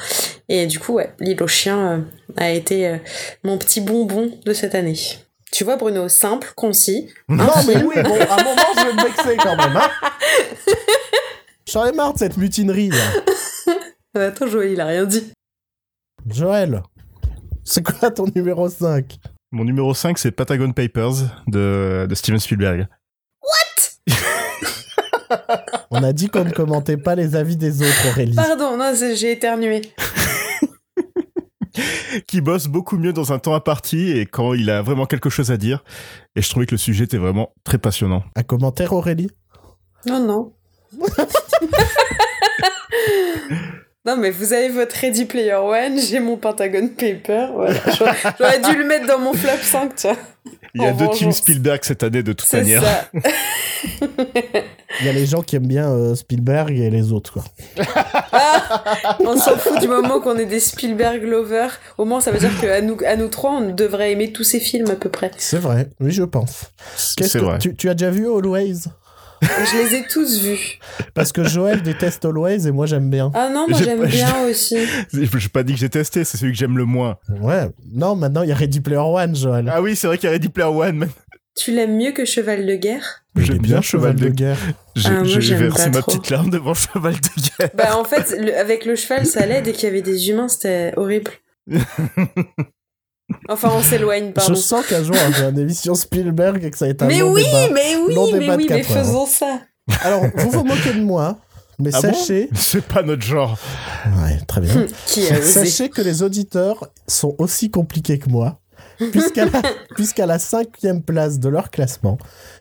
[0.49, 1.99] Et du coup ouais l'île aux chiens euh,
[2.37, 2.97] a été euh,
[3.45, 4.99] mon petit bonbon de cette année.
[5.53, 7.09] Tu vois Bruno simple concis.
[7.29, 9.77] Non, mais oui, bon, à un moment, je vais me vexer quand même.
[9.77, 9.91] Hein.
[11.70, 14.24] J'en ai marre de cette mutinerie, là.
[14.27, 15.33] Attends Joël il a rien dit.
[16.29, 16.83] Joël,
[17.64, 19.18] c'est quoi ton numéro 5
[19.57, 21.14] Mon numéro 5, c'est Patagon Papers
[21.46, 22.86] de, de Steven Spielberg.
[25.90, 28.34] On a dit qu'on ne commentait pas les avis des autres, Aurélie.
[28.34, 29.80] pardon non c'est- j'ai éternué
[32.26, 35.50] Qui bosse beaucoup mieux dans un temps imparti et quand il a vraiment quelque chose
[35.50, 35.82] à dire.
[36.34, 38.24] Et je trouvais que le sujet était vraiment très passionnant.
[38.36, 39.30] Un commentaire, Aurélie?
[40.07, 40.52] Non non
[44.07, 47.48] Non, mais vous avez votre Ready Player One, j'ai mon Pentagon Paper.
[47.54, 47.80] Voilà.
[48.38, 50.16] J'aurais dû le mettre dans mon flop 5, tu vois.
[50.74, 51.32] Il y a deux teams.
[51.32, 52.82] Spielberg cette année de toute C'est manière.
[52.84, 53.09] ça.
[55.00, 57.44] Il y a les gens qui aiment bien euh, Spielberg et les autres, quoi.
[58.32, 61.78] Ah, on s'en fout du moment qu'on est des Spielberg lovers.
[61.98, 64.61] Au moins, ça veut dire qu'à nous, à nous trois, on devrait aimer tous ces
[64.61, 65.30] films à peu près.
[65.36, 66.70] C'est vrai, oui, je pense.
[67.16, 67.59] Qu'est-ce C'est que- vrai.
[67.59, 68.84] Tu, tu as déjà vu Always?
[69.42, 70.79] Je les ai tous vus.
[71.14, 73.30] Parce que Joël déteste Always et moi j'aime bien.
[73.34, 74.76] Ah non, moi J'ai j'aime bien aussi.
[75.13, 77.17] J'ai pas dit que j'ai testé, c'est celui que j'aime le moins.
[77.41, 77.68] Ouais.
[77.92, 79.71] Non, maintenant il y a Ready Player One, Joël.
[79.72, 80.96] Ah oui, c'est vrai qu'il y a Ready Player One.
[80.96, 81.08] mais
[81.54, 83.25] Tu l'aimes mieux que Cheval de guerre?
[83.37, 84.57] J'aime bien Cheval de guerre.
[84.95, 86.13] J'ai Ah, moi, j'ai j'aime versé ma trop.
[86.13, 87.71] petite larme devant Cheval de guerre.
[87.75, 89.61] Bah en fait, le- avec le cheval, ça allait.
[89.61, 91.30] Dès qu'il y avait des humains, c'était horrible.
[93.48, 94.54] Enfin, on s'éloigne, Je pardon.
[94.54, 97.32] sens qu'un jour on une émission Spielberg et que ça va être un Mais long
[97.32, 97.68] oui, débat.
[97.74, 98.84] mais oui, Long mais débat oui, mais heures.
[99.04, 99.61] faisons ça.
[100.03, 101.38] Alors, vous vous moquez de moi,
[101.78, 102.48] mais Ah bon sachez...
[102.54, 103.58] C'est pas notre genre.
[104.24, 104.86] ouais, très bien.
[105.07, 108.61] Qui a osé Sachez que les auditeurs sont aussi compliqués que moi,
[109.12, 109.62] puisqu'à la,
[109.96, 112.18] puisqu'à la cinquième place de leur classement,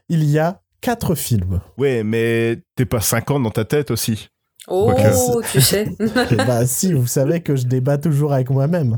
[0.10, 1.62] il y a quatre films.
[1.78, 4.30] Ouais, mais t'es pas 50 dans ta tête aussi.
[4.68, 5.44] Oh, Ok.
[5.52, 5.88] tu sais.
[6.38, 8.98] Bah si, vous savez que je débat toujours avec moi-même.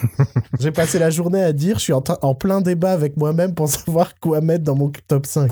[0.60, 2.02] J'ai passé la journée à dire, je suis en,
[2.34, 5.50] plein débat avec moi-même pour savoir quoi mettre dans mon top 5.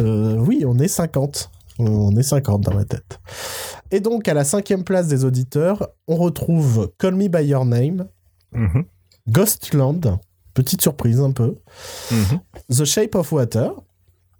[0.00, 1.50] Euh, oui, on est 50.
[1.78, 3.20] On est 50 dans ma tête.
[3.90, 8.06] Et donc, à la cinquième place des auditeurs, on retrouve Call Me By Your Name,
[8.54, 8.84] Mhm,
[9.28, 10.18] Ghostland,
[10.52, 11.56] petite surprise un peu,
[12.10, 12.40] mhm.
[12.68, 13.72] The Shape of Water,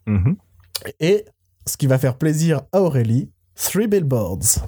[0.06, 0.36] Mhm.
[1.00, 1.24] Et
[1.66, 4.58] ce qui va faire plaisir à Aurélie, Three Billboards.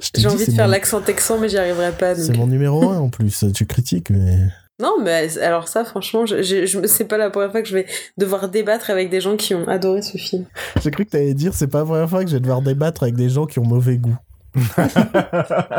[0.00, 2.14] Je J'ai envie de faire mon- l'accent texan, mais j'y arriverai pas.
[2.14, 3.44] C'est mon numéro 1 en plus.
[3.54, 4.38] Tu critiques, mais.
[4.80, 7.74] Non, mais alors ça, franchement, je, je, je- c'est pas la première fois que je
[7.74, 7.86] vais
[8.18, 10.46] devoir débattre avec des gens qui ont adoré ce film.
[10.82, 13.04] J'ai cru que t'allais dire, c'est pas la première fois que je vais devoir débattre
[13.04, 14.16] avec des gens qui ont mauvais goût.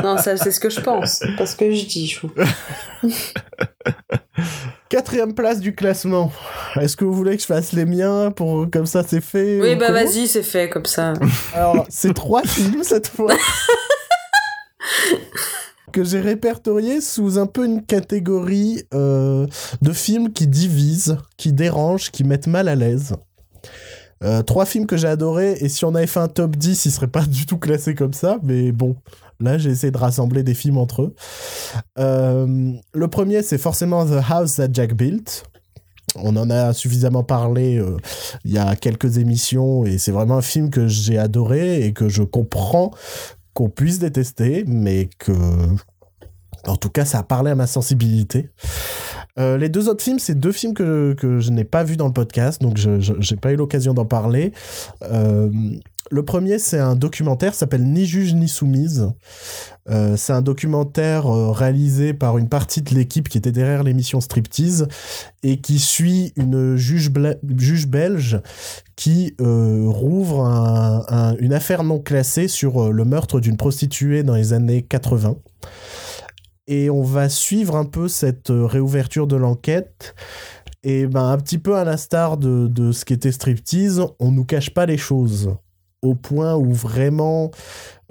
[0.03, 1.21] Non, ça, c'est ce que je pense.
[1.37, 2.29] Pas ce que je dis, chou.
[4.87, 6.31] Quatrième place du classement.
[6.79, 9.73] Est-ce que vous voulez que je fasse les miens pour comme ça c'est fait Oui,
[9.73, 11.13] ou bah vas-y, c'est fait comme ça.
[11.55, 13.33] Alors, c'est trois films cette fois.
[15.91, 19.47] que j'ai répertoriés sous un peu une catégorie euh,
[19.81, 23.15] de films qui divisent, qui dérangent, qui mettent mal à l'aise.
[24.23, 26.91] Euh, trois films que j'ai adorés, et si on avait fait un top 10, ils
[26.91, 28.95] seraient pas du tout classés comme ça, mais bon,
[29.39, 31.15] là j'ai essayé de rassembler des films entre eux.
[31.97, 35.43] Euh, le premier, c'est forcément The House That Jack Built.
[36.17, 37.97] On en a suffisamment parlé euh,
[38.45, 42.07] il y a quelques émissions, et c'est vraiment un film que j'ai adoré et que
[42.07, 42.91] je comprends
[43.53, 45.33] qu'on puisse détester, mais que.
[46.67, 48.49] En tout cas, ça a parlé à ma sensibilité.
[49.37, 52.07] Euh, les deux autres films, c'est deux films que, que je n'ai pas vus dans
[52.07, 54.51] le podcast, donc je n'ai pas eu l'occasion d'en parler.
[56.11, 59.09] Le premier, c'est un documentaire, s'appelle Ni juge ni soumise.
[59.89, 64.21] Euh, c'est un documentaire euh, réalisé par une partie de l'équipe qui était derrière l'émission
[64.21, 64.87] Striptease
[65.43, 67.11] et qui suit une juge,
[67.87, 68.39] belge
[68.95, 74.35] qui euh, rouvre un- un- une affaire non classée sur le meurtre d'une prostituée dans
[74.35, 75.35] les années 80.
[76.67, 80.15] Et on va suivre un peu cette réouverture de l'enquête.
[80.83, 84.71] Et ben, un petit peu à l'instar de, de ce qu'était Striptease, on nous cache
[84.71, 85.49] pas les choses.
[86.05, 87.51] Au point où vraiment,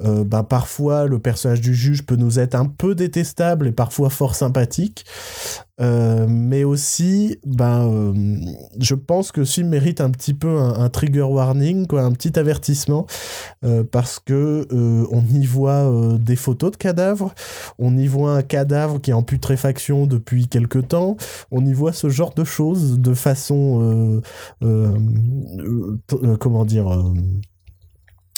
[0.03, 4.11] euh, ben, parfois, le personnage du juge peut nous être un peu détestable et parfois
[4.11, 5.05] fort sympathique.
[5.81, 8.12] Euh, mais aussi, ben, euh,
[8.79, 12.39] je pense que ce mérite un petit peu un, un trigger warning, quoi, un petit
[12.39, 13.07] avertissement,
[13.65, 14.66] euh, parce que
[15.11, 15.91] on y voit
[16.21, 17.35] des photos de cadavres,
[17.79, 21.16] on y voit un cadavre qui est en putréfaction depuis quelque temps,
[21.51, 24.23] on y voit ce genre de choses de façon,
[26.41, 26.87] comment dire.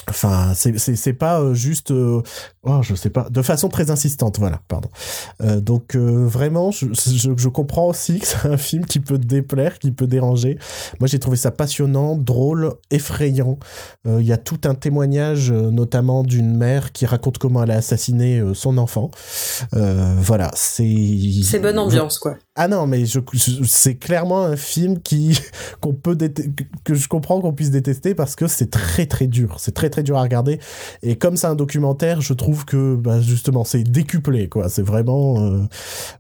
[0.09, 2.23] Enfin, c'est pas euh, juste, euh,
[2.67, 4.89] oh, je sais pas, de façon très insistante, voilà, pardon.
[5.43, 9.19] Euh, donc euh, vraiment, je, je, je comprends aussi que c'est un film qui peut
[9.19, 10.59] déplaire, qui peut déranger.
[11.01, 13.59] Moi, j'ai trouvé ça passionnant, drôle, effrayant.
[14.07, 17.77] Euh, Il y a tout un témoignage, notamment d'une mère qui raconte comment elle a
[17.77, 19.11] assassiné son enfant.
[19.73, 20.97] Voilà, c'est.
[21.43, 22.37] C'est bonne ambiance, quoi.
[22.59, 25.39] Ah non, mais je, je- c'est clairement un film qui
[25.81, 26.17] qu'on peut
[26.85, 30.03] que je comprends qu'on puisse détester parce que c'est très très dur, c'est très très
[30.03, 30.59] dur à regarder.
[31.03, 34.69] Et comme c'est un documentaire, je trouve que bah, justement c'est décuplé quoi.
[34.69, 35.63] C'est vraiment euh,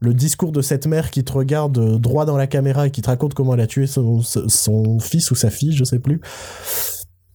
[0.01, 3.03] le discours de cette mère qui te regarde euh, droit dans la caméra et qui
[3.03, 6.21] te raconte comment elle a tué son, son fils ou sa fille, je sais plus.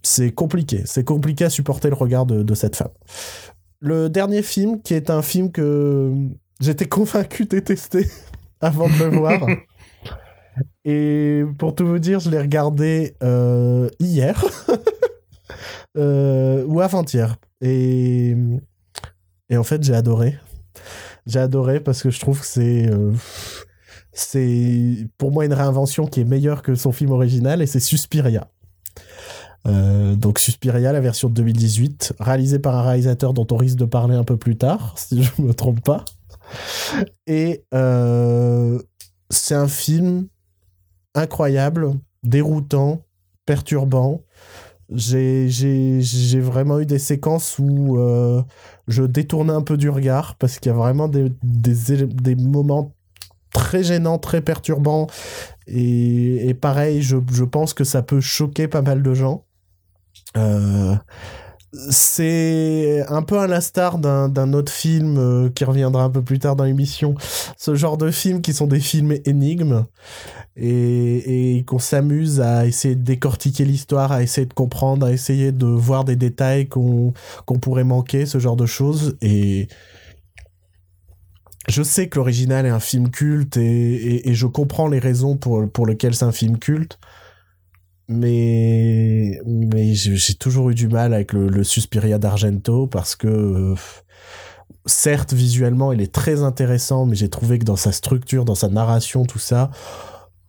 [0.04, 2.92] C'est compliqué, c'est compliqué à supporter le regard de, de cette femme.
[3.80, 6.14] Le dernier film, qui est un film que
[6.60, 8.08] j'étais convaincu de détester
[8.62, 9.46] avant de le voir.
[10.86, 14.44] Et pour tout vous dire, je l'ai regardé euh, hier
[15.98, 17.36] Euh, ou avant-hier.
[17.62, 18.36] Et,
[19.52, 20.40] et en fait, j'ai adoré.
[21.28, 23.12] J'ai adoré parce que je trouve que c'est euh,
[24.14, 28.48] c'est pour moi une réinvention qui est meilleure que son film original et c'est Suspiria.
[29.68, 33.86] Euh, donc Suspiria, la version de 2018, réalisée par un réalisateur dont on risque de
[33.86, 36.06] parler un peu plus tard, si je me trompe pas.
[37.28, 38.82] Et euh,
[39.30, 40.28] c'est un film
[41.14, 43.04] incroyable, déroutant,
[43.46, 44.22] perturbant.
[44.94, 48.42] J'ai vraiment eu des séquences où euh,
[48.88, 52.94] je détournais un peu du regard parce qu'il y a vraiment des, des, des moments
[53.54, 55.08] très gênants, très perturbants.
[55.68, 59.46] Et, et pareil, je, je pense que ça peut choquer pas mal de gens.
[60.38, 60.96] Euh,
[61.74, 66.56] c'est un peu à l'instar d'un autre film euh, qui reviendra un peu plus tard
[66.58, 67.16] dans l'émission.
[67.58, 69.86] Ce genre de films qui sont des films énigmes
[70.58, 75.52] et, et qu'on s'amuse à essayer de décortiquer l'histoire, à essayer de comprendre, à essayer
[75.52, 77.14] de voir des détails qu'on
[77.62, 79.18] pourrait manquer, ce genre de choses.
[79.22, 79.68] Et
[81.68, 83.62] je sais que l'original est un film culte et,
[83.96, 87.00] et- et je comprends les raisons pour, pour lesquelles c'est un film culte.
[88.12, 93.76] Mais, mais j'ai toujours eu du mal avec le, Suspiria d'Argento parce que, euh,
[94.86, 98.68] certes, visuellement, il est très intéressant, mais j'ai trouvé que dans sa structure, dans sa
[98.68, 99.72] narration, tout ça,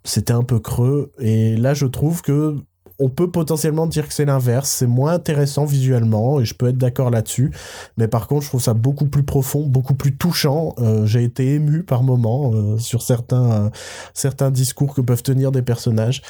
[0.05, 1.13] c'était un peu creux.
[1.21, 2.57] Et là, je trouve que
[2.99, 4.71] on peut potentiellement dire que c'est l'inverse.
[4.71, 7.51] C'est moins intéressant visuellement et je peux être d'accord là-dessus.
[7.97, 10.75] Mais par contre, je trouve ça beaucoup plus profond, beaucoup plus touchant.
[10.79, 13.71] Euh, J'ai été ému par moments euh, sur certains,
[14.15, 16.23] certains discours que peuvent tenir des personnages.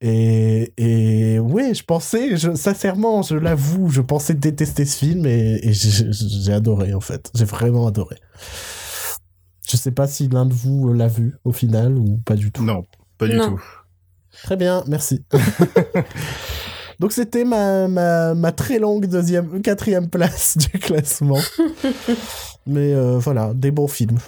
[0.00, 5.58] Et, et oui, je pensais, je, sincèrement, je l'avoue, je pensais détester ce film et,
[5.62, 7.30] et j'ai adoré en fait.
[7.34, 8.16] J'ai vraiment adoré.
[9.68, 12.64] Je sais pas si l'un de vous l'a vu au final ou pas du tout.
[12.64, 12.84] Non,
[13.18, 13.50] pas du Non.
[13.50, 13.62] tout.
[14.44, 15.24] Très bien, merci.
[17.00, 21.38] Donc c'était ma, ma, ma très longue deuxième, quatrième place du classement.
[22.66, 24.18] Mais euh, voilà, des bons films,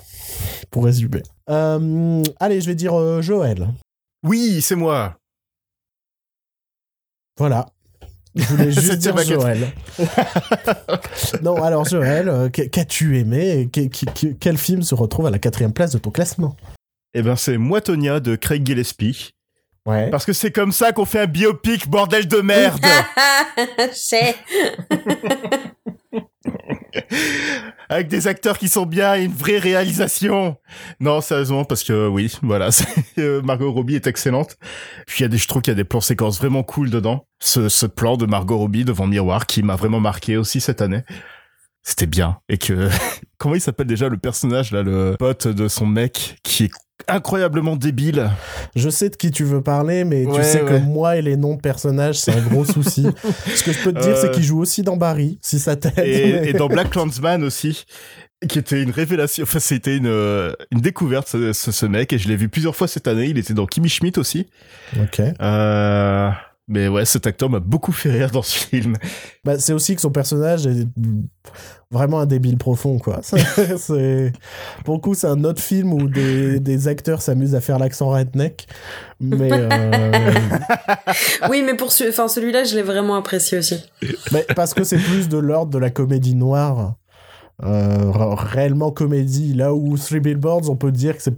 [0.70, 1.22] pour résumer.
[1.48, 3.68] Euh, allez, je vais dire euh, Joël.
[4.24, 5.16] Oui, c'est moi.
[7.40, 7.66] Voilà.
[8.36, 9.16] Je voulais juste dire.
[9.24, 9.72] Joël.
[11.42, 13.68] non, alors Joël, euh, qu- qu'as-tu aimé
[14.38, 16.54] Quel film se retrouve à la quatrième place de ton classement?
[17.14, 19.30] Eh ben, c'est Moi Tonya de Craig Gillespie.
[19.86, 20.10] Ouais.
[20.10, 22.78] Parce que c'est comme ça qu'on fait un biopic, bordel de merde
[23.92, 24.36] C'est.
[27.88, 30.56] Avec des acteurs qui sont bien et une vraie réalisation
[31.00, 32.68] Non, sérieusement, parce que oui, voilà,
[33.18, 34.56] euh, Margot Robbie est excellente.
[35.06, 36.90] Puis il y a des, je trouve qu'il y a des plans séquences vraiment cool
[36.90, 37.26] dedans.
[37.40, 41.02] Ce, ce plan de Margot Robbie devant miroir qui m'a vraiment marqué aussi cette année.
[41.82, 42.38] C'était bien.
[42.48, 42.88] Et que...
[43.38, 46.70] Comment il s'appelle déjà le personnage, là, le pote de son mec, qui est
[47.08, 48.30] incroyablement débile
[48.76, 51.36] Je sais de qui tu veux parler, mais tu Ouais, sais que moi et les
[51.36, 53.06] noms de personnages, c'est un gros souci.
[53.54, 54.18] Ce que je peux te dire, Euh.
[54.20, 55.98] c'est qu'il joue aussi dans Barry, si ça t'aide.
[55.98, 57.84] et, et dans Black Clansman aussi
[58.48, 62.26] qui était une révélation enfin c'était une euh, une découverte ce, ce, mec et je
[62.26, 64.46] l'ai vu plusieurs fois cette année il était dans Kimmy Schmidt aussi
[64.98, 65.20] Ok.
[65.42, 66.30] euh,
[66.70, 68.96] mais ouais cet acteur m'a beaucoup fait rire dans ce film
[69.44, 70.86] Bah, c'est aussi que son personnage est
[71.90, 73.20] vraiment un débile profond, quoi.
[73.22, 74.32] C'est-.
[74.84, 78.10] Pour le coup, c'est un autre film où des, des acteurs s'amusent à faire l'accent
[78.10, 78.66] redneck.
[79.20, 80.12] Mais, euh,
[81.50, 82.08] Oui, mais pour ce...
[82.08, 83.82] enfin, celui-là, je l'ai vraiment apprécié aussi.
[84.32, 86.94] mais parce que c'est plus de l'ordre de la comédie noire.
[87.62, 91.34] Euh, réellement comédie là où Three Billboards on peut dire que c'est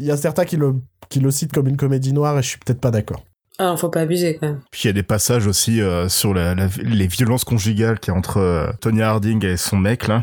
[0.00, 0.74] il y a certains qui le
[1.10, 3.22] qui le citent comme une comédie noire et je suis peut-être pas d'accord
[3.62, 4.60] Ah, faut pas abuser quand même.
[4.70, 8.12] puis il y a des passages aussi euh, sur la, la- les violences conjugales qu'il
[8.12, 10.22] y a entre euh, Tonya Harding et son mec là.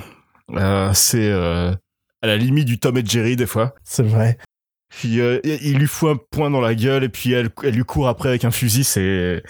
[0.55, 1.71] Euh, c'est euh,
[2.21, 3.75] à la limite du Tom et Jerry des fois.
[3.83, 4.37] C'est vrai.
[4.89, 7.83] Puis euh, il lui fout un point dans la gueule et puis elle, elle lui
[7.83, 8.83] court après avec un fusil.
[8.83, 9.43] C'est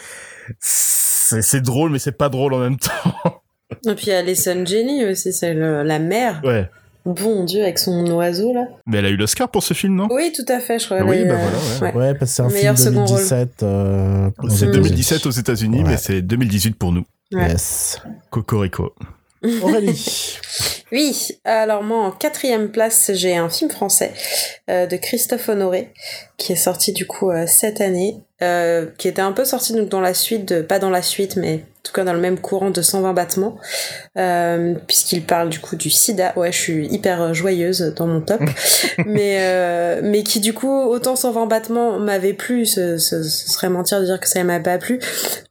[0.59, 3.41] c'est c'est drôle mais c'est pas drôle en même temps.
[3.85, 6.41] Et puis il y a Alison Jenny aussi, c'est le- la mère.
[6.43, 6.69] ouais
[7.07, 8.65] Bon Dieu, avec son oiseau là.
[8.85, 10.07] Mais elle a eu l'Oscar pour ce film, non?
[10.11, 11.01] Oui, tout à fait, je crois.
[11.03, 11.37] Oui, bah euh,
[11.79, 12.07] voilà, ouais.
[12.09, 13.17] ouais parce que c'est un film Meilleur second rôle.
[13.17, 14.71] 2017 euh, aux C'est Mhm.
[14.71, 14.89] États-Unis.
[14.89, 15.89] 2017 aux États-Unis, Ouais.
[15.91, 17.05] mais c'est 2018 pour nous.
[17.31, 17.49] Ouais.
[17.49, 18.93] yes Cocorico.
[19.61, 20.37] Aurélie
[20.91, 24.13] Oui, alors moi en quatrième place j'ai un film français
[24.69, 25.93] euh, de Christophe Honoré
[26.37, 29.89] qui est sorti du coup euh, cette année, euh, qui était un peu sorti donc
[29.89, 32.69] dans la suite de, pas dans la suite mais tout cas dans le même courant
[32.69, 33.57] de 120 battements,
[34.17, 36.33] euh, puisqu'il parle du coup du sida.
[36.35, 38.41] Ouais, je suis hyper euh, joyeuse dans mon top,
[39.05, 43.69] mais euh, mais qui du coup autant 120 battements m'avait plu, ce, ce, ce serait
[43.69, 44.99] mentir de dire que ça m'a pas plu,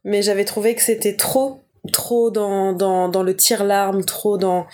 [0.03, 1.61] mais j'avais trouvé que c'était trop
[1.91, 4.67] trop dans, dans, dans le tir-larme, trop dans,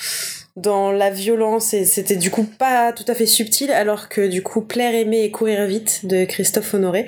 [0.56, 4.44] dans la violence, et c'était du coup pas tout à fait subtil, alors que du
[4.44, 7.08] coup Plaire, aimer et courir vite de Christophe Honoré,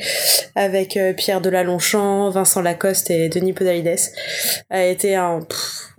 [0.55, 3.99] avec euh, Pierre Delaronchamp, Vincent Lacoste et Denis Podalides,
[4.71, 5.41] a été un,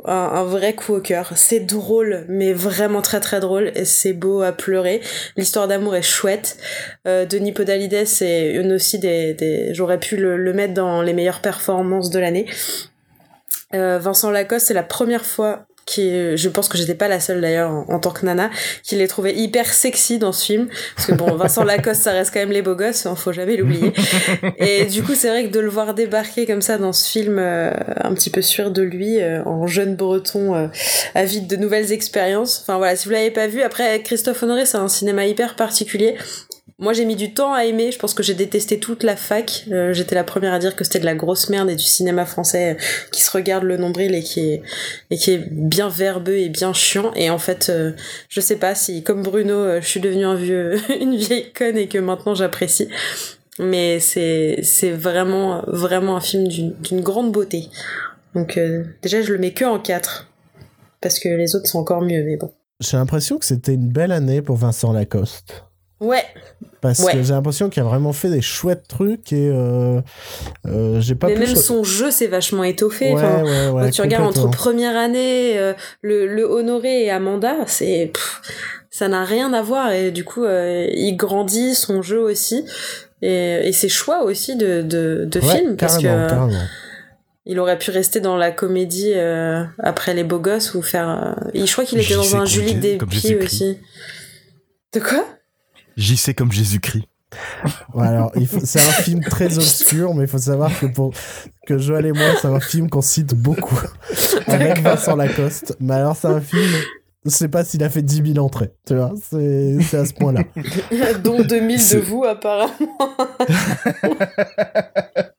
[0.05, 1.35] un vrai coup au cœur.
[1.37, 5.01] C'est drôle, mais vraiment très très drôle, et c'est beau à pleurer.
[5.37, 6.57] L'histoire d'amour est chouette.
[7.07, 9.35] Euh, Denis Podalides est une aussi des...
[9.35, 12.47] des J'aurais pu le, le mettre dans les meilleures performances de l'année.
[13.75, 17.41] Euh, Vincent Lacoste, c'est la première fois qui je pense que j'étais pas la seule
[17.41, 18.51] d'ailleurs en, en tant que nana
[18.83, 20.69] qui l'ai trouvé hyper sexy dans ce film.
[20.97, 23.57] Parce que bon Vincent Lacoste ça reste quand même les beaux gosses hein, faut jamais
[23.57, 23.93] l'oublier.
[24.59, 27.39] Et du coup c'est vrai que de le voir débarquer comme ça dans ce film
[27.39, 27.71] euh,
[28.03, 30.69] un petit peu sûr de lui euh, en jeune breton euh,
[31.15, 32.61] avide de nouvelles expériences.
[32.63, 36.17] Enfin voilà si vous l'avez pas vu après Christophe Honoré c'est un cinéma hyper particulier
[36.79, 39.65] moi j'ai mis du temps à aimer, je pense que j'ai détesté toute la fac.
[39.73, 42.27] Euh, J'étais la première à dire que c'était de la grosse merde et du cinéma
[42.27, 44.63] français euh, qui se regarde le nombril et qui est,
[45.11, 47.13] et qui est bien verbeux et bien chiant.
[47.15, 47.93] Et en fait, euh,
[48.29, 51.89] je sais pas si, comme Bruno, je suis devenue un vieux, une vieille conne et
[51.89, 52.89] que maintenant j'apprécie.
[53.59, 57.71] Mais c'est, c'est vraiment, vraiment un film d'une grande beauté.
[58.35, 58.61] Donc
[59.01, 60.31] déjà, je le mets que en 4.
[61.01, 62.53] Parce que les autres sont encore mieux, mais bon.
[62.81, 65.66] j'ai l'impression que c'était une belle année pour Vincent Lacoste
[65.99, 66.23] Ouais,
[66.83, 67.15] parce Ouais.
[67.15, 70.01] que j'ai l'impression qu'il a vraiment fait des chouettes trucs et euh,
[70.67, 73.07] euh, j'ai pas mais même cho- son jeu s'est vachement étoffé.
[73.07, 77.11] ouais, Enfin, ouais, ouais, Quand tu regardes entre première année, euh, le, le Honoré et
[77.11, 78.43] Amanda, c'est pff,
[78.91, 82.67] ça n'a rien à voir et du coup euh, il grandit son jeu aussi
[83.23, 86.51] et, et ses choix aussi de de, de Ouais, film parce que carrément.
[87.49, 91.09] Il aurait pu rester dans la comédie euh, après les beaux gosses ou faire.
[91.09, 93.37] euh, Je crois qu'il était dans un Julie Jésus-Christ.
[93.45, 93.79] aussi.
[94.93, 95.25] De quoi?
[95.97, 97.05] JC comme Jésus-Christ.
[97.95, 101.13] Ouais, alors, il faut- c'est un film très obscur, mais il faut savoir que pour
[101.67, 103.79] que Joël et moi, c'est un film qu'on cite beaucoup
[104.47, 105.77] avec Vincent Lacoste.
[105.81, 106.71] Mais alors, c'est un film,
[107.25, 110.15] je sais pas s'il a fait 10 000 entrées, tu vois, c'est c'est à ce
[110.15, 110.43] point-là.
[111.25, 112.73] Dont 2000 de C'est- vous, apparemment.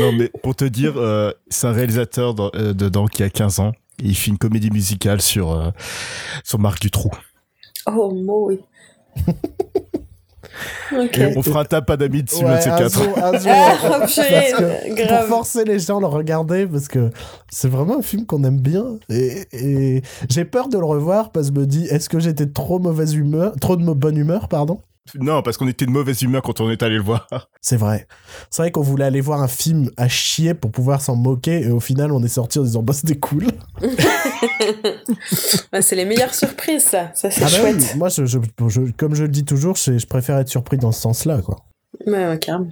[0.00, 3.60] Non, mais pour te dire, euh, c'est un réalisateur dans- euh, dedans qui a 15
[3.60, 3.72] ans.
[4.00, 5.70] Il fait une comédie musicale sur, euh,
[6.44, 7.10] sur Marc Dutroux.
[7.86, 8.52] Oh, moi,
[11.36, 13.02] On fera un tapas d'amis dessus, Ouais, ces quatre.
[13.02, 17.10] jour, un jour, Ah, que- pour forcer les gens à le regarder parce que
[17.50, 21.50] c'est vraiment un film qu'on aime bien et, et j'ai peur de le revoir parce
[21.50, 24.80] que je me dis est-ce que j'étais trop mauvaise humeur trop de bonne humeur pardon?
[25.20, 27.26] Non, parce qu'on était de mauvaise humeur quand on est allé le voir.
[27.60, 28.06] c'est vrai
[28.50, 31.70] c'est vrai qu'on voulait aller voir un film à chier pour pouvoir s'en moquer et
[31.70, 33.46] au final on est sorti en disant bah c'était cool
[35.72, 37.10] Bah, c'est les meilleures surprises, ça.
[37.14, 37.76] Ça, c'est Ah bah chouette.
[37.78, 40.76] oui, moi je, je- je- comme je le dis toujours je, je préfère être surpris
[40.78, 41.56] dans ce sens là quoi
[42.06, 42.68] Ouais, ouais, carrément.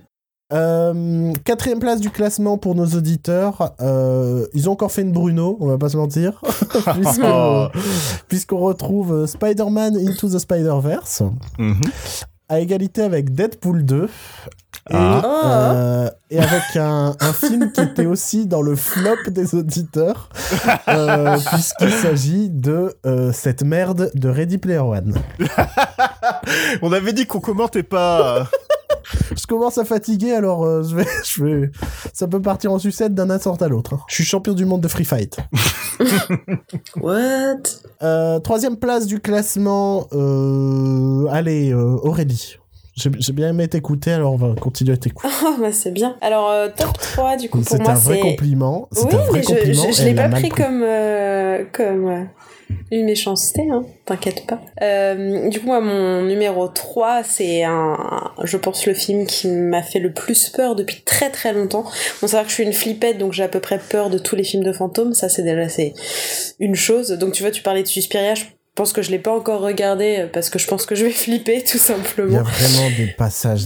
[0.53, 3.75] Euh, quatrième place du classement pour nos auditeurs.
[3.81, 6.41] Euh, ils ont encore fait une Bruno, on va pas se mentir.
[8.29, 11.23] Puisqu'on retrouve euh, Spider-Man Into the Spider-Verse,
[11.59, 11.81] Mhm.
[12.49, 14.05] à égalité avec Deadpool 2.
[14.05, 14.09] Et,
[14.95, 15.73] Ah.
[15.75, 20.29] euh, et avec un, un film qui était aussi dans le flop des auditeurs,
[20.87, 25.15] euh, puisqu'il s'agit de euh, cette merde de Ready Player One.
[26.83, 28.47] On avait dit qu'on commentait pas.
[29.37, 31.71] Je commence à fatiguer, alors euh, je vais, je vais,
[32.13, 33.95] ça peut partir en sucette d'un instant à l'autre.
[33.95, 34.01] hein.
[34.09, 35.37] Je suis champion du monde de free fight.
[37.01, 37.63] What?
[38.03, 40.07] Euh, troisième place du classement.
[40.13, 42.57] euh, allez, Aurélie.
[42.97, 45.29] J'ai bien aimé t'écouter, alors on va continuer à t'écouter.
[45.45, 46.17] Oh, bah, c'est bien.
[46.23, 48.21] Alors, euh, top 3, du coup, pour C'est moi, un vrai c'est.
[48.21, 48.89] compliment.
[48.91, 49.83] C'est Oui, un vrai mais je, compliment.
[49.91, 52.27] je, je l'ai l'a pas pris comme, euh, comme
[52.91, 54.61] une méchanceté, hein, t'inquiète pas.
[54.83, 57.97] Euh, du coup, moi, mon numéro 3, c'est un,
[58.45, 61.85] je pense, le film qui m'a fait le plus peur depuis très très longtemps.
[62.21, 64.19] Bon, c'est vrai que je suis une flippette, donc j'ai à peu près peur de
[64.19, 65.95] tous les films de fantômes, ça c'est déjà c'est
[66.61, 67.11] une chose.
[67.11, 68.45] Donc tu vois, tu parlais de Suspiria, je
[68.75, 71.11] pense que je l'ai pas encore regardé euh, parce que je pense que je vais
[71.13, 72.39] flipper tout Il y simplement.
[72.39, 73.63] a vraiment des passages.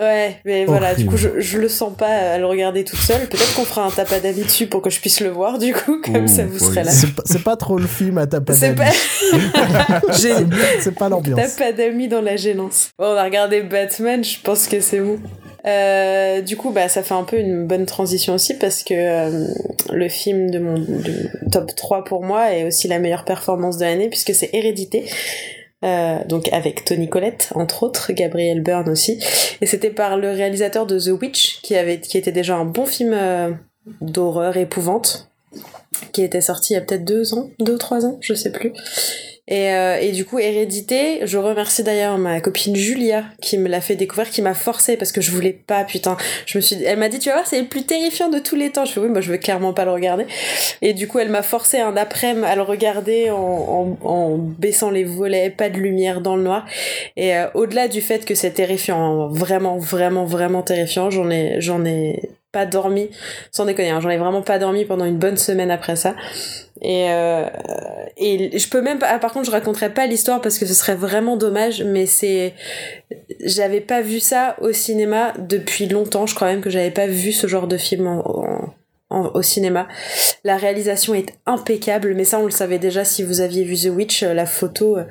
[0.00, 3.26] Ouais, mais voilà, du coup, je, je le sens pas à le regarder toute seule.
[3.26, 6.00] Peut-être qu'on fera un tapas d'avis dessus pour que je puisse le voir, du coup,
[6.00, 6.72] comme Ouh, ça vous oui.
[6.72, 6.90] serez là.
[6.90, 8.90] C'est pas, pas trop le film à ta C'est pas...
[10.18, 11.38] J'ai C'est c'est pas l'ambiance.
[11.38, 12.90] T'as pas d'amis dans la gênance.
[12.98, 15.18] Bon, on a regardé Batman, je pense que c'est bon.
[15.66, 19.46] Euh, du coup, bah, ça fait un peu une bonne transition aussi parce que euh,
[19.92, 23.84] le film de mon de top 3 pour moi est aussi la meilleure performance de
[23.84, 25.04] l'année puisque c'est Hérédité.
[25.82, 29.18] Euh, donc avec Tony Collette entre autres, Gabriel Byrne aussi,
[29.62, 32.84] et c'était par le réalisateur de The Witch qui avait qui était déjà un bon
[32.84, 33.50] film euh,
[34.02, 35.30] d'horreur épouvante
[36.12, 38.52] qui était sorti il y a peut-être deux ans, deux ou trois ans, je sais
[38.52, 38.72] plus.
[39.48, 43.80] Et, euh, et du coup, Hérédité, je remercie d'ailleurs ma copine Julia qui me l'a
[43.80, 46.16] fait découvrir, qui m'a forcé parce que je voulais pas, putain.
[46.46, 48.56] Je me suis, elle m'a dit, tu vas voir, c'est le plus terrifiant de tous
[48.56, 48.84] les temps.
[48.84, 50.26] Je fais, oui, moi je veux clairement pas le regarder.
[50.82, 54.90] Et du coup, elle m'a forcé un après-midi à le regarder en, en, en baissant
[54.90, 56.66] les volets, pas de lumière dans le noir.
[57.16, 61.84] Et euh, au-delà du fait que c'est terrifiant, vraiment, vraiment, vraiment terrifiant, j'en ai, j'en
[61.84, 63.10] ai pas dormi,
[63.52, 66.14] sans déconner, hein, j'en ai vraiment pas dormi pendant une bonne semaine après ça.
[66.82, 67.46] Et, euh,
[68.16, 70.74] et je peux même pas, ah, par contre, je raconterai pas l'histoire parce que ce
[70.74, 72.54] serait vraiment dommage, mais c'est,
[73.44, 77.32] j'avais pas vu ça au cinéma depuis longtemps, je crois même que j'avais pas vu
[77.32, 78.22] ce genre de film
[79.10, 79.88] au cinéma.
[80.44, 83.94] La réalisation est impeccable, mais ça on le savait déjà si vous aviez vu The
[83.94, 85.04] Witch, la photo euh,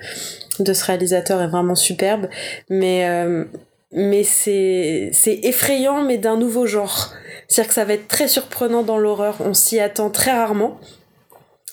[0.59, 2.27] de ce réalisateur est vraiment superbe,
[2.69, 3.45] mais, euh,
[3.91, 7.13] mais c'est, effrayant, mais d'un nouveau genre.
[7.47, 10.79] C'est-à-dire que ça va être très surprenant dans l'horreur, on s'y attend très rarement.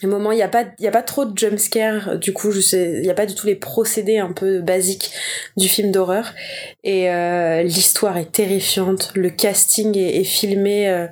[0.07, 3.01] À un moment, il n'y a, pas- a pas trop de jumpscare, du coup, il
[3.01, 5.11] n'y a pas du tout les procédés un peu basiques
[5.57, 6.33] du film d'horreur.
[6.85, 11.09] Et euh, l'histoire est terrifiante, le casting est, filmé, euh,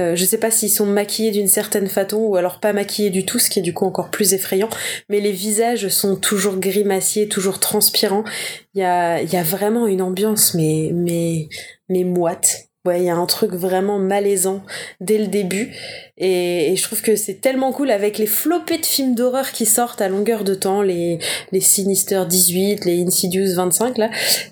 [0.00, 3.26] euh, je sais pas s'ils sont maquillés d'une certaine façon ou alors pas maquillés du
[3.26, 4.70] tout, ce qui est du coup encore plus effrayant.
[5.10, 8.24] Mais les visages sont toujours grimaciés, toujours transpirants.
[8.72, 11.50] Il y a, y a vraiment une ambiance, mais, mais,
[11.90, 12.67] mais moite.
[12.88, 14.62] Ouais, il y a un truc vraiment malaisant
[14.98, 15.74] dès le début.
[16.16, 20.00] Et, je trouve que c'est tellement cool avec les flopées de films d'horreur qui sortent
[20.00, 21.18] à longueur de temps, les,
[21.52, 24.08] les Sinister 18, les Insidious 25, là.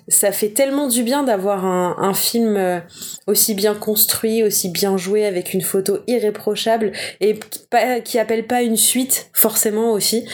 [0.07, 2.79] Ça fait tellement du bien d'avoir un, un film euh,
[3.25, 8.45] aussi bien construit, aussi bien joué, avec une photo irréprochable et qui, pas, qui appelle
[8.45, 10.25] pas une suite, forcément aussi.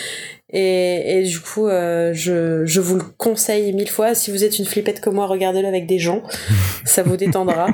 [0.54, 4.14] Et, et du coup, euh, je, je vous le conseille mille fois.
[4.14, 6.22] Si vous êtes une flippette comme moi, regardez-le avec des gens.
[6.86, 7.68] Ça vous détendra.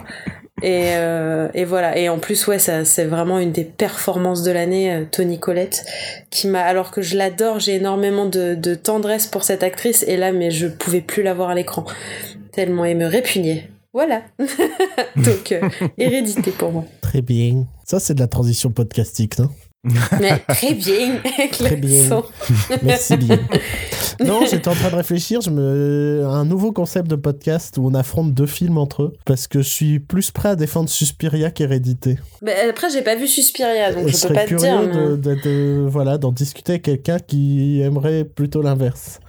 [0.62, 1.98] Et, euh, et voilà.
[1.98, 5.86] Et en plus, ouais, ça, c'est vraiment une des performances de l'année, euh, Tony Collette,
[6.30, 10.18] qui m'a, alors que je l'adore, j'ai énormément de, de tendresse pour cette actrice, et
[10.18, 11.86] là, mais je pouvais plus la voir à l'écran.
[12.52, 13.70] Tellement elle me répugnait.
[13.94, 14.22] Voilà.
[15.16, 15.62] Donc, euh,
[15.98, 16.86] hérédité pour moi.
[17.02, 17.66] Très bien.
[17.86, 19.50] Ça, c'est de la transition podcastique, non?
[20.20, 21.20] Mais très bien.
[21.52, 22.22] Très bien.
[22.84, 23.40] Merci bien.
[24.22, 25.40] Non, j'étais en train de réfléchir.
[25.40, 26.26] Je me...
[26.28, 29.14] Un nouveau concept de podcast où on affronte deux films entre eux.
[29.26, 32.20] Parce que je suis plus prêt à défendre Suspiria qu'Hérédité.
[32.42, 34.82] Mais après, j'ai pas vu Suspiria, donc je je peux pas te dire.
[34.82, 39.22] mais- de- de- voilà, d'en discuter avec quelqu'un qui aimerait plutôt l'inverse.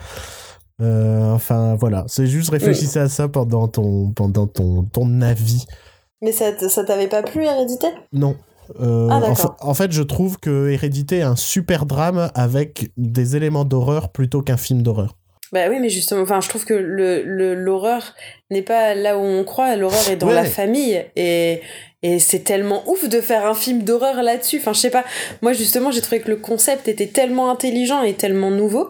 [0.83, 2.05] Euh, enfin, voilà.
[2.09, 5.67] C'est juste réfléchissez à ça pendant ton, pendant ton, ton avis.
[6.21, 6.51] Mais ça
[6.85, 7.87] t'avait pas plu, Hérédité?
[8.13, 8.35] Non.
[8.81, 9.21] Euh, Ah,
[9.61, 14.43] en, fait, je trouve que Hérédité est un super drame avec des éléments d'horreur plutôt
[14.43, 15.17] qu'un film d'horreur.
[15.53, 18.15] Bah oui, mais justement, enfin, je trouve que le le- l'horreur
[18.53, 19.75] n'est pas là où on croit.
[19.75, 20.35] L'horreur est dans Ouais.
[20.35, 21.61] la famille et
[22.03, 24.59] et c'est tellement ouf de faire un film d'horreur là-dessus.
[24.59, 25.05] Enfin, je sais pas.
[25.43, 28.89] Moi, justement, j'ai trouvé que le concept était tellement intelligent et tellement nouveau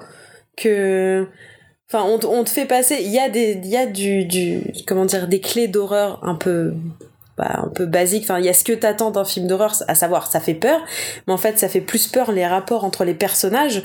[0.57, 1.27] que.
[1.93, 2.98] Enfin, on, te- on te fait passer.
[3.01, 6.35] Il y a des, il y a du, du, comment dire, des clés d'horreur un
[6.36, 6.74] peu,
[7.36, 8.24] bah, un peu basiques.
[8.24, 10.81] Enfin, il y a ce que t'attends d'un film d'horreur, à savoir, ça fait peur,
[11.27, 13.82] mais en fait, ça fait plus peur les rapports entre les personnages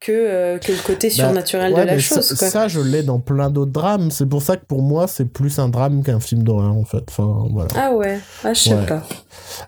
[0.00, 2.20] que, euh, que le côté Bah, surnaturel ouais, de la chose.
[2.26, 2.48] ça, quoi.
[2.48, 4.10] ça, je l'ai dans plein d'autres drames.
[4.10, 7.04] C'est pour ça que pour moi, c'est plus un drame qu'un film d'horreur, en fait.
[7.08, 7.68] Enfin, voilà.
[7.76, 8.86] Ah ouais, ah, je sais Ouais.
[8.86, 9.02] pas.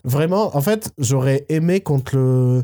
[0.05, 2.63] Vraiment, en fait, j'aurais aimé contre le.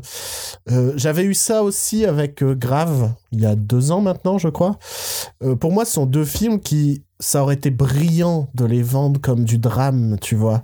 [0.71, 4.47] Euh, J'avais eu ça aussi avec euh, Grave, il y a deux ans maintenant, je
[4.47, 4.77] crois.
[5.43, 7.03] Euh, pour moi, ce sont deux films qui.
[7.19, 10.61] Ça aurait été brillant de les vendre comme du drame, tu vois.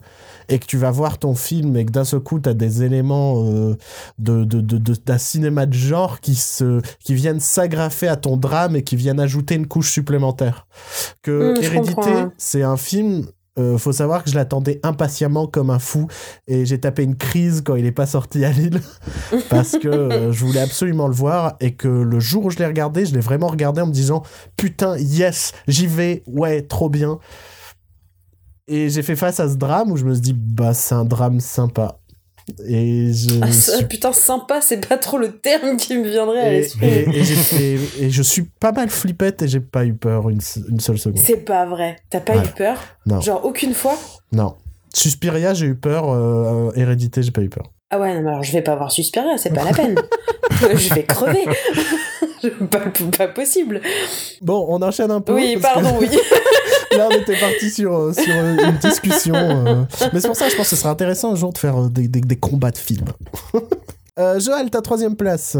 [0.49, 2.83] Et que tu vas voir ton film et que d'un seul coup, tu as des
[2.83, 3.77] éléments euh,
[4.17, 8.35] de, de, de, de- d'un cinéma de genre qui, se, qui viennent s'agrafer à ton
[8.35, 10.67] drame et qui viennent ajouter une couche supplémentaire.
[11.21, 12.33] Que je Hérédité, hein.
[12.37, 13.27] c'est un film
[13.59, 16.07] euh, faut savoir que je l'attendais impatiemment comme un fou
[16.47, 18.81] et j'ai tapé une crise quand il est pas sorti à Lille
[19.49, 22.65] parce que euh, je voulais absolument le voir et que le jour où je l'ai
[22.65, 24.23] regardé, je l'ai vraiment regardé en me disant
[24.55, 27.19] putain yes, j'y vais, ouais, trop bien.
[28.67, 31.05] Et j'ai fait face à ce drame où je me suis dit bah c'est un
[31.05, 31.99] drame sympa.
[32.67, 36.39] Et je Ah, ça, suis- putain, sympa, c'est pas trop le terme qui me viendrait
[36.41, 36.87] à l'esprit.
[36.87, 40.79] et- et je suis pas mal flippette et j'ai pas eu peur une, se- une
[40.79, 41.21] seule seconde.
[41.23, 41.97] C'est pas vrai.
[42.09, 42.43] T'as pas Ouais.
[42.45, 42.77] eu peur?
[43.05, 43.21] Non.
[43.21, 43.97] Genre aucune fois?
[44.31, 44.55] Non.
[44.93, 46.09] Suspiria, j'ai eu peur.
[46.09, 47.71] euh, Hérédité, j'ai pas eu peur.
[47.91, 49.95] Ah ouais, non, mais alors je vais pas voir Suspiria, c'est pas la peine.
[50.75, 51.45] je vais crever.
[52.71, 52.79] pas,
[53.17, 53.81] pas possible.
[54.41, 55.33] Bon, on enchaîne un peu.
[55.33, 56.07] Oui, que pardon, oui.
[56.97, 59.35] Là, on était parti sur, euh, sur euh, une discussion.
[59.35, 59.83] euh.
[60.13, 61.89] Mais c'est pour ça je pense que ce serait intéressant un jour de faire euh,
[61.89, 63.09] des, des- des combats de films.
[64.19, 65.57] euh, Joël, ta troisième place.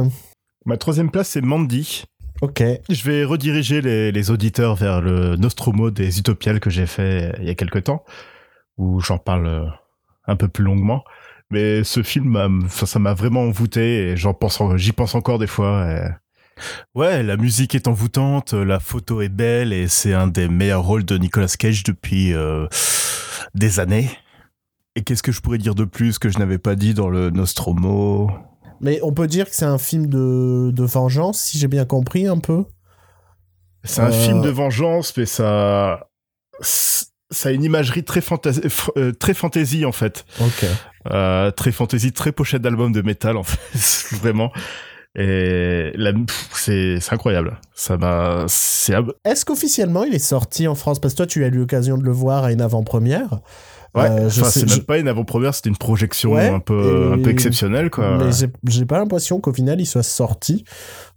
[0.66, 2.04] Ma troisième place, c'est Mandy.
[2.42, 2.64] Ok.
[2.90, 7.46] Je vais rediriger les, les auditeurs vers le Nostromo des Utopiales que j'ai fait il
[7.48, 8.04] y a quelques temps,
[8.78, 9.66] où j'en parle euh,
[10.26, 11.04] un peu plus longuement.
[11.52, 15.16] Mais ce film, m'a- enfin, ça m'a vraiment envoûté et j'en pense, en- j'y pense
[15.16, 15.86] encore des fois.
[15.92, 16.10] et-
[16.96, 21.06] Ouais, la musique est envoûtante, la photo est belle et c'est un des meilleurs rôles
[21.06, 22.68] de Nicolas Cage depuis euh,
[23.56, 24.10] des années.
[24.96, 27.30] Et qu'est-ce que je pourrais dire de plus que je n'avais pas dit dans le
[27.30, 28.30] Nostromo?
[28.82, 32.28] Mais on peut dire que c'est un film de, de vengeance, si j'ai bien compris
[32.28, 32.64] un peu.
[33.84, 36.08] C'est un Euh, film de vengeance, mais ça,
[36.62, 38.62] ça a une imagerie très fantasy,
[38.98, 40.66] euh, très fantasy en fait, Ok.
[41.12, 44.52] euh, très fantasy, très pochette d'album de métal en fait, vraiment.
[45.20, 45.92] Et
[46.54, 47.60] c'est, incroyable.
[47.74, 48.46] Ça m'a,
[49.26, 51.00] Est-ce qu'officiellement il est sorti en France?
[51.00, 53.42] Parce que toi, tu as eu l'occasion de le voir à une avant-première.
[53.96, 54.10] Ouais.
[54.10, 57.14] Euh, enfin, c'est je- même pas une avant-première, c'était une projection Ouais, un peu, et-
[57.14, 58.18] un peu exceptionnelle quoi.
[58.18, 58.32] Mais
[58.68, 60.64] j'ai- pas l'impression qu'au final il soit sorti,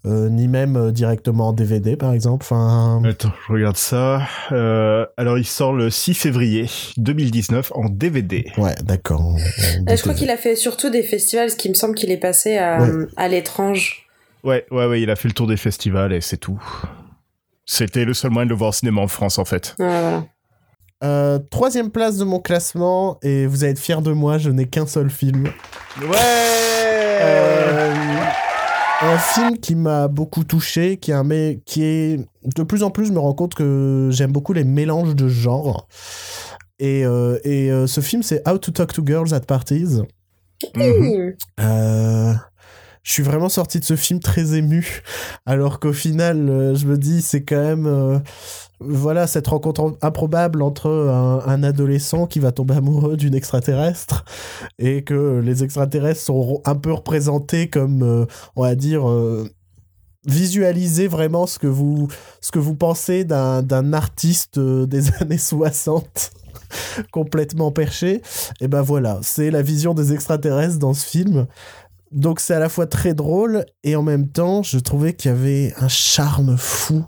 [0.07, 2.45] euh, ni même euh, directement en DVD par exemple.
[2.45, 4.23] Enfin, Attends, je regarde ça.
[4.53, 6.67] Euh, alors, il sort le 6 février
[6.97, 8.47] 2019 en DVD.
[8.59, 9.37] ouais, d'accord.
[9.89, 12.57] je crois qu'il a fait surtout des festivals, ce qui me semble qu'il est passé
[12.59, 13.07] à, Ouais.
[13.17, 14.07] à l'étrange.
[14.45, 16.61] Ouais, ouais, ouais, il a fait le tour des festivals et c'est tout.
[17.65, 19.77] C'était le seul moyen de le voir au cinéma en France, en fait.
[19.79, 20.25] Ouais, voilà.
[21.03, 24.67] Euh, troisième place de mon classement, et vous allez être fiers de moi, je n'ai
[24.67, 25.45] qu'un seul film.
[26.01, 27.95] Ouais Euh,
[29.03, 32.21] un film qui m'a beaucoup touché, qui est, un mé- qui est...
[32.57, 35.89] De plus en plus, je me rends compte que j'aime beaucoup les mélanges de genres.
[36.79, 40.03] Et, euh, et ce film, c'est How to Talk to Girls at Parties.
[40.77, 41.35] Mhm.
[41.61, 42.33] Euh,
[43.03, 45.03] je suis vraiment sorti de ce film très ému,
[45.47, 48.21] alors qu'au final, euh, je me dis, c'est quand même, euh,
[48.87, 54.25] voilà, cette rencontre improbable entre un, adolescent qui va tomber amoureux d'une extraterrestre,
[54.79, 58.27] et que les extraterrestres sont un peu représentés comme, euh,
[58.57, 59.49] on va dire, euh,
[60.25, 62.09] visualiser vraiment ce que vous,
[62.41, 66.33] ce que vous pensez d'un d'un artiste euh, des années 60.
[67.11, 68.23] complètement perché.
[68.61, 71.47] Et ben voilà, c'est la vision des extraterrestres dans ce film.
[72.13, 75.35] Donc c'est à la fois très drôle et en même temps, je trouvais qu'il y
[75.35, 77.05] avait un charme fou.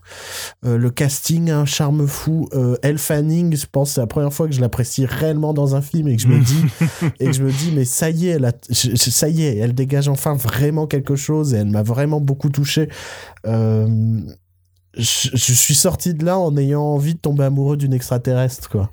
[0.64, 2.48] Euh, le casting a un charme fou.
[2.54, 5.82] Euh, Elle Fanning, je pense, c'est la première fois que je l'apprécie réellement dans un
[5.82, 6.64] film et que je me dis
[7.20, 9.74] et que je me dis, mais ça y est, elle a- ça y est, elle
[9.74, 12.88] dégage enfin vraiment quelque chose et elle m'a vraiment beaucoup touché.
[13.46, 14.20] Euh,
[14.96, 18.90] je, je suis sorti de là en ayant envie de tomber amoureux d'une extraterrestre, quoi.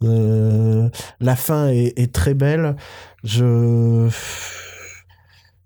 [0.00, 2.76] La fin est, est très belle.
[3.22, 4.08] Je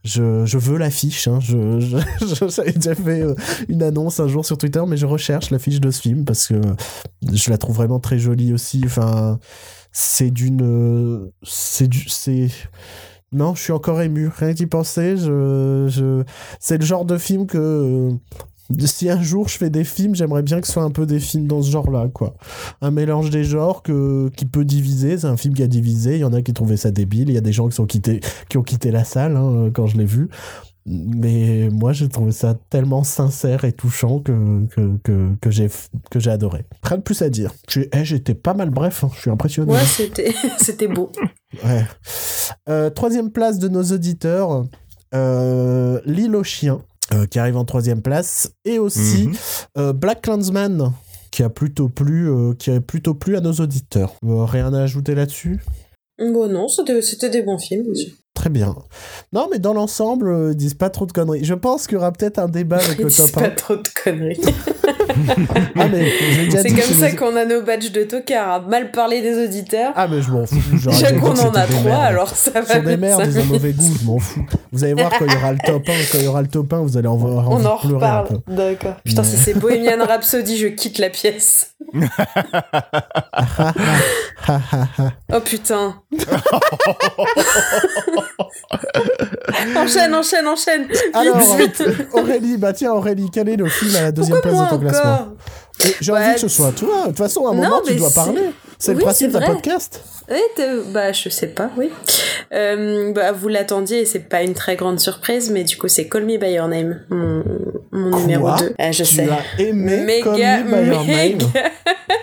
[0.09, 1.29] je, veux l'affiche.
[1.29, 1.39] Hein.
[2.49, 3.35] J'avais déjà fait euh,
[3.69, 6.61] une annonce un jour sur Twitter, mais je recherche l'affiche de ce film parce que
[7.33, 8.85] je la trouve vraiment très jolie aussi.
[9.93, 12.49] C'est d'une, euh, c'est.
[13.31, 14.29] Non, je suis encore ému.
[14.29, 15.17] Rien d'y penser.
[15.19, 18.11] C'est le genre de film que euh,
[18.81, 21.20] si un jour je fais des films, j'aimerais bien que ce soit un peu des
[21.20, 22.35] films dans ce genre-là, quoi.
[22.81, 25.19] Un mélange des genres que, qui peut diviser.
[25.19, 26.16] C'est un film qui a divisé.
[26.16, 27.28] Il y en a qui trouvaient ça débile.
[27.28, 29.86] Il y a des gens qui, sont quittés, qui ont quitté la salle hein, quand
[29.86, 30.28] je l'ai vu.
[30.90, 35.69] Mais moi, j'ai trouvé ça tellement sincère et touchant que, que, que, que j'ai,
[36.11, 36.65] que j'ai adoré.
[36.82, 37.53] Rien de plus à dire.
[37.77, 39.05] Eh, j'étais pas mal bref.
[39.05, 39.11] hein.
[39.15, 39.73] Je suis impressionné.
[39.73, 41.11] Ouais, c'était c'était beau.
[41.62, 41.85] Ouais.
[42.70, 44.65] Euh, troisième place de nos auditeurs,
[45.15, 46.81] euh, L'île aux chiens,
[47.13, 49.35] euh, qui arrive en troisième place, et aussi Mhm.
[49.79, 50.93] euh, Black Clansman,
[51.31, 54.15] qui a plutôt plu, euh, qui a plutôt plu à nos auditeurs.
[54.25, 55.61] Euh, rien à ajouter là-dessus?
[56.19, 57.93] Bon, non, c'était c'était des bons films.
[58.39, 58.77] Très bien.
[59.32, 61.44] Non, mais dans l'ensemble, euh, disent pas trop de conneries.
[61.44, 63.51] Je pense qu'il y aura peut-être un débat avec le disent top pas 1.
[63.51, 64.40] trop de conneries.
[65.77, 65.86] Ah,
[66.62, 69.93] C'est comme ça les- qu'on a nos badges de tocard, à mal parler des auditeurs.
[69.97, 70.55] Ah, mais je m'en fous.
[70.73, 72.62] Déjà qu'on en a trois, alors ça va.
[72.65, 74.47] C'est des merdes, ils ont mauvais goût, je m'en fous.
[74.70, 76.48] Vous allez voir quand il y aura le top 1, quand il y aura le
[76.48, 78.39] top 1, vous allez en avoir On envie en un reparle.
[78.47, 78.94] D'accord.
[79.05, 81.73] Putain, si c'est Bohemian Rhapsody, je quitte la pièce.
[85.31, 85.97] Oh putain.
[89.77, 90.89] enchaîne, enchaîne, enchaîne.
[91.15, 91.37] Alors.
[92.13, 94.81] Aurélie, bah tiens Aurélie, quel est le film à la deuxième Pourquoi place de ton
[94.81, 95.29] classement
[95.85, 97.03] Et J'ai Ouais, envie que ce soit toi.
[97.03, 98.51] De toute façon, à un Non, moment, tu dois parler.
[98.79, 100.03] C'est le Oui, principe c'est d'un podcast.
[100.31, 101.91] Oui, bah je sais pas, oui.
[102.53, 106.09] Euh, bah vous l'attendiez et c'est pas une très grande surprise, mais du coup c'est
[106.09, 107.43] Call Me By Your Name, mon,
[107.93, 108.75] mon numéro 2.
[108.93, 109.29] je tu sais.
[109.29, 111.39] as aimé méga, Call Me By Your Name.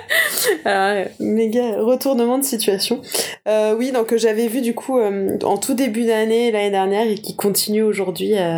[0.66, 3.02] euh, méga retournement de situation.
[3.48, 7.08] Euh, oui, donc euh, j'avais vu du coup euh, en tout début d'année l'année dernière
[7.08, 8.56] et qui continue aujourd'hui à,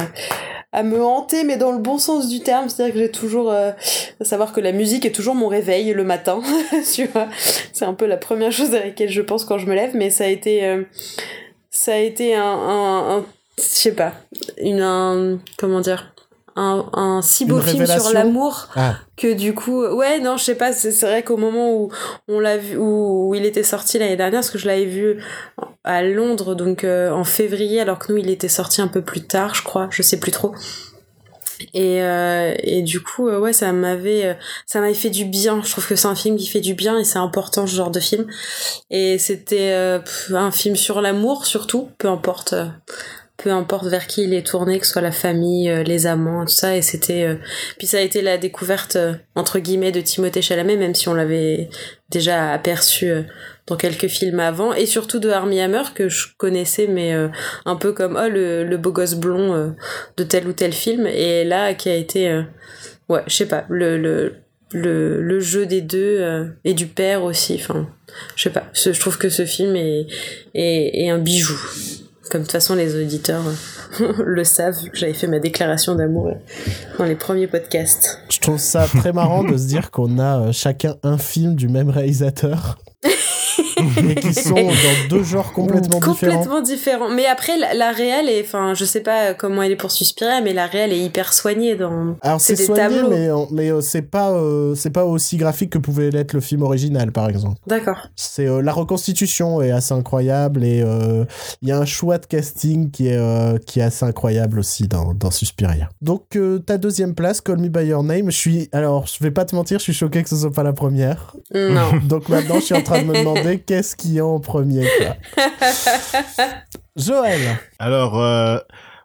[0.71, 2.69] à me hanter, mais dans le bon sens du terme.
[2.69, 3.71] C'est-à-dire que j'ai toujours euh,
[4.21, 6.41] savoir que la musique est toujours mon réveil le matin,
[6.93, 7.27] tu vois.
[7.73, 10.09] C'est un peu la première chose à laquelle je pense quand je me lève, mais
[10.09, 10.83] ça a été euh,
[11.69, 13.25] ça a été un, un, un-
[13.57, 14.13] je sais pas,
[14.61, 16.13] une un, comment dire
[16.57, 20.43] un, un si beau Une film sur l'amour Ah, que du coup ouais non je
[20.43, 21.89] sais pas c'est vrai qu'au moment où
[22.27, 25.23] on l'a vu où, où il était sorti l'année dernière parce que je l'avais vu
[25.83, 29.21] à Londres donc euh, en février alors que nous il était sorti un peu plus
[29.21, 30.53] tard je crois je sais plus trop.
[31.73, 34.33] Et euh, et du coup euh, ouais ça m'avait euh,
[34.65, 35.61] ça m'avait fait du bien.
[35.63, 37.91] Je trouve que c'est un film qui fait du bien et c'est important ce genre
[37.91, 38.27] de film.
[38.89, 39.73] Et c'était
[40.31, 42.53] un film sur l'amour surtout peu importe
[43.37, 46.43] peu importe vers qui il est tourné que ce soit la famille euh, les amants
[46.45, 46.75] tout ça.
[46.75, 47.35] Et c'était euh,
[47.77, 51.13] puis ça a été la découverte euh, entre guillemets de Timothée Chalamet même si on
[51.13, 51.69] l'avait
[52.09, 53.11] déjà aperçu
[53.67, 54.73] dans quelques films avant.
[54.73, 57.13] Et surtout de Armie Hammer que je connaissais mais
[57.65, 59.75] un peu comme oh le, le beau gosse blond
[60.15, 61.05] de tel ou tel film.
[61.05, 62.43] Et là qui a été
[63.09, 64.35] ouais je sais pas le, le
[64.71, 67.55] le, le jeu des deux et du père aussi.
[67.59, 67.89] Enfin
[68.37, 68.67] je sais pas.
[68.73, 70.07] Je trouve que ce film est,
[70.55, 71.59] est un bijou
[72.29, 73.43] comme de toute façon les auditeurs
[74.01, 76.33] euh, le savent vu que j'avais fait ma déclaration d'amour euh,
[76.97, 80.51] dans les premiers podcasts je trouve ça très marrant de se dire qu'on a euh,
[80.51, 82.77] chacun un film du même réalisateur.
[84.09, 86.13] et qui sont dans deux genres complètement, différents.
[86.37, 89.75] complètement différents mais après la, la réelle est enfin je sais pas comment elle est
[89.77, 93.09] pour Suspiria mais la réelle est hyper soignée dans Alors c'est des soigné, tableaux.
[93.09, 96.61] mais, mais euh, c'est pas, euh, c'est pas aussi graphique que pouvait l'être le film
[96.63, 97.57] original, par exemple.
[97.67, 101.25] d'accord C'est euh, la reconstitution est assez incroyable et euh,
[101.61, 104.87] il y a un choix de casting qui est euh, qui est assez incroyable aussi
[104.87, 105.89] dans, dans Suspiria.
[106.01, 108.31] Donc euh, ta deuxième place, Call Me by Your Name.
[108.31, 110.63] Je suis alors je vais pas te mentir, je suis choqué que ce soit pas
[110.63, 111.35] la première.
[111.53, 114.87] non Donc maintenant je suis en train de me demander qu'est-ce qui est en premier.
[114.97, 115.45] Quoi?
[116.95, 117.59] Joël.
[117.77, 118.57] Alors, euh,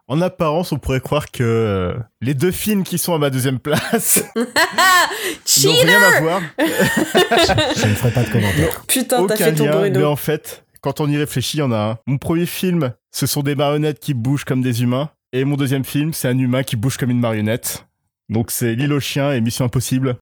[0.09, 3.59] en apparence, on pourrait croire que euh, les deux films qui sont à ma deuxième
[3.59, 6.41] place n'ont rien à voir.
[6.59, 8.83] Je ne ferai pas de commentaire.
[8.89, 11.65] putain t'as fait ton lien, mais Bruno en fait, quand on y réfléchit, il y
[11.65, 11.99] en a un.
[12.07, 15.11] Mon premier film, ce sont des marionnettes qui bougent comme des humains.
[15.35, 17.87] Et mon deuxième film, c'est un humain qui bouge comme une marionnette.
[18.31, 20.17] Donc c'est L'île aux chiens et Mission Impossible.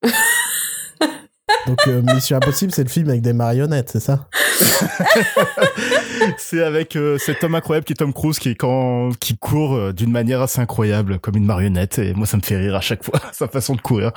[1.66, 4.28] Donc euh, Mission Impossible, c'est le film avec des marionnettes, c'est ça
[6.38, 9.92] c'est avec euh, cet homme incroyable qui est Tom Cruise qui quand qui court euh,
[9.92, 13.04] d'une manière assez incroyable comme une marionnette et moi ça me fait rire à chaque
[13.04, 14.12] fois sa façon de courir.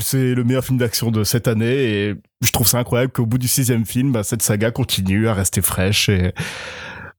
[0.00, 3.38] C'est le meilleur film d'action de cette année et je trouve ça incroyable qu'au bout
[3.38, 6.32] du sixième film, bah, cette saga continue à rester fraîche et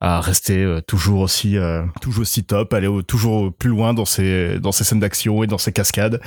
[0.05, 1.57] à rester euh, toujours aussi
[2.01, 5.57] toujours aussi top, aller toujours plus loin dans ses dans ses scènes d'action et dans
[5.57, 6.21] ses cascades.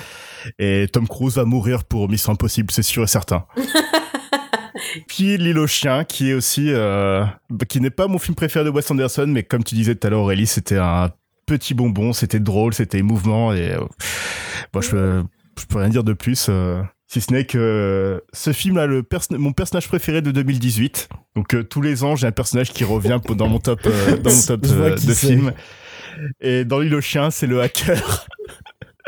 [0.59, 3.45] Et Tom Cruise va mourir pour Mission Impossible, c'est sûr et certain.
[5.07, 7.25] Puis L'île aux chiens, qui est aussi, euh,
[7.69, 10.11] qui n'est pas mon film préféré de Wes Anderson, mais comme tu disais tout à
[10.11, 11.11] l'heure, Aurélie, c'était un
[11.47, 13.81] petit bonbon, c'était drôle, c'était émouvant, et euh,
[14.73, 15.25] bon, je, peux,
[15.59, 16.47] je peux rien dire de plus.
[16.49, 21.09] Euh, si ce n'est que ce film-là, le mon personnage préféré de 2018.
[21.37, 23.81] Donc tous les ans, j'ai un personnage qui revient dans mon top,
[24.23, 25.53] dans mon top de film.
[26.41, 28.27] Et dans l'île aux chiens, c'est le hacker.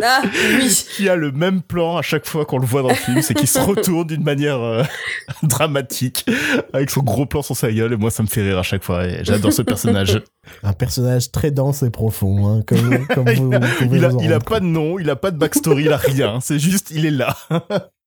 [0.02, 0.84] Ah, oui.
[0.96, 3.34] qui a le même plan à chaque fois qu'on le voit dans le film, c'est
[3.34, 4.82] qu'il se retourne d'une manière euh,
[5.42, 6.26] dramatique
[6.72, 8.82] avec son gros plan sur sa gueule et moi ça me fait rire à chaque
[8.82, 10.22] fois et j'adore ce personnage.
[10.62, 13.52] Un personnage très dense et profond, hein, comme, comme vous,
[13.92, 16.40] il, a, il a pas de nom, il a pas de backstory, il a rien,
[16.40, 17.36] c'est juste il est là.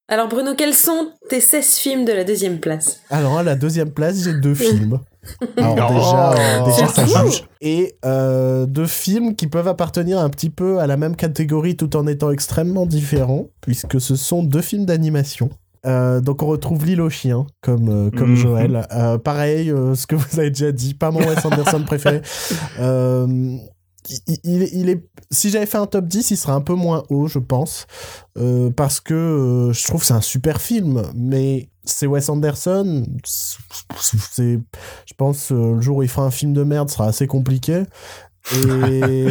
[0.10, 3.02] Alors Bruno, quels sont tes 16 films de la deuxième place?
[3.10, 5.00] Alors à la deuxième place, j'ai deux films.
[5.58, 7.44] Alors déjà, euh, déjà ça juge.
[7.62, 11.96] Et euh, deux films qui peuvent appartenir un petit peu à la même catégorie tout
[11.96, 15.50] en étant extrêmement différents, puisque ce sont deux films d'animation.
[15.86, 18.36] Euh, donc on retrouve L'île aux chiens comme comme mhm.
[18.36, 18.88] Joël.
[19.24, 22.22] pareil, ce que vous avez déjà dit, pas mon Wes Anderson préféré.
[24.44, 27.40] il, est, si j'avais fait un top 10, il serait un peu moins haut, je
[27.40, 27.88] pense,
[28.76, 33.06] parce que je trouve c'est un super film, mais c'est Wes Anderson.
[33.24, 34.60] C'est,
[35.06, 37.84] je pense, euh, le jour où il fera un film de merde sera assez compliqué.
[38.56, 39.28] Et...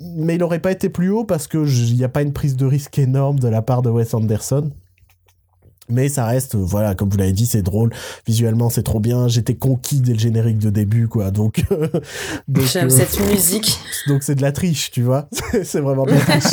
[0.00, 2.66] Mais il n'aurait pas été plus haut parce qu'il n'y a pas une prise de
[2.66, 4.70] risque énorme de la part de Wes Anderson.
[5.88, 7.90] Mais ça reste, voilà, comme vous l'avez dit, c'est drôle.
[8.26, 9.28] Visuellement, c'est trop bien.
[9.28, 11.30] J'étais conquis dès le générique de début, quoi.
[11.30, 11.64] Donc,
[12.54, 13.78] j'aime euh, cette musique.
[14.08, 15.28] Donc c'est de la triche, tu vois.
[15.62, 16.52] c'est vraiment de la triche.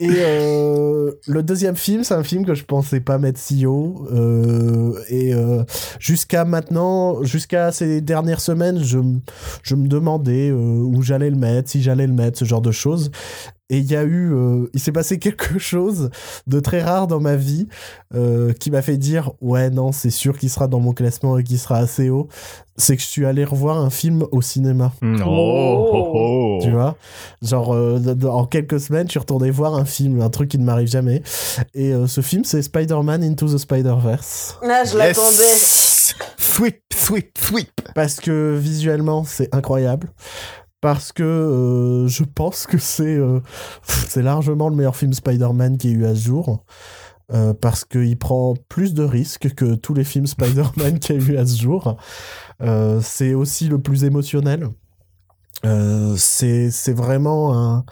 [0.00, 4.06] Et euh, le deuxième film, c'est un film que je pensais pas mettre si haut.
[4.12, 5.32] Euh, et
[5.98, 8.98] jusqu'à maintenant, jusqu'à ces dernières semaines, je,
[9.62, 13.10] je me demandais où j'allais le mettre, si j'allais le mettre, ce genre de choses.
[13.70, 16.10] Et il y a eu, euh, il s'est passé quelque chose
[16.46, 17.66] de très rare dans ma vie
[18.14, 21.44] euh, qui m'a fait dire ouais non c'est sûr qu'il sera dans mon classement et
[21.44, 22.28] qu'il sera assez haut.
[22.76, 24.92] C'est que je suis allé revoir un film au cinéma.
[25.00, 25.22] Mm.
[25.24, 26.96] Oh, oh, oh, Tu vois,
[27.40, 30.64] genre euh, en quelques semaines je suis retourné voir un film, un truc qui ne
[30.64, 31.22] m'arrive jamais.
[31.72, 34.58] Et ce film c'est Spider-Man Into the Spider-Verse.
[34.62, 35.56] Ah je l'attendais.
[36.36, 37.80] Sweep, sweep, sweep.
[37.94, 40.10] Parce que visuellement c'est incroyable
[40.84, 43.40] parce que euh, je pense que c'est euh,
[43.82, 46.62] c'est largement le meilleur film Spider-Man qui ait eu à ce jour.
[47.32, 51.26] Euh, parce qu'il prend plus de risques que tous les films Spider-Man qu'il y a
[51.26, 51.96] eu à ce jour.
[53.00, 54.68] c'est aussi le plus émotionnel.
[56.18, 57.86] c'est vraiment un...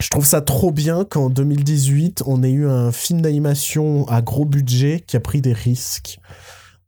[0.00, 4.44] Je trouve ça trop bien qu'en 2018, on ait eu un film d'animation à gros
[4.44, 6.18] budget qui a pris des risques.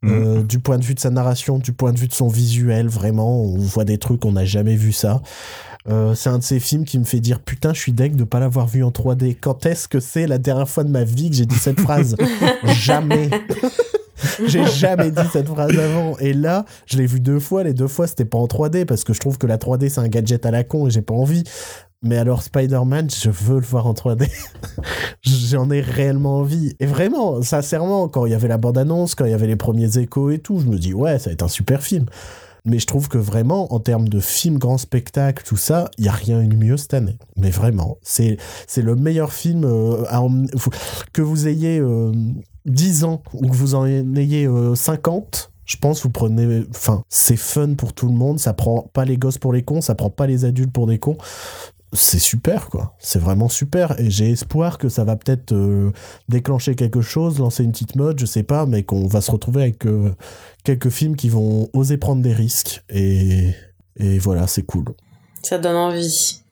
[0.05, 0.47] Euh, mm.
[0.47, 3.41] du point de vue de sa narration, du point de vue de son visuel, vraiment,
[3.41, 5.23] on voit des trucs, on n'a jamais vu ça.
[5.89, 8.25] Euh, c'est un de ces films qui me fait dire putain, je suis deg de
[8.25, 9.37] pas l'avoir vu en 3D.
[9.41, 12.17] Quand est-ce que c'est la dernière fois de ma vie que j'ai dit cette phrase?
[12.65, 13.31] Jamais.
[14.47, 16.17] j'ai jamais dit cette phrase avant.
[16.19, 17.63] Et là, je l'ai vu deux fois.
[17.63, 20.01] Les deux fois, c'était pas en 3D parce que je trouve que la 3D c'est
[20.01, 21.45] un gadget à la con et j'ai pas envie.
[22.07, 24.31] Mais alors Spider-Man, je veux le voir en 3D.
[25.23, 26.75] J'en ai réellement envie.
[26.81, 29.99] Et vraiment, sincèrement, quand il y avait la bande-annonce, quand il y avait les premiers
[29.99, 32.07] échos et tout, je me dis ouais, ça va être un super film.
[32.67, 36.09] Mais je trouve que vraiment, en termes de film grand spectacle, tout ça, il y
[36.09, 37.17] a rien eu de mieux cette année.
[37.37, 38.39] Mais vraiment, c'est
[38.77, 40.05] le meilleur film euh,
[41.13, 41.81] que vous ayez
[42.67, 47.03] 10 euh, ans ou que vous en ayez 50 euh, je pense vous prenez enfin
[47.09, 49.97] c'est fun pour tout le monde ça prend pas les gosses pour les cons ça
[49.97, 51.19] prend pas les adultes pour des cons
[51.93, 52.95] c'est super quoi.
[52.99, 55.93] C'est vraiment super et j'ai espoir que ça va peut-être euh,
[56.29, 59.63] déclencher quelque chose, lancer une petite mode, je sais pas, mais qu'on va se retrouver
[59.63, 60.15] avec euh,
[60.65, 63.51] quelques films qui vont oser prendre des risques et,
[63.97, 64.85] et voilà, c'est cool.
[65.43, 66.43] Ça donne envie.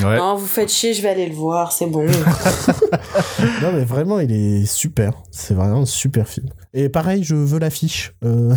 [0.00, 2.06] Non, vous faites chier, je vais aller le voir, c'est bon.
[3.62, 5.12] non, mais vraiment, il est super.
[5.30, 6.48] C'est vraiment un super film.
[6.74, 8.14] Et pareil, je veux l'affiche.
[8.24, 8.54] Euh,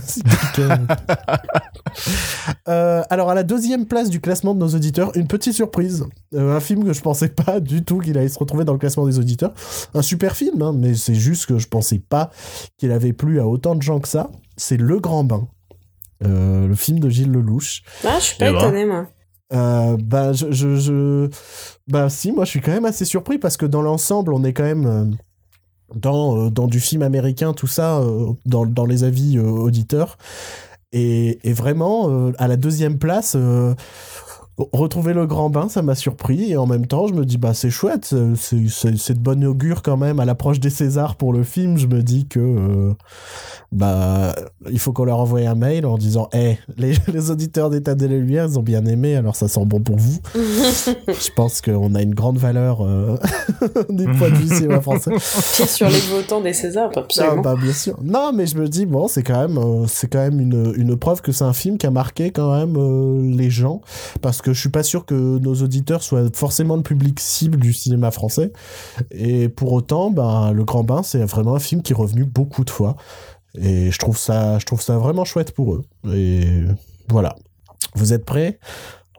[2.69, 6.05] euh, alors, à la deuxième place du classement de nos auditeurs, une petite surprise.
[6.33, 8.79] Euh, un film que je pensais pas du tout qu'il allait se retrouver dans le
[8.79, 9.53] classement des auditeurs.
[9.93, 12.31] Un super film, hein, mais c'est juste que je pensais pas
[12.77, 14.29] qu'il avait plu à autant de gens que ça.
[14.55, 15.47] C'est Le Grand Bain.
[16.21, 17.83] le film de Gilles Lelouch.
[18.05, 19.07] Ah, je suis pas étonné, moi.
[19.53, 21.29] Euh, bah, je, je,
[21.87, 24.53] bah, si, moi, je suis quand même assez surpris parce que dans l'ensemble, on est
[24.53, 24.85] quand même.
[24.85, 25.05] Euh,
[25.93, 30.17] dans, euh, dans du film américain, tout ça, euh, dans, dans les avis auditeurs.
[30.91, 33.35] Et, et vraiment, à la deuxième place,
[34.71, 36.51] retrouver le grand bain, ça m'a surpris.
[36.51, 38.67] Et en même temps, je me dis, bah c'est chouette, c'est-
[38.97, 40.19] c'est de bonne augure quand même.
[40.19, 42.93] À l'approche des Césars pour le film, je me dis que euh,
[43.71, 44.33] bah
[44.71, 48.07] il faut qu'on leur envoie un mail en disant, hé, les, les auditeurs d'État des
[48.07, 50.19] Lumières, ils ont bien aimé, alors ça sent bon pour vous.
[50.35, 53.17] je pense qu'on a une grande valeur euh,
[53.89, 55.11] du point de vue cinéma français.
[55.11, 57.41] Puis sur les votants des Césars, Ah, absolument.
[57.41, 57.97] bah bien sûr.
[58.01, 60.95] Non, mais je me dis bon, c'est quand même, euh, c'est quand même une, une
[60.97, 63.81] preuve que c'est un film qui a marqué quand même euh, les gens,
[64.21, 67.73] parce que je suis pas sûr que nos auditeurs soient forcément le public cible du
[67.73, 68.51] cinéma français.
[69.11, 72.63] Et pour autant, bah, Le Grand Bain, c'est vraiment un film qui est revenu beaucoup
[72.63, 72.95] de fois,
[73.57, 75.83] et je trouve ça, je trouve ça vraiment chouette pour eux.
[76.13, 76.61] Et
[77.09, 77.35] voilà.
[77.95, 78.59] Vous êtes prêts?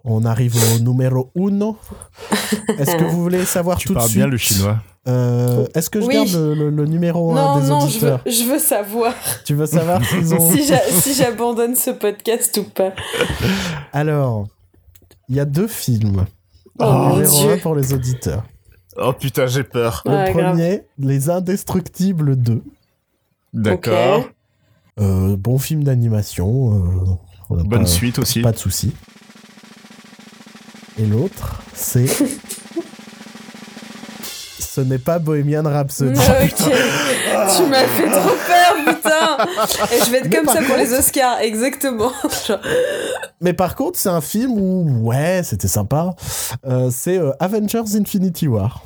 [0.09, 1.77] On arrive au numéro uno.
[2.79, 4.77] Est-ce que vous voulez savoir Tu tout de parles suite bien le chinois.
[5.09, 6.15] euh, Est-ce que je Oui.
[6.15, 9.15] garde le, le- le numéro 1 non, des non, je veux, auditeurs je veux savoir
[9.45, 10.01] Tu veux savoir
[10.39, 10.53] ont...
[11.01, 12.93] si j'abandonne ce podcast ou pas.
[13.93, 14.47] Alors,
[15.29, 16.27] il y a deux films.
[16.79, 17.53] Oh, numéro Dieu.
[17.53, 18.45] 1 pour les auditeurs.
[18.99, 20.03] Oh putain, j'ai peur.
[20.07, 20.51] Le Ouais, grave.
[20.53, 22.63] premier, Les Indestructibles 2.
[23.53, 24.29] D'accord.
[24.99, 27.17] Euh, bon film d'animation.
[27.51, 28.41] euh, Bonne pas, suite aussi.
[28.41, 28.93] Pas de souci.
[30.99, 32.07] Et l'autre, c'est...
[34.59, 36.19] Ce n'est pas Bohemian Rhapsody.
[36.43, 36.57] Ok.
[37.57, 39.37] tu m'as fait trop peur, putain.
[39.95, 42.13] Et je vais être Mais comme par ça pour les contre- Oscars, exactement.
[43.41, 46.15] Mais par contre, c'est un film où, ouais, c'était sympa.
[46.67, 48.83] Euh, c'est euh, Avengers Infinity War.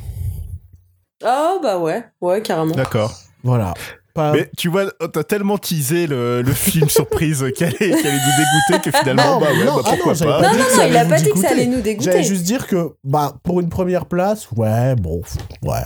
[1.25, 2.75] Oh bah ouais, ouais carrément.
[2.75, 3.13] D'accord.
[3.45, 3.75] Voilà.
[4.21, 4.33] Pas...
[4.33, 8.19] Mais tu vois, oh, t'as tellement teasé le, le film surprise qu'elle allait, qu'elle allait
[8.19, 10.43] nous dégoûter que finalement, Non, bah ouais, non, bah ah pourquoi non, pas.
[10.43, 12.11] Non, non, il a pas dit que ça allait nous dégoûter.
[12.13, 15.23] J'allais juste dire que, bah, pour une première place, ouais, bon,
[15.63, 15.81] ouais.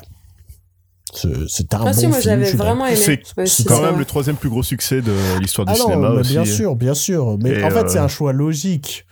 [1.15, 2.97] C'est- un Ah bon si, moi film, j'avais je suis vraiment aimé.
[2.97, 6.09] C'est Ouais, quand ça même le troisième plus gros succès de l'histoire du Ah cinéma
[6.11, 6.33] aussi.
[6.33, 7.39] bien sûr, bien sûr.
[7.41, 9.07] Mais Et, en fait, euh, c'est un choix logique.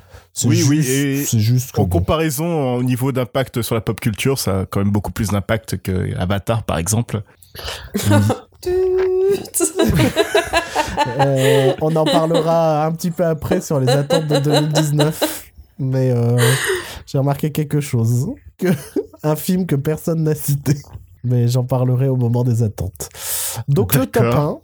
[0.44, 1.98] Oui, juste, oui, et- C'est juste En bon.
[1.98, 5.76] comparaison au niveau d'impact sur la pop culture, ça a quand même beaucoup plus d'impact
[5.82, 7.22] que Avatar par exemple.
[11.20, 15.50] Euh, on en parlera un petit peu après sur les attentes de 2019.
[15.78, 16.36] Mais euh,
[17.06, 18.28] j'ai remarqué quelque chose.
[18.58, 18.68] Que
[19.22, 20.76] un film que personne n'a cité.
[21.24, 23.08] Mais j'en parlerai au moment des attentes.
[23.68, 24.28] Donc le top 1.
[24.30, 24.60] D'accord.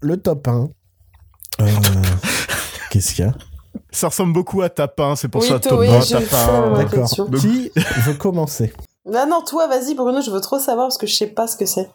[0.00, 0.68] Le top 1.
[1.60, 1.66] euh,
[2.90, 3.34] Qu'est-ce qu'il y a?
[3.90, 6.24] Ça ressemble beaucoup à Tapin, c'est pour Oui, ça toi, top oui, 1, j'ai eu
[6.26, 6.72] Tapin.
[6.72, 6.84] ouais.
[6.84, 7.10] D'accord.
[7.40, 7.70] Qui
[8.06, 8.72] veut commencer?
[9.10, 11.56] Bah non, toi, vas-y Bruno, je veux trop savoir parce que je sais pas ce
[11.56, 11.88] que c'est.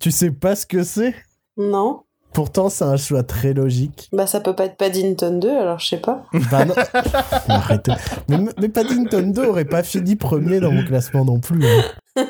[0.00, 1.14] Tu sais pas ce que c'est?
[1.56, 4.10] Non Pourtant, c'est un choix très logique.
[4.12, 6.26] Bah ça peut pas être Paddington 2, alors je sais pas.
[6.50, 6.74] Bah non.
[7.48, 7.92] Arrêtez.
[8.28, 11.64] Mais, mais Paddington 2 aurait pas fini premier dans mon classement non plus.
[11.66, 11.82] hein.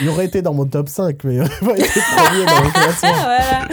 [0.00, 2.70] Il aurait été dans mon top 5, mais il aurait pas été premier dans mon
[2.70, 3.12] classement.
[3.14, 3.68] voilà.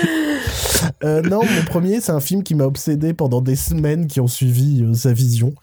[1.03, 4.27] Euh, non, mon premier, c'est un film qui m'a obsédé pendant des semaines qui ont
[4.27, 5.53] suivi euh, sa vision.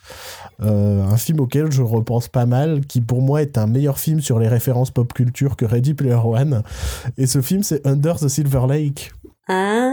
[0.62, 4.20] Euh, un film auquel je repense pas mal, qui pour moi est un meilleur film
[4.20, 6.62] sur les références pop culture que Ready Player One.
[7.16, 9.12] Et ce film, c'est Under the Silver Lake.
[9.48, 9.90] Ah.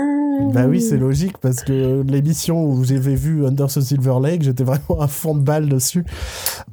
[0.53, 4.63] Bah oui, c'est logique parce que l'émission où j'avais vu Under the Silver Lake, j'étais
[4.63, 6.05] vraiment à fond de balle dessus.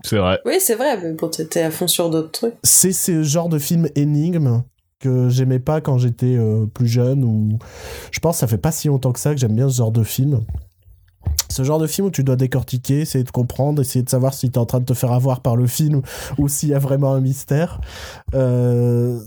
[0.03, 0.39] C'est vrai.
[0.45, 2.55] Oui, c'est vrai, mais bon, t'étais à fond sur d'autres trucs.
[2.63, 4.63] C'est ce genre de film énigme
[5.01, 7.59] que j'aimais pas quand j'étais euh, plus jeune ou
[8.11, 9.93] je pense que ça fait pas si longtemps que ça que j'aime bien ce genre
[9.93, 10.41] de film.
[11.51, 14.51] Ce genre de film où tu dois décortiquer, essayer de comprendre, essayer de savoir si
[14.51, 16.03] t'es en train de te faire avoir par le film
[16.39, 17.81] ou s'il y a vraiment un mystère.
[18.35, 19.21] Euh,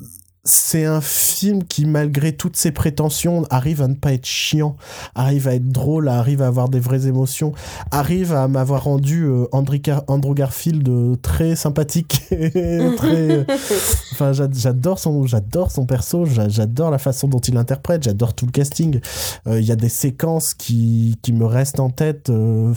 [0.48, 4.76] c'est un film qui, malgré toutes ses prétentions, arrive à ne pas être chiant,
[5.16, 7.54] arrive à être drôle, arrive à avoir des vraies émotions,
[7.92, 13.46] arrive à m'avoir rendu euh, Andrew, Gar- Andrew Garfield euh, très sympathique, et très.
[14.14, 18.34] Enfin, j'a- j'adore son, j'adore son perso, j'a- j'adore la façon dont il l'interprète, j'adore
[18.34, 19.00] tout le casting.
[19.48, 22.30] Euh, Il y a des séquences qui, qui me restent en tête.
[22.30, 22.74] euh,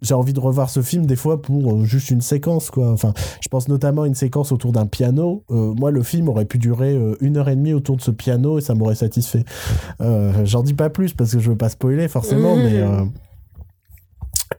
[0.00, 2.90] j'ai envie de revoir ce film des fois pour euh, juste une séquence, quoi.
[2.90, 3.12] Enfin,
[3.42, 5.44] je pense notamment à une séquence autour d'un piano.
[5.50, 8.10] Euh, moi, le film aurait pu durer euh, une heure et demie autour de ce
[8.10, 9.44] piano et ça m'aurait satisfait.
[10.00, 12.78] Euh, J'en dis pas plus parce que je veux pas spoiler forcément, mais.
[12.80, 13.04] euh,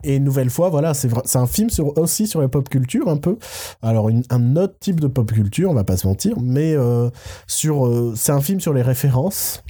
[0.03, 3.17] Et une nouvelle fois, voilà, c'est un film sur, aussi sur la pop culture un
[3.17, 3.37] peu.
[3.81, 7.09] Alors une- un autre type de pop culture, on va pas se mentir, mais euh,
[7.47, 9.63] sur, euh, c'est un film sur les références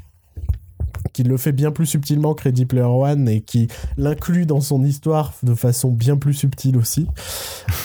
[1.13, 3.67] qui le fait bien plus subtilement que Ready Player One et qui
[3.97, 7.07] l'inclut dans son histoire de façon bien plus subtile aussi.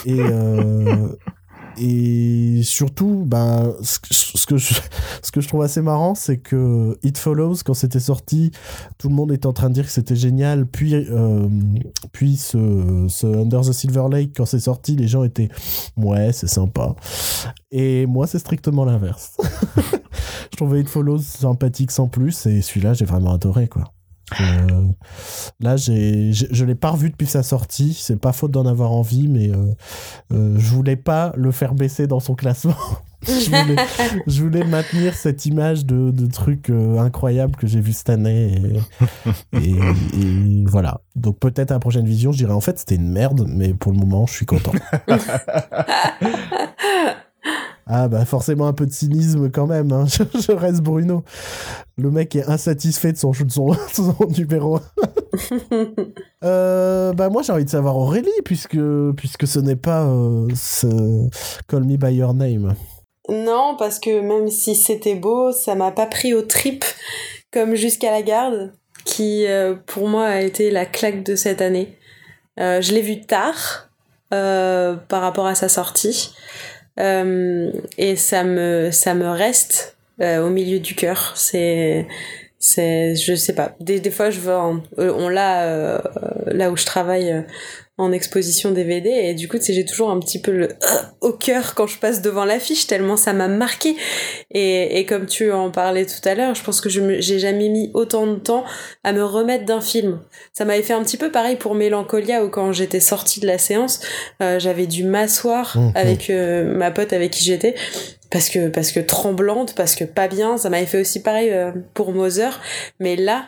[0.05, 1.09] Et, euh,
[1.79, 3.99] et surtout, ben, ce,
[4.45, 4.73] que je,
[5.21, 8.51] ce que je trouve assez marrant, c'est que It Follows, quand c'était sorti,
[8.97, 10.65] tout le monde était en train de dire que c'était génial.
[10.65, 11.47] Puis, euh,
[12.11, 15.49] puis ce, ce Under the Silver Lake, quand c'est sorti, les gens étaient
[15.97, 16.95] ouais, c'est sympa.
[17.71, 19.37] Et moi, c'est strictement l'inverse.
[20.51, 23.85] je trouvais It Follows sympathique sans plus, et celui-là, j'ai vraiment adoré, quoi.
[24.41, 24.83] Euh,
[25.59, 27.93] là, j'ai, je l'ai pas revu depuis sa sortie.
[27.99, 29.65] C'est pas faute d'en avoir envie, mais euh,
[30.33, 32.75] euh, je voulais pas le faire baisser dans son classement.
[33.27, 33.75] je, voulais,
[34.27, 38.61] je voulais maintenir cette image de, de truc euh, incroyable que j'ai vu cette année.
[39.53, 39.75] Et, et-
[40.21, 41.01] et voilà.
[41.15, 43.91] Donc peut-être à la prochaine vision, je dirais en fait c'était une merde, mais pour
[43.91, 44.71] le moment, je suis content.
[47.91, 50.05] Ah bah forcément un peu de cynisme quand même, hein.
[50.07, 51.23] je, je reste Bruno.
[51.97, 54.81] Le mec est insatisfait de son, de son, son numéro 1.
[56.41, 58.79] Euh, bah moi j'ai envie de savoir Aurélie, puisque,
[59.17, 60.87] puisque ce n'est pas euh, ce
[61.67, 62.75] Call Me By Your Name.
[63.27, 66.85] Non, parce que même si c'était beau, ça m'a pas pris au trip
[67.51, 68.71] comme Jusqu'à la garde,
[69.03, 71.97] qui euh, pour moi a été la claque de cette année.
[72.59, 73.89] Euh, je l'ai vu tard
[74.29, 76.31] par rapport à sa sortie.
[76.99, 81.33] Euh, et ça me, ça me reste euh, au milieu du cœur.
[81.35, 82.07] C'est,
[82.59, 83.75] c'est, je sais pas.
[83.79, 85.99] Des, des fois, je vais en- euh, on l'a euh,
[86.47, 87.41] là où je travaille euh,
[87.97, 90.75] en exposition DVD et du coup, tu sais, j'ai toujours un petit peu le euh,
[91.21, 93.95] au cœur quand je passe devant l'affiche tellement ça m'a marqué.
[94.51, 97.39] Et, et comme tu en parlais tout à l'heure, je pense que je me, j'ai
[97.39, 98.63] jamais mis autant de temps
[99.03, 100.21] à me remettre d'un film.
[100.53, 103.57] Ça m'avait fait un petit peu pareil pour Mélancolia où quand j'étais sortie de la
[103.57, 103.99] séance,
[104.41, 105.91] euh, j'avais dû m'asseoir Mhm.
[105.95, 107.75] avec euh, ma pote avec qui j'étais
[108.31, 110.57] parce que parce que tremblante, parce que pas bien.
[110.57, 112.59] Ça m'avait fait aussi pareil euh, pour Mother,
[112.99, 113.45] mais là,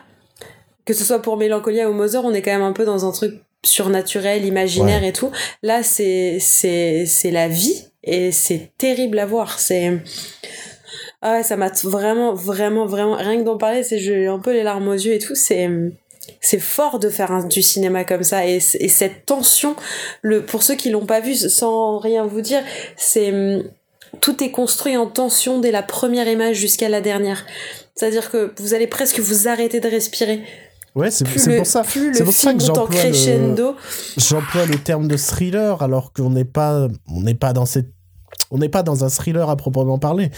[0.85, 3.11] que ce soit pour Mélancolia ou Mother, on est quand même un peu dans un
[3.11, 5.29] truc surnaturel, imaginaire et tout.
[5.61, 9.59] Là, c'est c'est c'est la vie et c'est terrible à voir.
[9.59, 9.99] C'est
[11.21, 14.51] ah ouais, ça m'a vraiment vraiment vraiment rien que d'en parler, c'est j'ai un peu
[14.51, 15.35] les larmes aux yeux et tout.
[15.35, 15.69] C'est
[16.39, 19.75] c'est fort de faire un- du cinéma comme ça et, et cette tension
[20.21, 22.63] le pour ceux qui l'ont pas vu sans rien vous dire
[22.95, 23.31] c'est
[24.19, 27.45] tout est construit en tension dès la première image jusqu'à la dernière.
[27.95, 30.43] C'est à dire que vous allez presque vous arrêter de respirer.
[30.95, 31.23] Ouais, c'est
[31.57, 31.83] pour ça.
[32.13, 33.09] c'est pour ça que j'emploie le-
[34.65, 37.87] le terme de thriller alors qu'on n'est pas, on n'est pas dans cette,
[38.51, 40.29] on n'est pas dans un thriller à proprement parler,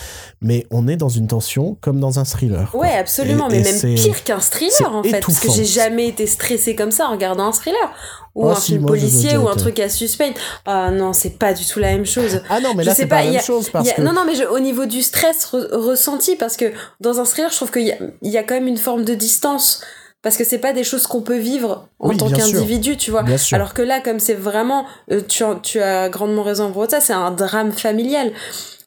[0.41, 2.69] mais on est dans une tension comme dans un thriller.
[2.71, 2.81] quoi.
[2.81, 6.07] ouais absolument Et- mais et même pire qu'un thriller en fait parce que j'ai jamais
[6.07, 7.91] été stressée comme ça en regardant un thriller
[8.35, 11.53] ou Ah, un si, film policier ou un truc à suspense ah non c'est pas
[11.53, 13.29] du tout la même chose Ah non, mais Je là sais c'est pas, pas la
[13.31, 15.71] même a- chose parce a- que Non, non, mais je- au niveau du stress re-
[15.75, 19.05] ressenti, parce que dans un thriller, je trouve qu'il y a quand même une forme
[19.05, 19.81] de distance.
[20.23, 23.21] Parce que c'est pas des choses qu'on peut vivre en Oui, tant qu'individu, tu vois.
[23.23, 23.55] bien sûr.
[23.55, 26.99] Alors que là, comme c'est vraiment, euh, tu, as- tu as grandement raison pour ça,
[27.01, 28.31] c'est un drame familial.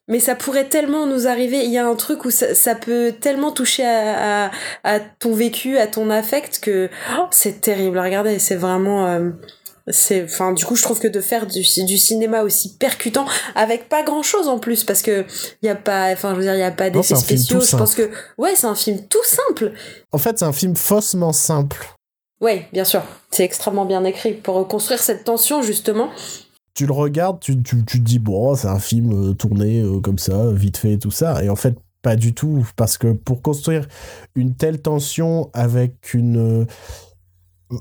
[0.08, 1.64] Mais ça pourrait tellement nous arriver.
[1.64, 4.50] Il y a un truc où ça, ça peut tellement toucher à, à,
[4.84, 6.88] à ton vécu, à ton affect que
[7.18, 8.38] oh, c'est terrible à regarder.
[8.38, 9.06] C'est vraiment.
[9.08, 9.30] euh,
[9.88, 13.88] c'est, enfin, du coup, je trouve que de faire du, du cinéma aussi percutant avec
[13.88, 15.24] pas grand chose en plus, parce que
[15.62, 17.60] y a pas, enfin, je veux dire, il y a pas d'effets spéciaux.
[17.60, 19.72] Je pense que, ouais, c'est un film tout simple.
[20.12, 21.86] En fait, c'est un film faussement simple.
[22.40, 23.02] Ouais, bien sûr.
[23.30, 26.10] C'est extrêmement bien écrit pour reconstruire cette tension, justement.
[26.74, 30.00] Tu le regardes, tu, tu, tu te dis bon, c'est un film euh, tourné euh,
[30.00, 31.74] comme ça, vite fait, tout ça, et en fait.
[32.02, 33.88] Pas du tout, parce que pour construire
[34.36, 36.64] une telle tension avec une, euh,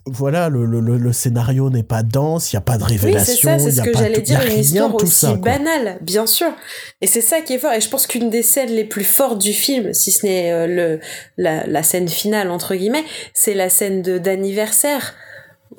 [0.08, 2.90] voilà, le, le, le- le scénario n'est pas dense, il n'y a pas de Oui,
[2.98, 5.34] c'est révélation, ça, c'est ce que j'allais dire, une histoire aussi ça.
[5.36, 6.48] banale, bien sûr.
[7.02, 7.72] Et c'est ça qui est fort.
[7.74, 10.66] Et je pense qu'une des scènes les plus fortes du film, si ce n'est euh,
[10.68, 11.00] le
[11.38, 13.04] la, la scène finale entre guillemets,
[13.34, 15.14] c'est la scène d'anniversaire.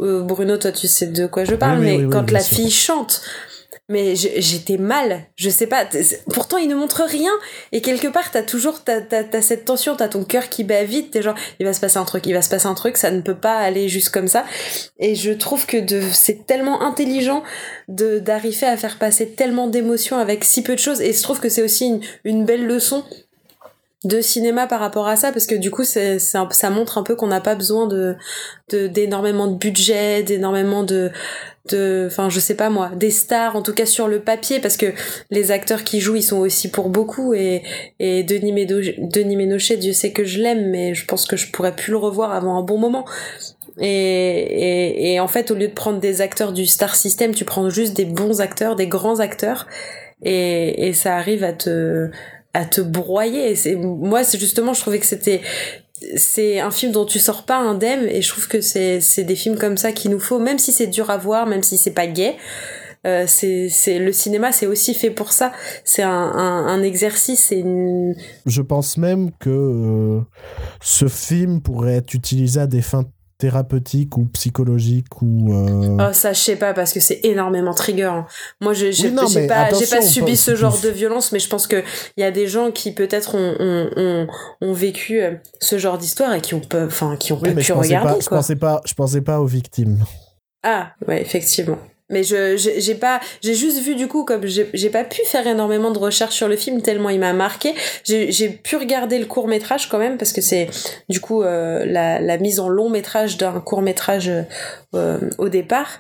[0.01, 2.41] Euh, Bruno, toi, tu sais de quoi je parle, Oui, mais oui, oui, quand la
[2.41, 2.57] sûr.
[2.59, 3.23] fille chante.
[3.89, 5.87] Mais j'étais mal, je sais pas.
[6.35, 7.31] Pourtant, il ne montre rien.
[7.71, 11.13] Et quelque part, t'as toujours t'as, t'as, cette tension, t'as ton cœur qui bat vite.
[11.13, 12.97] T'es genre, il va se passer un truc, il va se passer un truc.
[12.97, 14.45] Ça ne peut pas aller juste comme ça.
[14.99, 15.77] Et je trouve que
[16.11, 17.45] c'est tellement intelligent
[17.87, 21.01] de d'arriver à faire passer tellement d'émotions avec si peu de choses.
[21.01, 23.05] Et je trouve que c'est aussi une belle leçon
[24.05, 27.03] de cinéma par rapport à ça parce que du coup c'est, un- ça montre un
[27.03, 28.17] peu qu'on n'a pas besoin de
[28.71, 31.11] d'énormément de budget d'énormément de
[31.71, 34.77] de enfin je sais pas moi des stars en tout cas sur le papier parce
[34.77, 34.93] que
[35.31, 37.63] les acteurs qui jouent ils sont aussi pour beaucoup et
[37.99, 41.51] et Denis Ménochet, Denis Ménochet Dieu sait que je l'aime mais je pense que je
[41.51, 43.07] pourrais plus le revoir avant un bon moment.
[43.79, 47.45] Et, et, et en fait, au lieu de prendre des acteurs du star system, tu
[47.45, 49.67] prends juste des bons acteurs, des grands acteurs,
[50.23, 52.11] et, et ça arrive à te,
[52.57, 53.55] à te broyer.
[53.55, 55.43] C'est, moi, c'est justement, je trouvais que c'était,
[56.17, 59.37] c'est un film dont tu sors pas indemne, et je trouve que c'est, c'est des
[59.37, 61.93] films comme ça qu'il nous faut, même si c'est dur à voir, même si c'est
[61.93, 62.37] pas gay.
[63.07, 65.53] Euh, c'est, le cinéma, c'est aussi fait pour ça.
[65.85, 67.53] C'est un, un, exercice.
[68.47, 70.21] Je pense même que euh,
[70.81, 73.05] ce film pourrait être utilisé à des fins
[73.39, 75.53] thérapeutiques ou psychologiques ou.
[75.53, 78.13] euh, Oh, ça, je sais pas, parce que c'est énormément trigger.
[78.61, 81.49] Moi, je- j'ai Oui, pas, j'ai pas attention, subi ce genre de violence, mais je
[81.49, 81.83] pense que
[82.17, 84.27] il y a des gens qui peut-être ont, ont, ont,
[84.61, 87.63] ont vécu euh, ce genre d'histoire et qui ont enfin, qui ont Oui, pas pu
[87.63, 88.39] je pensais regarder, pas, je quoi.
[88.39, 89.99] pensais pas, je pensais pas aux victimes.
[90.63, 91.79] Ah, ouais, effectivement.
[92.09, 95.91] Mais je j'ai pas j'ai juste vu du coup comme j'ai pas pu faire énormément
[95.91, 97.75] de recherches sur le film tellement il m'a marqué.
[98.05, 100.69] J'ai pu regarder le court métrage quand même parce que c'est
[101.09, 104.31] du coup euh, la la mise en long métrage d'un court métrage
[104.95, 105.99] euh, au départ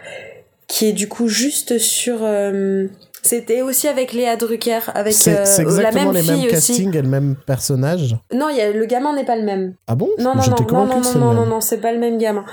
[0.69, 2.87] qui est du coup juste sur euh,
[3.23, 5.45] c'était aussi avec Léa Drucker avec euh,
[5.81, 6.73] la même les mêmes fille aussi.
[6.73, 8.16] castings et le même personnage.
[8.33, 9.74] Non, y a le gamin n'est pas le même.
[9.89, 10.09] Ah bon?
[10.19, 12.45] Non, non, non, non, non, non, non, c'est pas le même gamin.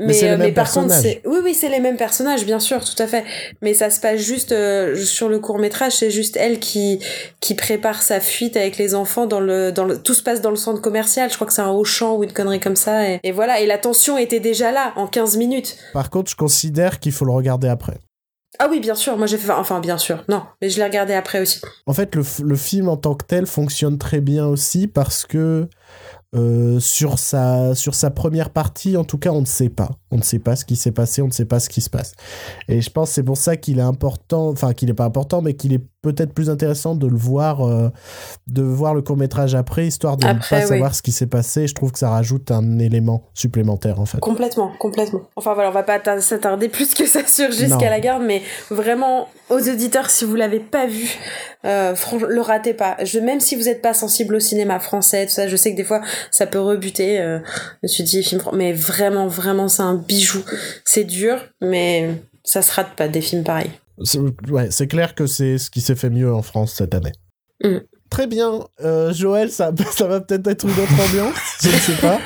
[0.00, 0.94] Mais, euh, mais mêmes par contre.
[1.26, 3.24] Oui, oui, c'est les mêmes personnages, bien sûr, tout à fait.
[3.62, 7.00] Mais ça se passe juste euh, sur le court métrage, c'est juste elle qui
[7.40, 10.02] qui prépare sa fuite avec les enfants dans le dans le.
[10.02, 11.30] Tout se passe dans le centre commercial.
[11.30, 13.08] Je crois que c'est un Auchan ou une connerie comme ça.
[13.08, 13.60] Et, et voilà.
[13.60, 15.76] Et la tension était déjà là en 15 minutes.
[15.92, 17.98] Par contre, je considère qu'il faut le regarder après.
[18.58, 19.16] Ah oui, bien sûr.
[19.16, 19.52] Moi, j'ai fait.
[19.52, 20.24] Enfin, bien sûr.
[20.28, 21.60] Non, mais je l'ai regardé après aussi.
[21.86, 25.68] En fait, le, le film en tant que tel fonctionne très bien aussi parce que
[26.36, 29.90] euh, sur, sa, sur sa première partie, en tout cas, on ne sait pas.
[30.12, 31.90] On ne sait pas ce qui s'est passé, on ne sait pas ce qui se
[31.90, 32.14] passe.
[32.68, 35.54] Et je pense c'est pour ça qu'il est important, enfin qu'il n'est pas important, mais
[35.54, 37.90] qu'il est peut-être plus intéressant de le voir, euh,
[38.46, 40.68] de voir le court métrage après, histoire de Après, ne pas oui.
[40.74, 41.66] savoir ce qui s'est passé.
[41.66, 44.18] Je trouve que ça rajoute un élément supplémentaire en fait.
[44.18, 45.20] Complètement, complètement.
[45.36, 48.42] Enfin voilà, on va pas atta- s'attarder plus que ça sur jusqu'à la garde, mais
[48.70, 51.18] vraiment aux auditeurs, si vous l'avez pas vu,
[51.66, 51.94] euh,
[52.28, 52.96] le ratez pas.
[53.04, 55.76] Je, même si vous êtes pas sensible au cinéma français, tout ça, je sais que
[55.76, 56.00] des fois
[56.30, 57.20] ça peut rebuter.
[57.20, 60.42] euh, je me suis dit film, mais vraiment, vraiment, c'est un bijou.
[60.84, 62.10] C'est dur, mais
[62.44, 63.70] ça se rate pas des films pareils.
[64.02, 64.20] C'est-
[64.50, 67.12] Ouais, c'est clair que c'est ce qui s'est fait mieux en France cette année.
[67.62, 67.78] Mm.
[68.10, 68.60] Très bien.
[68.82, 72.18] Euh, Joël, ça, ça va peut-être être une autre ambiance, je ne sais pas.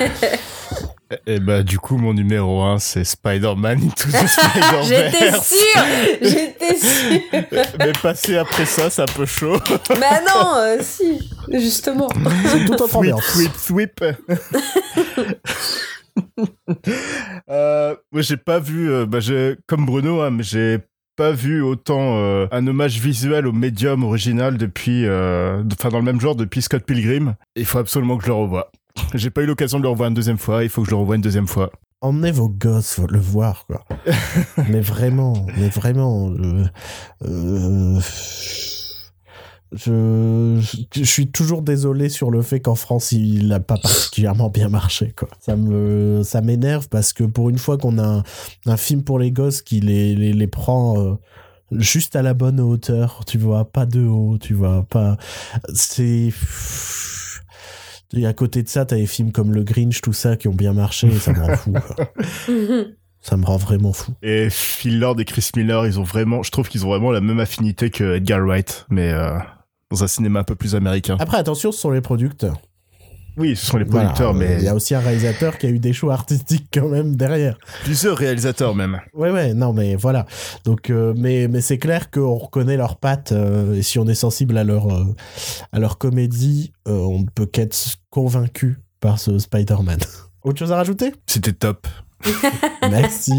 [1.27, 5.47] Et bah du coup mon numéro 1 c'est Spider-Man Into the J'étais Spider-Verse.
[5.47, 5.83] sûre,
[6.19, 7.21] j'étais sûre.
[7.79, 9.59] Mais passer après ça c'est un peu chaud.
[9.91, 12.09] Mais non, euh, si, justement.
[12.49, 13.23] C'est une toute autre Sweep, ambiance.
[13.25, 14.03] sweep, sweep.
[17.49, 20.79] euh, moi, j'ai pas vu, euh, bah, j'ai, comme Bruno, hein, mais j'ai
[21.15, 26.03] pas vu autant euh, un hommage visuel au médium original depuis, euh, enfin dans le
[26.03, 27.35] même genre depuis Scott Pilgrim.
[27.55, 28.71] Il faut absolument que je le revoie.
[29.13, 30.63] J'ai pas eu l'occasion de le revoir une deuxième fois.
[30.63, 31.71] Il faut que je le revoie une deuxième fois.
[32.01, 33.83] Emmenez vos gosses le voir, quoi.
[34.69, 36.29] mais vraiment, mais vraiment.
[36.29, 36.65] euh,
[37.23, 37.99] euh,
[39.75, 44.49] je, je, je suis toujours désolé sur le fait qu'en France, il n'a pas particulièrement
[44.49, 45.27] bien marché, quoi.
[45.39, 48.23] Ça me, ça m'énerve parce que pour une fois qu'on a un,
[48.65, 51.15] un film pour les gosses qui les, les, les prend euh,
[51.71, 55.17] juste à la bonne hauteur, tu vois, pas de haut, tu vois, pas.
[55.73, 56.29] C'est.
[58.13, 60.53] Et à côté de ça, t'as des films comme Le Grinch, tout ça, qui ont
[60.53, 61.73] bien marché, et ça me rend fou.
[63.25, 64.13] Ça me rend vraiment fou.
[64.21, 67.21] Et Phil Lord et Chris Miller, ils ont vraiment, je trouve qu'ils ont vraiment la
[67.21, 69.39] même affinité que Edgar Wright, mais euh,
[69.91, 71.17] dans un cinéma un peu plus américain.
[71.19, 72.57] Après, attention, ce sont les producteurs.
[73.37, 75.69] Oui, ce sont les producteurs, euh, mais Il y a aussi un réalisateur qui a
[75.69, 77.57] eu des choix artistiques quand même derrière.
[77.83, 79.01] plusieurs réalisateurs même.
[79.13, 80.25] Ouais, ouais, non, mais voilà.
[80.63, 84.15] Donc, euh, mais, mais c'est clair qu'on reconnaît leurs pattes, euh, et si on est
[84.15, 85.03] sensible à leur, euh,
[85.73, 87.75] à leur comédie, on ne peut qu'être
[88.09, 89.99] convaincu par ce Spider-Man.
[90.43, 91.11] Autre chose à rajouter?
[91.27, 91.87] C'était top.
[92.89, 93.33] Merci.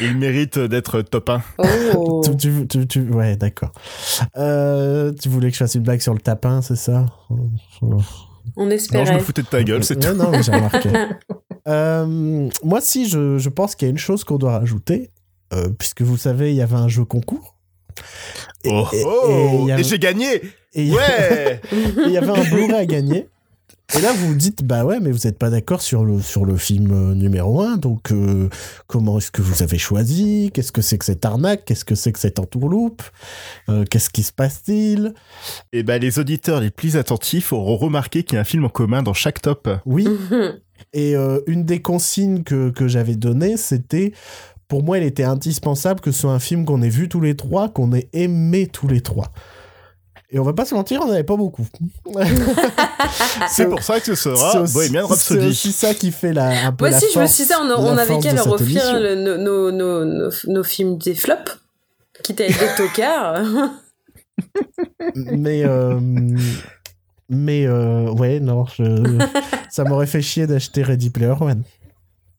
[0.00, 1.42] Il mérite d'être top 1.
[1.96, 2.22] Oh.
[2.24, 3.72] tu, tu, tu- tu- ouais, d'accord.
[4.36, 7.06] Euh, tu voulais que je fasse une blague sur le tapin, c'est ça?
[8.56, 8.70] On Non,
[9.04, 10.14] je me foutais de ta gueule, c'est tout.
[10.14, 10.88] Non, mais j'ai remarqué.
[11.68, 15.12] Euh, moi, si, je, je pense qu'il y a une chose qu'on doit rajouter,
[15.54, 17.56] euh, puisque vous savez, il y avait un jeu concours.
[18.64, 20.34] Et- Oh, et- oh, et et, j'ai gagné
[20.74, 21.60] et il y- Ouais
[22.06, 23.28] il y avait un Blu-ray à gagner.
[23.94, 26.44] Et là, vous vous dites, bah ouais, mais vous n'êtes pas d'accord sur le, sur
[26.46, 28.48] le film euh, numéro 1, donc euh,
[28.86, 30.50] comment est-ce que vous avez choisi?
[30.54, 31.64] Qu'est-ce que c'est que cette arnaque?
[31.66, 33.02] Qu'est-ce que c'est que cette entourloupe?
[33.68, 35.12] Euh, Qu'est-ce qui se passe-t-il?
[35.72, 38.70] Et ben les auditeurs les plus attentifs auront remarqué qu'il y a un film en
[38.70, 39.68] commun dans chaque top.
[39.84, 40.08] Oui,
[40.92, 44.12] Et euh, une des consignes que, que j'avais données, c'était,
[44.68, 47.36] pour moi, il était indispensable que ce soit un film qu'on ait vu tous les
[47.36, 49.32] trois, qu'on ait aimé tous les trois.
[50.34, 51.66] Et on va pas se mentir, on n'avait pas beaucoup.
[53.50, 55.46] C'est pour ça que ce C'est sera aussi- Bohemian C'est Rhapsody.
[55.48, 57.58] aussi ça qui fait la, un peu Moi la aussi, je me suis dit ça,
[57.62, 61.58] on, la on avait qu'à leur offrir nos, nos, nos, nos, nos films des flops,
[62.22, 63.42] quitte à être des tocards.
[65.14, 65.98] Mais, euh,
[67.28, 69.18] mais euh, ouais, non, je-
[69.70, 71.62] ça m'aurait fait chier d'acheter Ready Player One.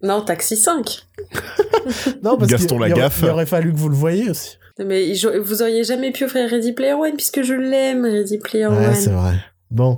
[0.02, 1.06] non, Taxi 5.
[2.24, 3.20] non, parce Gaston aurait- Lagaffe.
[3.22, 4.58] il aurait fallu que vous le voyez aussi.
[4.80, 8.68] Mais il- vous auriez jamais pu offrir Ready Player One puisque je l'aime, Ready Player
[8.68, 9.36] Ouais, c'est vrai.
[9.70, 9.98] Bon,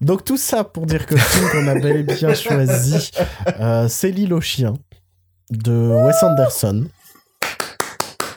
[0.00, 3.10] donc tout ça pour dire que le film qu'on a bel et bien choisi,
[3.60, 4.74] euh, c'est L'île aux chiens
[5.50, 6.86] de Wes Anderson.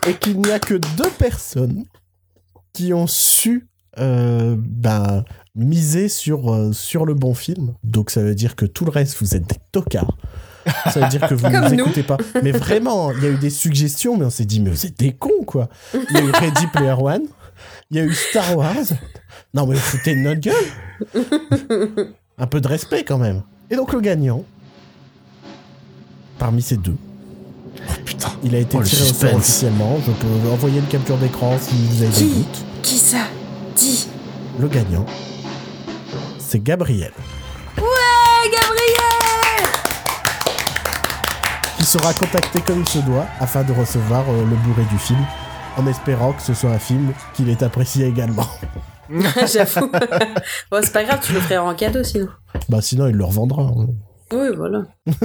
[0.07, 1.85] Et qu'il n'y a que deux personnes
[2.73, 3.67] qui ont su
[3.99, 7.75] euh, ben, miser sur, euh, sur le bon film.
[7.83, 10.17] Donc ça veut dire que tout le reste, vous êtes des tocards.
[10.91, 11.83] Ça veut dire que vous ne nous nous.
[11.85, 12.17] écoutez pas.
[12.43, 14.97] Mais vraiment, il y a eu des suggestions, mais on s'est dit, mais vous êtes
[14.99, 15.69] des cons, quoi.
[15.93, 17.23] Il y a eu Ready Player One,
[17.89, 18.75] il y a eu Star Wars.
[19.53, 22.07] Non, mais vous foutez de notre gueule.
[22.37, 23.43] Un peu de respect quand même.
[23.69, 24.43] Et donc le gagnant,
[26.39, 26.95] parmi ces deux,
[28.05, 28.29] Putain.
[28.43, 29.97] il a été Oh, tiré au sort officiellement.
[30.05, 32.65] Je peux envoyer une capture d'écran si vous avez des Qui doutes.
[32.81, 33.17] Qui ça
[33.75, 34.07] Dis
[34.59, 35.05] Le gagnant,
[36.39, 37.11] c'est Gabriel,
[37.77, 39.20] Hey Gabriel
[41.81, 45.17] qui sera contacté comme il se doit afin de recevoir euh, le Blu-ray du film,
[45.77, 48.45] en espérant que ce soit un film qu'il ait apprécié également.
[49.51, 49.89] J'avoue.
[50.71, 52.27] bon, c'est pas grave, tu le ferais en cadeau sinon.
[52.69, 53.63] bah sinon, il le revendra.
[53.63, 53.87] hein.
[54.33, 54.83] Oui, voilà.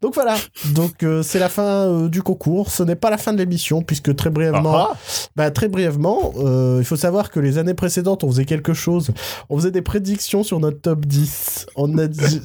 [0.00, 0.34] Donc voilà,
[0.74, 2.70] donc euh, c'est la fin euh, du concours.
[2.72, 4.96] Ce n'est pas la fin de l'émission puisque très brièvement, Ah,
[5.36, 9.10] bah, très brièvement, euh, il faut savoir que les années précédentes, on faisait quelque chose.
[9.48, 11.66] On faisait des prédictions sur notre top 10.
[11.76, 12.40] On a, dit-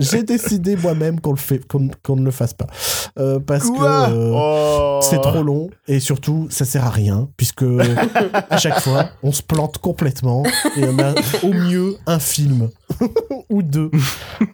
[0.00, 2.66] j'ai- décidé moi-même qu'on le fait, qu'on qu'on ne le fasse pas
[3.18, 4.98] Euh, parce Quoi que euh, Oh.
[5.02, 7.64] c'est trop long et surtout ça sert à rien puisque
[8.50, 10.42] à chaque fois on se plante complètement
[10.76, 11.14] et on a
[11.44, 12.68] au mieux un film
[13.50, 13.90] ou deux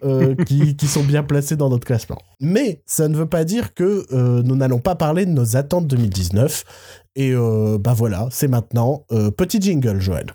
[0.03, 0.35] euh,
[0.65, 2.17] qui, qui sont bien placés dans notre classement.
[2.39, 5.87] Mais ça ne veut pas dire que euh, nous n'allons pas parler de nos attentes
[5.87, 6.63] 2019
[7.15, 10.27] et euh, bah voilà c'est maintenant Euh, petit jingle Joël.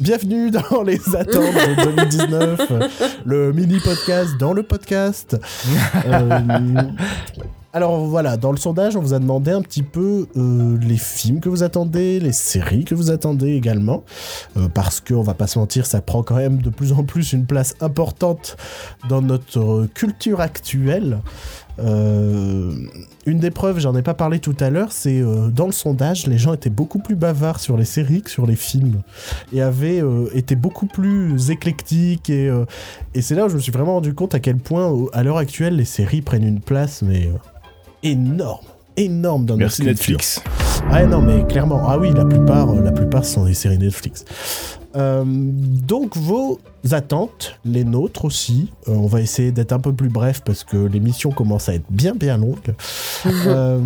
[0.00, 2.88] Bienvenue dans les attentes de 2019, euh,
[3.26, 5.36] le mini podcast dans le podcast.
[7.74, 11.38] Alors voilà, dans le sondage, on vous a demandé un petit peu euh, les films
[11.40, 14.04] que vous attendez, les séries que vous attendez également,
[14.56, 17.34] euh, parce qu'on va pas se mentir, ça prend quand même de plus en plus
[17.34, 18.56] une place importante
[19.10, 21.18] dans notre euh, culture actuelle.
[21.78, 22.72] Euh,
[23.26, 25.22] une des preuves, j'en ai pas parlé tout à l'heure, c'est
[25.52, 28.56] dans le sondage, les gens étaient beaucoup plus bavards sur les séries que sur les
[28.56, 29.02] films
[29.52, 30.02] et avaient
[30.34, 32.50] été beaucoup plus éclectiques et,
[33.14, 35.36] et c'est là où je me suis vraiment rendu compte à quel point à l'heure
[35.36, 37.30] actuelle les séries prennent une place mais
[38.02, 38.66] énorme
[38.98, 40.16] énorme dans Merci notre culture.
[40.16, 40.42] Netflix.
[40.92, 41.88] Ouais, non, mais clairement.
[41.88, 44.24] Ah oui, la plupart, euh, la plupart sont des séries Netflix.
[44.96, 46.60] Euh, donc, vos
[46.90, 48.72] attentes, les nôtres aussi.
[48.88, 51.86] Euh, on va essayer d'être un peu plus bref parce que l'émission commence à être
[51.90, 52.74] bien, bien longue.
[53.26, 53.78] Euh,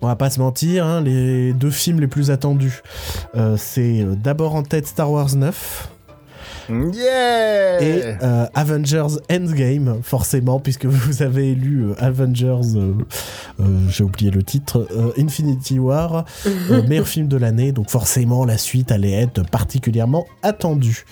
[0.00, 2.82] on va pas se mentir, hein, les deux films les plus attendus,
[3.34, 5.88] euh, c'est d'abord en tête Star Wars 9
[6.68, 12.92] Yeah et euh, Avengers Endgame, forcément, puisque vous avez élu euh, Avengers, euh,
[13.60, 16.24] euh, j'ai oublié le titre, euh, Infinity War,
[16.70, 21.04] euh, meilleur film de l'année, donc forcément la suite allait être particulièrement attendue.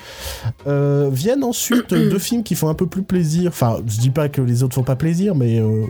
[0.66, 4.28] Euh, viennent ensuite deux films qui font un peu plus plaisir, enfin je dis pas
[4.28, 5.84] que les autres font pas plaisir, mais euh,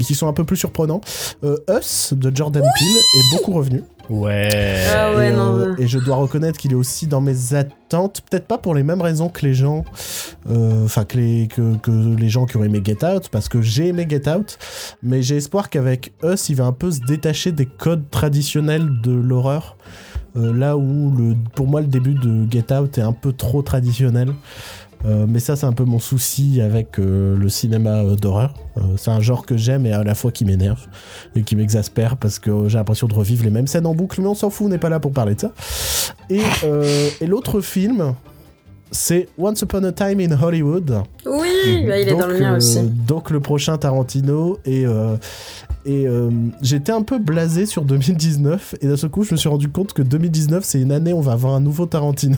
[0.00, 1.00] qui sont un peu plus surprenants.
[1.44, 3.82] Euh, Us de Jordan Peele est beaucoup revenu.
[4.10, 4.84] Ouais.
[4.94, 5.76] Ah ouais, et, non.
[5.78, 9.02] et je dois reconnaître qu'il est aussi dans mes attentes, peut-être pas pour les mêmes
[9.02, 9.84] raisons que les gens,
[10.50, 13.88] euh, enfin que, les, que, les gens qui ont aimé Get Out, parce que j'ai
[13.88, 14.58] aimé Get Out,
[15.02, 19.12] mais j'ai espoir qu'avec Us, il va un peu se détacher des codes traditionnels de
[19.12, 19.76] l'horreur.
[20.36, 23.62] Euh, là où le, pour moi le début de Get Out est un peu trop
[23.62, 24.32] traditionnel.
[25.04, 28.54] Euh, mais ça c'est un peu mon souci avec le cinéma d'horreur.
[28.96, 30.86] C'est un genre que j'aime et à la fois qui m'énerve
[31.34, 34.28] et qui m'exaspère parce que j'ai l'impression de revivre les mêmes scènes en boucle, mais
[34.28, 35.52] on s'en fout, on n'est pas là pour parler de ça.
[36.30, 38.14] Et l'autre film,
[38.92, 41.02] c'est Once Upon a Time in Hollywood.
[41.26, 42.80] Oui, bah, il est dans le mien euh, aussi.
[42.82, 45.16] donc le prochain Tarantino et euh,
[45.84, 49.48] et euh, j'étais un peu blasé sur 2019 et d'un seul coup je me suis
[49.48, 52.36] rendu compte que 2019 c'est une année où on va avoir un nouveau Tarantino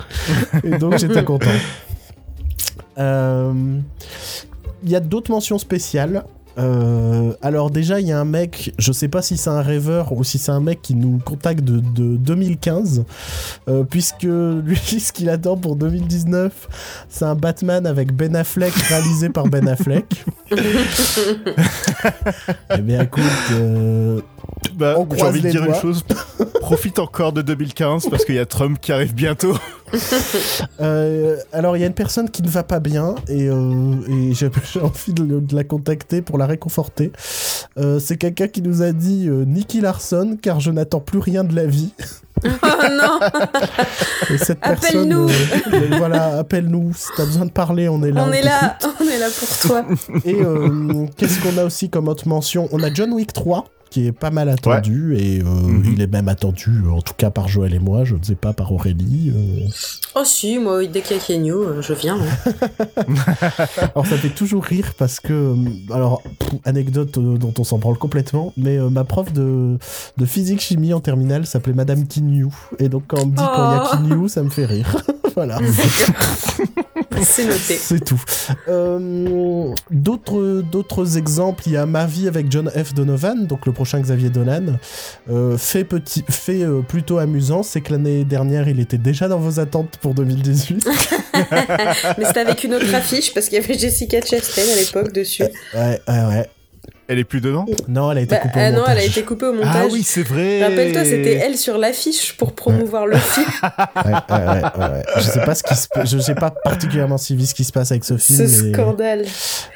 [0.64, 1.50] et donc j'étais content.
[2.98, 3.52] Euh,
[4.82, 6.24] Il y a d'autres mentions spéciales.
[6.58, 10.12] Euh, alors déjà, il y a un mec, je sais pas si c'est un rêveur
[10.12, 13.04] ou si c'est un mec qui nous contacte de, de 2015,
[13.68, 19.28] euh, puisque lui, ce qu'il attend pour 2019, c'est un Batman avec Ben Affleck réalisé
[19.28, 20.24] par Ben Affleck.
[22.76, 23.22] eh bien, écoute,
[23.52, 24.20] euh,
[24.74, 25.74] Bah, On j'ai envie de dire doigts.
[25.74, 26.04] une chose.
[26.60, 29.54] Profite encore de 2015 parce qu'il y a Trump qui arrive bientôt.
[30.80, 34.32] euh, alors il y a une personne qui ne va pas bien et, euh, et
[34.32, 37.12] j'ai j'ai envie de, la contacter pour la réconforter.
[37.78, 41.44] Euh, c'est quelqu'un qui nous a dit euh, Nicky Larson car je n'attends plus rien
[41.44, 41.92] de la vie.
[42.44, 42.48] Oh
[42.90, 43.20] non
[44.30, 45.28] Et cette personne, Appelle-nous.
[45.28, 46.92] euh, voilà, appelle-nous.
[46.94, 48.24] Si t'as besoin de parler, on est là.
[48.26, 49.84] On est là, on est là pour toi.
[50.24, 52.68] Et euh, qu'est-ce qu'on a aussi comme autre mention?
[52.72, 55.92] On a John Wick 3 qui est pas mal attendu et euh, Mhm.
[55.94, 58.52] il est même attendu en tout cas par Joël et moi, je ne sais pas
[58.52, 59.30] par Aurélie.
[59.34, 59.68] euh.
[60.14, 62.16] Oh si, moi, dès qu'il y a Kenyo, euh, je viens.
[62.18, 63.04] hein.
[63.94, 65.54] Alors ça fait toujours rire parce que euh,
[65.92, 69.76] alors pff, anecdote euh, dont on s'en branle complètement, mais euh, ma prof de,
[70.16, 72.48] de physique chimie en terminale s'appelait Madame Kinyu
[72.78, 73.96] et donc quand on me dit quand il y a Oh.
[73.96, 74.96] Kinyu, ça me fait rire.
[75.34, 75.58] voilà.
[77.22, 77.76] C'est noté.
[77.76, 78.20] C'est tout.
[78.68, 82.94] Euh, D'autres d'autres exemples, il y a Ma vie avec John F.
[82.94, 84.78] Donovan, donc le prochain Xavier Dolan.
[85.30, 89.38] Euh, fait petit, fait euh, plutôt amusant, c'est que l'année dernière, il était déjà dans
[89.38, 90.86] vos attentes pour 2018.
[92.18, 95.42] Mais c'était avec une autre affiche parce qu'il y avait Jessica Chastain à l'époque dessus.
[95.74, 96.48] ouais, ouais, ouais.
[97.08, 98.94] Elle est plus dedans Non, elle a été Bah, coupée ah au non, elle a
[99.00, 99.06] montage.
[99.18, 99.92] été coupée au Ah montage.
[99.92, 100.62] oui, c'est vrai.
[100.62, 103.46] Rappelle-toi, c'était elle sur l'affiche pour promouvoir le film.
[104.04, 105.02] Ouais, ouais, ouais, ouais, ouais.
[105.16, 107.90] Je sais pas ce qui se, je sais pas particulièrement suivi ce qui se passe
[107.90, 108.48] avec ce film.
[108.48, 109.24] Ce mais scandale.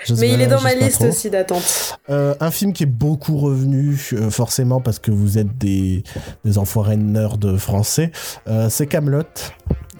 [0.04, 1.06] je Mais il est dans ma liste trop.
[1.08, 1.98] aussi d'attente.
[2.10, 6.02] Euh, un film qui est beaucoup revenu, euh, forcément parce que vous êtes des,
[6.44, 8.10] des enfoirés de nerds français,
[8.48, 9.22] euh, c'est Camelot.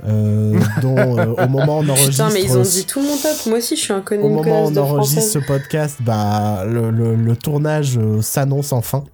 [0.06, 3.16] Euh, dont euh, au moment où on enregistre Putain, mais ils ont dit tout mon
[3.16, 3.46] top.
[3.46, 6.90] Moi aussi, je suis un connu au moment où on enregistre ce podcast bah le,
[6.90, 9.04] le- le tournage euh, s'annonce enfin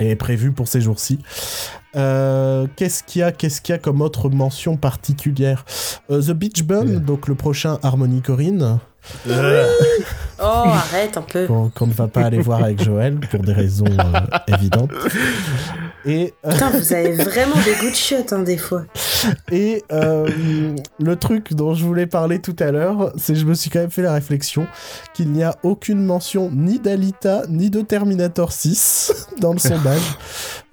[0.00, 1.18] et est prévu pour ces jours-ci.
[1.96, 5.64] Euh, qu'est-ce qu'il y a qu'est-ce qu'il y a comme autre mention particulière?
[6.10, 8.78] Euh, The Beach Bum donc le prochain Harmony Corinne
[9.28, 9.66] Euh,
[10.40, 11.46] Oh, arrête un peu.
[11.46, 14.90] qu'on qu'on ne va pas aller voir avec Joël pour des raisons euh, évidentes
[16.04, 18.82] et euh, Putain, vous avez vraiment des goûts de chiottes, hein, des fois.
[19.50, 20.28] Et euh,
[21.00, 23.78] le truc dont je voulais parler tout à l'heure, c'est que je me suis quand
[23.78, 24.66] même fait la réflexion
[25.14, 30.18] qu'il n'y a aucune mention ni d'Alita ni de Terminator 6 dans le sondage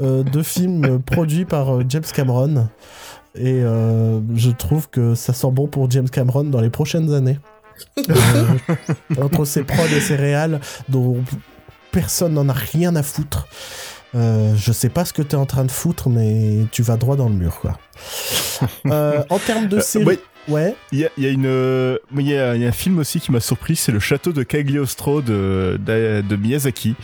[0.02, 2.68] euh, de films produits par euh, James Cameron.
[3.36, 7.38] Et euh, je trouve que ça sent bon pour James Cameron dans les prochaines années.
[9.22, 10.60] Entre ses prods et ses réals
[10.90, 11.24] dont
[11.92, 13.48] personne n'en a rien à foutre.
[14.14, 17.16] Euh, je sais pas ce que t'es en train de foutre, mais tu vas droit
[17.16, 17.78] dans le mur, quoi.
[18.86, 20.06] Euh, en termes de Euh, série...
[20.06, 20.20] ouais.
[20.48, 22.98] Ouais, Il y a, y a une, il y a, il y a un film
[22.98, 26.96] aussi qui m'a surpris, c'est le château de Cagliostro de, de, de Miyazaki.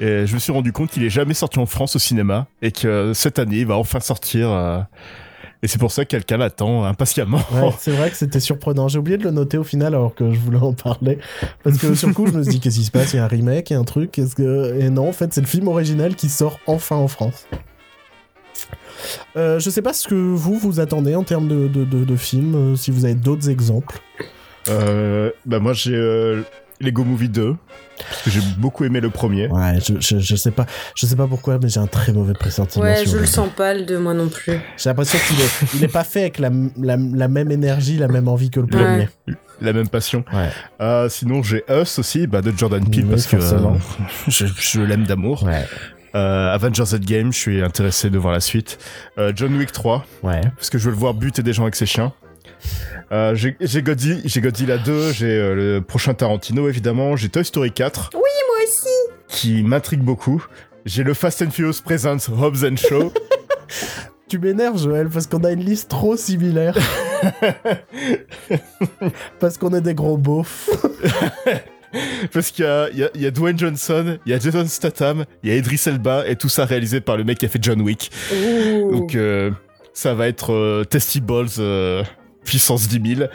[0.00, 2.72] Et je me suis rendu compte qu'il est jamais sorti en France au cinéma et
[2.72, 4.50] que cette année il va enfin sortir.
[4.50, 4.80] euh,
[5.62, 7.40] et c'est pour ça que quelqu'un l'attend impatiemment.
[7.52, 8.88] ouais c'est vrai que c'était surprenant.
[8.88, 11.18] J'ai oublié de le noter au final alors que je voulais en parler.
[11.62, 13.12] Parce que sur le coup, je me suis dit, qu'est-ce qui se passe?
[13.12, 14.10] Il y a un remake, il y a un truc.
[14.12, 14.80] Que...
[14.80, 17.46] Et non, en fait, c'est le film original qui sort enfin en France.
[19.36, 22.16] Euh, je sais pas ce que vous, vous attendez en termes de, de, de, de
[22.16, 24.00] films, euh, si vous avez d'autres exemples.
[24.68, 26.42] Euh, bah moi j'ai euh,
[26.82, 27.56] Lego Movie 2
[28.08, 29.46] parce que j'ai beaucoup aimé le premier.
[29.48, 32.32] Ouais, je, je, je sais pas, je sais pas pourquoi, mais j'ai un très mauvais
[32.32, 32.84] pressentiment.
[32.84, 34.58] Ouais, je le le- sens pas, le 2, moi non plus.
[34.76, 36.50] J'ai l'impression qu'il est, il est pas fait avec la,
[36.80, 39.08] la, la même énergie, la même envie que le premier.
[39.60, 40.24] La même passion.
[40.32, 40.48] Ouais.
[40.80, 43.58] Euh, sinon j'ai Us aussi, bah, de Jordan Peele Oui, parce que euh,
[44.28, 45.44] je, je l'aime d'amour.
[45.44, 45.64] Ouais.
[46.14, 48.78] Euh, Avengers Endgame, je suis intéressé de voir la suite.
[49.18, 50.40] Euh, John Wick 3 Ouais.
[50.56, 52.12] parce que je veux le voir buter des gens avec ses chiens.
[53.10, 57.44] Euh, j'ai j'ai Godzilla, j'ai Godzilla 2, j'ai euh, le prochain Tarantino évidemment, j'ai Toy
[57.44, 58.88] Story 4 Oui, moi aussi.
[59.28, 60.44] qui m'intrigue beaucoup.
[60.84, 63.12] J'ai le Fast and Furious Presents Hobbs and Show.
[64.28, 66.74] Tu m'énerves, Joël, parce qu'on a une liste trop similaire.
[69.40, 70.70] parce qu'on est des gros beaufs.
[72.32, 74.38] parce qu'il y a, il y, a, il y a Dwayne Johnson, il y a
[74.38, 77.44] Jason Statham, il y a Idris Elba et tout ça réalisé par le mec qui
[77.44, 78.10] a fait John Wick.
[78.90, 79.50] Donc euh,
[79.92, 82.02] ça va être euh, Testy Balls euh,
[82.44, 83.28] puissance 10 000.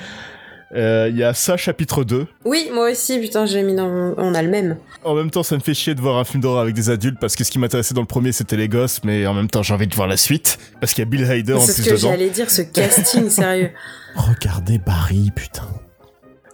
[0.76, 2.28] Euh, Il y a ça chapitre 2.
[2.44, 3.88] Oui, moi aussi, putain, j'ai mis dans.
[3.88, 4.78] mon- On a le même.
[5.06, 7.18] En même temps, ça me fait chier de voir un film d'horreur avec des adultes
[7.22, 9.64] parce que ce qui m'intéressait dans le premier c'était les gosses, mais en même temps
[9.64, 11.84] j'ai envie de voir la suite parce qu'il y a Bill Hader en C'est plus
[11.84, 12.10] ce que dedans.
[12.10, 13.72] j'allais dire, ce casting, sérieux.
[14.16, 15.68] Regardez Barry, putain.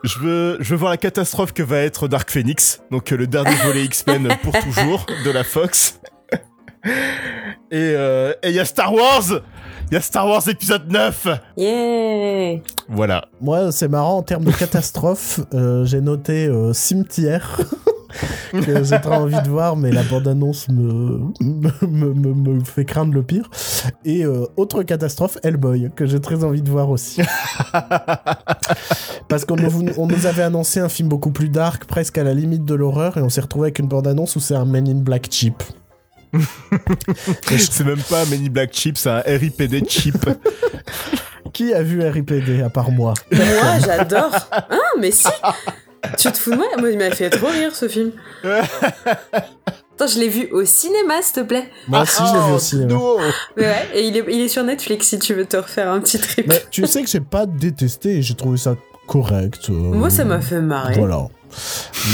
[0.03, 3.25] Je veux, je veux voir la catastrophe que va être Dark Phoenix, donc euh, le
[3.25, 5.99] dernier volet X-Men pour toujours de la Fox.
[6.85, 6.91] Et
[7.73, 9.41] euh, et il y a Star Wars
[9.93, 13.25] Il y a Star Wars épisode 9 Yeah Voilà.
[13.39, 17.59] Moi, c'est marrant, en termes de catastrophe, euh, j'ai noté euh, Cimetière.
[18.51, 22.85] que j'ai très envie de voir, mais la bande-annonce me, me, me, me- me fait
[22.85, 23.51] craindre le pire.
[24.03, 27.21] Et euh, autre catastrophe, Hellboy, que j'ai très envie de voir aussi.
[29.27, 32.33] Parce qu'on nous, on nous avait annoncé un film beaucoup plus dark, presque à la
[32.33, 35.01] limite de l'horreur, et on s'est retrouvé avec une bande-annonce où c'est un Men in
[35.01, 35.61] Black cheap.
[37.57, 40.15] C'est même pas un Many Black Chip, c'est un RIPD chip.
[41.53, 43.13] Qui a vu RIPD à part moi?
[43.31, 44.31] Moi, j'adore.
[44.51, 44.65] Ah,
[44.99, 45.27] mais si
[46.17, 46.65] Tu te fous de moi?
[46.79, 48.11] Moi, il m'a fait trop rire, ce film.
[48.43, 48.67] Attends,
[49.95, 51.69] Attends, je l'ai vu au cinéma, s'il te plaît.
[51.87, 52.93] Moi aussi, je l'ai vu au cinéma.
[52.93, 53.17] non.
[53.55, 55.99] Mais ouais, et il est, il est sur Netflix si tu veux te refaire un
[55.99, 56.47] petit trip.
[56.47, 59.69] Mais tu sais que j'ai pas détesté, j'ai trouvé ça correct.
[59.69, 60.95] euh, Moi, ça m'a fait marrer.
[60.97, 61.27] Voilà.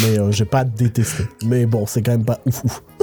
[0.02, 1.24] Mais euh, j'ai pas détesté.
[1.46, 2.84] Mais bon, c'est quand même pas ouf ouf.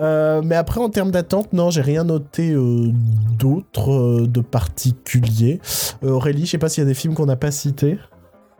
[0.00, 2.90] Euh, mais après, en termes d'attente, non, j'ai rien noté euh,
[3.38, 5.60] d'autre de particulier.
[6.02, 7.98] Aurélie, je sais pas s'il y a des films qu'on n'a pas cités.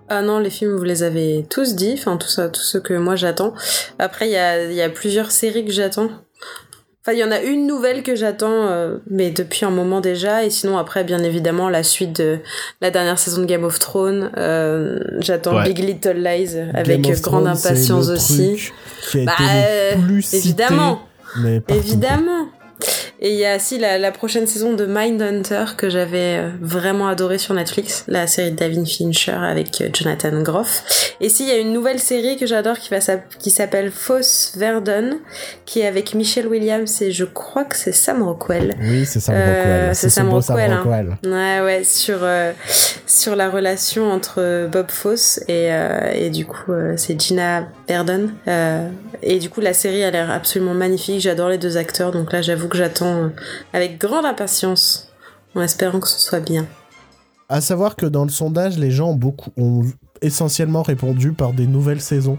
[0.08, 2.94] Ah non, les films, vous les avez tous dit, enfin, tout ça, tout ce que
[2.94, 3.52] moi j'attends.
[3.98, 6.08] Après, il y a, il y a plusieurs séries que j'attends.
[7.04, 10.44] Enfin, il y en a une nouvelle que j'attends, euh, mais depuis un moment déjà.
[10.44, 12.38] Et sinon, après, bien évidemment, la suite de
[12.80, 14.30] la dernière saison de Game of Thrones.
[14.36, 15.64] Euh, j'attends Ouais.
[15.64, 18.70] Big Little Lies avec Game grande Thrones, impatience aussi.
[19.14, 20.36] Bah, euh, cité,
[21.70, 22.48] évidemment.
[23.24, 27.06] Et il y a aussi la, la prochaine saison de Mindhunter que j'avais euh, vraiment
[27.06, 31.14] adoré sur Netflix, la série de David Fincher avec euh, Jonathan Groff.
[31.20, 33.92] Et si il y a une nouvelle série que j'adore qui va s'app- qui s'appelle
[33.92, 35.18] Foss Verdon,
[35.66, 38.74] qui est avec Michelle Williams et je crois que c'est Sam Rockwell.
[38.80, 39.94] Oui, c'est Sam Euh, Rockwell.
[39.94, 41.16] c'est ce Sam Rockwell, hein.
[41.24, 42.50] Ouais, ouais, sur, euh,
[43.06, 47.68] sur la relation entre Bob Fosse et, euh, et du coup, c'est Gina
[48.48, 48.88] Euh,
[49.22, 51.20] et du coup, la série a l'air absolument magnifique.
[51.20, 53.28] J'adore les deux acteurs, donc là, j'avoue que j'attends euh,
[53.72, 55.12] avec grande impatience,
[55.54, 56.66] en espérant que ce soit bien.
[57.48, 59.82] À savoir que dans le sondage, les gens ont beaucoup ont
[60.22, 62.38] essentiellement répondu par des nouvelles saisons,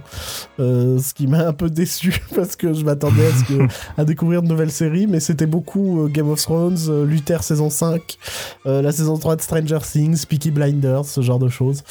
[0.59, 3.67] Euh, ce qui m'a un peu déçu parce que je m'attendais à, ce que-
[4.01, 7.69] à découvrir de nouvelles séries, mais c'était beaucoup euh, Game of Thrones, euh, Luther saison
[7.69, 8.17] 5,
[8.65, 11.83] euh, la saison 3 de Stranger Things, Peaky Blinders, ce genre de choses.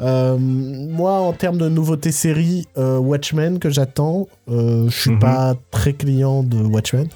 [0.00, 5.18] Moi, en termes de nouveautés séries, Watchmen que j'attends, je suis Mhm.
[5.18, 7.08] pas très client de Watchmen,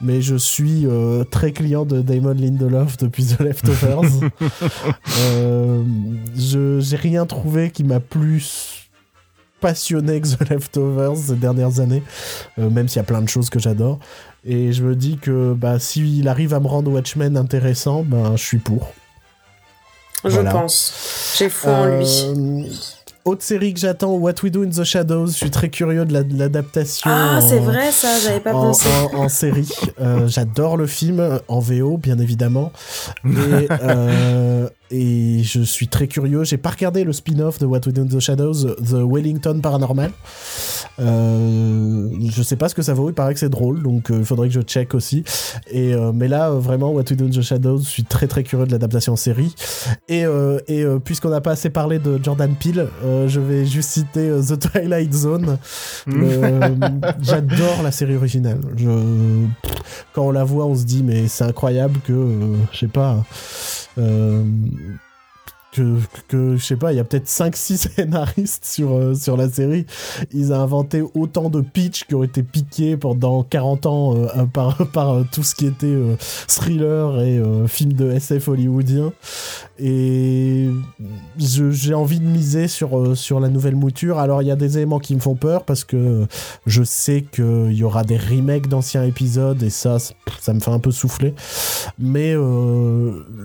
[0.00, 0.86] mais je suis
[1.30, 4.02] très client de Damon Lindelof depuis The Leftovers.
[6.36, 8.88] Je j'ai rien trouvé qui m'a plus
[9.60, 12.02] passionné que The Leftovers ces dernières années,
[12.58, 13.98] euh, même s'il y a plein de choses que j'adore.
[14.44, 18.42] Et je me dis que bah, s'il arrive à me rendre Watchmen intéressant, ben je
[18.44, 18.92] suis pour.
[20.24, 20.52] Je Voilà.
[20.52, 21.34] pense.
[21.38, 22.06] J'ai foi en lui.
[22.26, 22.68] Euh,
[23.24, 25.26] Autre série que j'attends, What We Do in the Shadows.
[25.26, 27.10] Je suis très curieux de la- l'adaptation.
[27.12, 28.88] Ah, c'est vrai ça, j'avais pas en, pensé.
[29.14, 29.68] en- en série.
[30.00, 32.70] Euh, J'adore le film en VO, bien évidemment.
[33.24, 33.28] Et,
[33.82, 36.44] euh, et je suis très curieux.
[36.44, 40.10] J'ai pas regardé le spin-off de What We Do in the Shadows, The Wellington Paranormal.
[40.98, 43.10] Euh, je sais pas ce que ça vaut.
[43.10, 45.24] Il paraît que c'est drôle, donc euh, il faudrait que je check aussi.
[45.70, 48.26] Et euh, mais là, euh, vraiment, What We Do in the Shadows, je suis très
[48.26, 49.54] très curieux de l'adaptation en série.
[50.08, 53.66] Et, euh, et euh, puisqu'on n'a pas assez parlé de Jordan Peele, euh, je vais
[53.66, 55.58] juste citer The Twilight Zone.
[56.06, 56.50] Le-
[57.20, 58.60] J'adore la série originale.
[58.76, 58.88] Je...
[60.14, 63.24] Quand on la voit, on se dit, mais c'est incroyable que, euh, je sais pas,
[63.98, 64.44] euh,
[66.28, 69.86] que, je sais pas, il y a peut-être 5-6 scénaristes sur, euh, sur la série.
[70.32, 74.76] Ils ont inventé autant de pitch qui ont été piqués pendant 40 ans euh, par,
[74.92, 75.96] par euh, tout ce qui était
[76.48, 79.12] thriller et film de SF hollywoodien.
[79.78, 80.70] Et
[81.38, 84.18] j'ai envie de miser sur, sur la nouvelle mouture.
[84.18, 86.26] Alors, il y a des éléments qui me font peur parce que
[86.66, 90.78] je sais qu'il y aura des remakes d'anciens épisodes et ça, ça me fait un
[90.78, 91.34] peu souffler.
[91.98, 92.34] Mais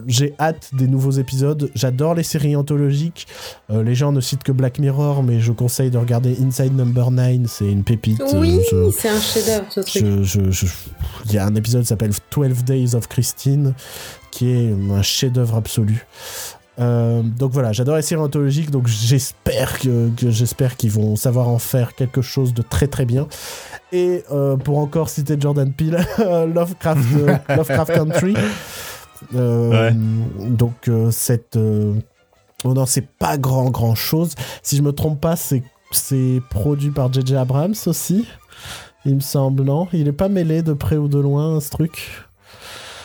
[0.07, 1.69] j'ai hâte des nouveaux épisodes.
[1.75, 3.27] J'adore les séries anthologiques.
[3.72, 7.11] Euh, les gens ne citent que Black Mirror, mais je conseille de regarder Inside Number
[7.11, 7.39] 9.
[7.48, 8.22] C'est une pépite.
[8.34, 10.03] Oui, Euh, je- c'est un chef-d'œuvre ce truc.
[11.26, 13.73] Il y a un épisode qui s'appelle 12 Days of Christine,
[14.31, 16.06] qui est un chef-d'œuvre absolu.
[16.80, 21.48] Euh, donc voilà, j'adore les séries anthologiques, donc j'espère que, que j'espère qu'ils vont savoir
[21.49, 23.27] en faire quelque chose de très très bien.
[23.91, 27.03] Et euh, pour encore citer Jordan Peele, Lovecraft,
[27.49, 28.34] Lovecraft Country.
[29.35, 29.91] Euh,
[30.49, 31.93] Donc euh, cette, euh,
[32.63, 34.33] on n'en sait pas grand grand chose.
[34.63, 37.35] Si je me trompe pas, c'est c'est produit par J.J.
[37.35, 38.25] Abrams aussi.
[39.05, 42.27] Il me semble, non Il est pas mêlé de près ou de loin, ce truc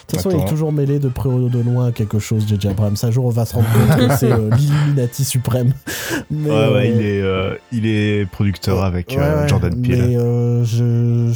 [0.06, 2.68] toute façon, il est toujours mêlé de près ou de loin à quelque chose, J.J.
[2.68, 2.96] Abrams.
[3.02, 5.72] Un jour, on va se rendre compte que c'est euh, l'Illuminati suprême.
[6.30, 10.04] Mais, Ouais, ouais, euh, il est, euh, il est producteur avec Ouais, euh, Jordan Peele.
[10.08, 11.32] Mais euh, je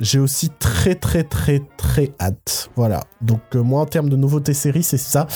[0.00, 2.70] j'ai aussi très très très très hâte.
[2.76, 3.00] Voilà.
[3.20, 5.26] Donc euh, moi en termes de nouveautés séries, c'est ça.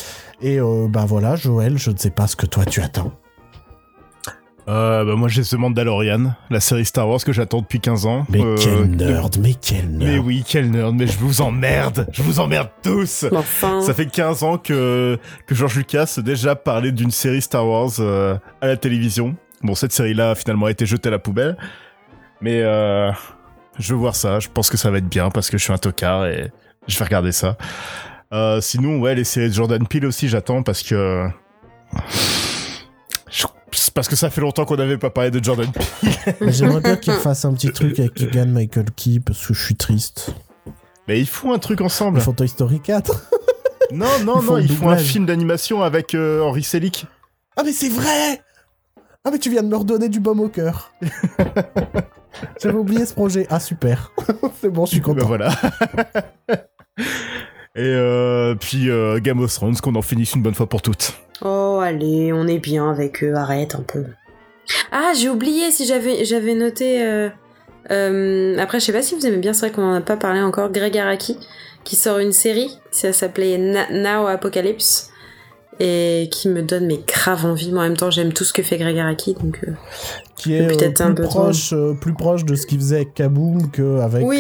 [0.42, 3.12] Et euh, ben voilà, Joël, je ne sais pas ce que toi tu attends.
[4.68, 8.26] Euh, bah, moi, j'ai The Mandalorian, la série Star Wars que j'attends depuis 15 ans.
[8.28, 10.12] Mais Euh, quel nerd, mais quel nerd.
[10.12, 13.24] Mais oui, quel nerd, mais je vous emmerde, je vous emmerde tous.
[13.32, 17.66] Enfin, Ça fait 15 ans que, que George Lucas a déjà parlé d'une série Star
[17.66, 19.36] Wars euh, à la télévision.
[19.62, 21.56] Bon, cette série-là a finalement été jetée à la poubelle.
[22.40, 23.10] Mais euh,
[23.78, 25.72] je veux voir ça, je pense que ça va être bien parce que je suis
[25.72, 26.50] un tocard et
[26.88, 27.56] je vais regarder ça.
[28.34, 31.28] Euh, sinon, ouais, les séries de Jordan Peele aussi, j'attends parce que...
[33.96, 36.34] Parce que ça fait longtemps qu'on n'avait pas parlé de Jordan Peele.
[36.52, 39.74] J'aimerais bien qu'il fasse un petit truc avec Keegan Michael Key parce que je suis
[39.74, 40.34] triste.
[41.08, 42.18] Mais ils font un truc ensemble.
[42.18, 43.30] Ils font Toy Story 4.
[43.92, 47.06] Non, non, Ils non, ils font un film d'animation avec euh, Henri Selick.
[47.56, 48.42] Ah mais c'est vrai
[49.24, 50.90] Ah mais tu viens de me redonner du baume au cœur.
[52.60, 53.46] J'avais oublié ce projet.
[53.48, 54.10] Ah super.
[54.60, 55.26] c'est bon, je suis Ben content.
[55.26, 55.52] voilà.
[57.76, 61.12] Et euh, puis euh, Game of Thrones, qu'on en finisse une bonne fois pour toutes.
[61.42, 64.04] Oh, allez, on est bien avec eux, arrête un peu.
[64.90, 67.02] Ah, j'ai oublié si j'avais j'avais noté.
[67.90, 70.16] euh, après, je sais pas si vous aimez bien, c'est vrai qu'on en a pas
[70.16, 70.72] parlé encore.
[70.72, 71.38] Greg Araki,
[71.84, 75.10] qui sort une série, ça s'appelait Now Apocalypse,
[75.80, 77.72] et qui me donne mes grave envie.
[77.72, 79.58] Mais en même temps, j'aime tout ce que fait Greg Araki, donc.
[79.66, 79.72] euh,
[80.36, 81.40] Qui est euh, Peut-être un plus, peu trop.
[81.44, 84.38] proche, euh, plus proche de ce qu'il faisait avec Kaboom qu'avec Oui.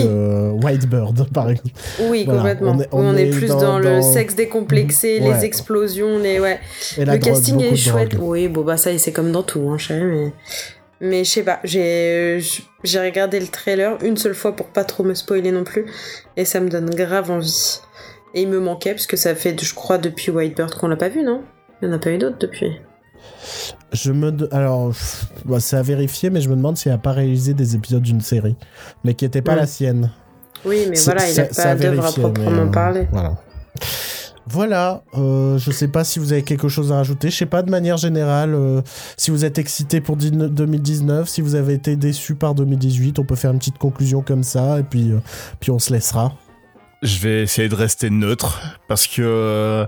[0.62, 1.70] Whitebird, par exemple.
[2.08, 2.72] Oui, Voilà, complètement.
[2.72, 5.34] on est- on On, est, est plus dans- dans, le sexe décomplexé, Ouais.
[5.38, 6.58] les explosions, les ouais.
[6.98, 8.16] Et la le drogue, casting est chouette.
[8.20, 10.32] Oui, bon bah ça c'est comme dans tout, hein, je sais, mais
[11.00, 11.60] mais je sais pas.
[11.64, 12.40] J'ai
[12.84, 15.86] j'ai regardé le trailer une seule fois pour pas trop me spoiler non plus,
[16.36, 17.80] et ça me donne grave envie.
[18.36, 21.08] Et il me manquait parce que ça fait, je crois, depuis Whitebird qu'on l'a pas
[21.08, 21.42] vu, non?
[21.82, 22.70] Il y en a pas eu d'autres depuis.
[23.92, 24.92] Je me de- alors
[25.46, 28.20] bah, c'est à vérifier, mais je me demande s'il a pas réalisé des épisodes d'une
[28.20, 28.54] série,
[29.04, 29.60] mais qui était pas Ouais.
[29.60, 30.10] la sienne.
[30.66, 33.08] Oui, mais voilà, il c'est- a c'est pas à d'œuvre à proprement mais, euh, parler.
[33.10, 33.36] Voilà.
[34.48, 37.30] Voilà, euh, je sais pas si vous avez quelque chose à rajouter.
[37.30, 38.80] Je sais pas de manière générale euh,
[39.16, 43.24] si vous êtes excité pour 19 2019, si vous avez été déçu par 2018, on
[43.24, 45.18] peut faire une petite conclusion comme ça et puis euh,
[45.58, 46.32] puis on se laissera.
[47.06, 49.86] Je vais essayer de rester neutre parce que euh,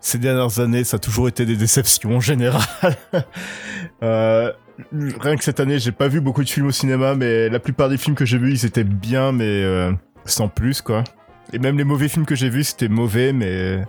[0.00, 2.62] ces dernières années, ça a toujours été des déceptions en général.
[4.02, 4.50] Euh,
[4.92, 7.90] rien que cette année, j'ai pas vu beaucoup de films au cinéma, mais la plupart
[7.90, 9.92] des films que j'ai vus, ils étaient bien, mais euh,
[10.24, 11.04] sans plus, quoi.
[11.52, 13.84] Et même les mauvais films que j'ai vus, c'était mauvais, mais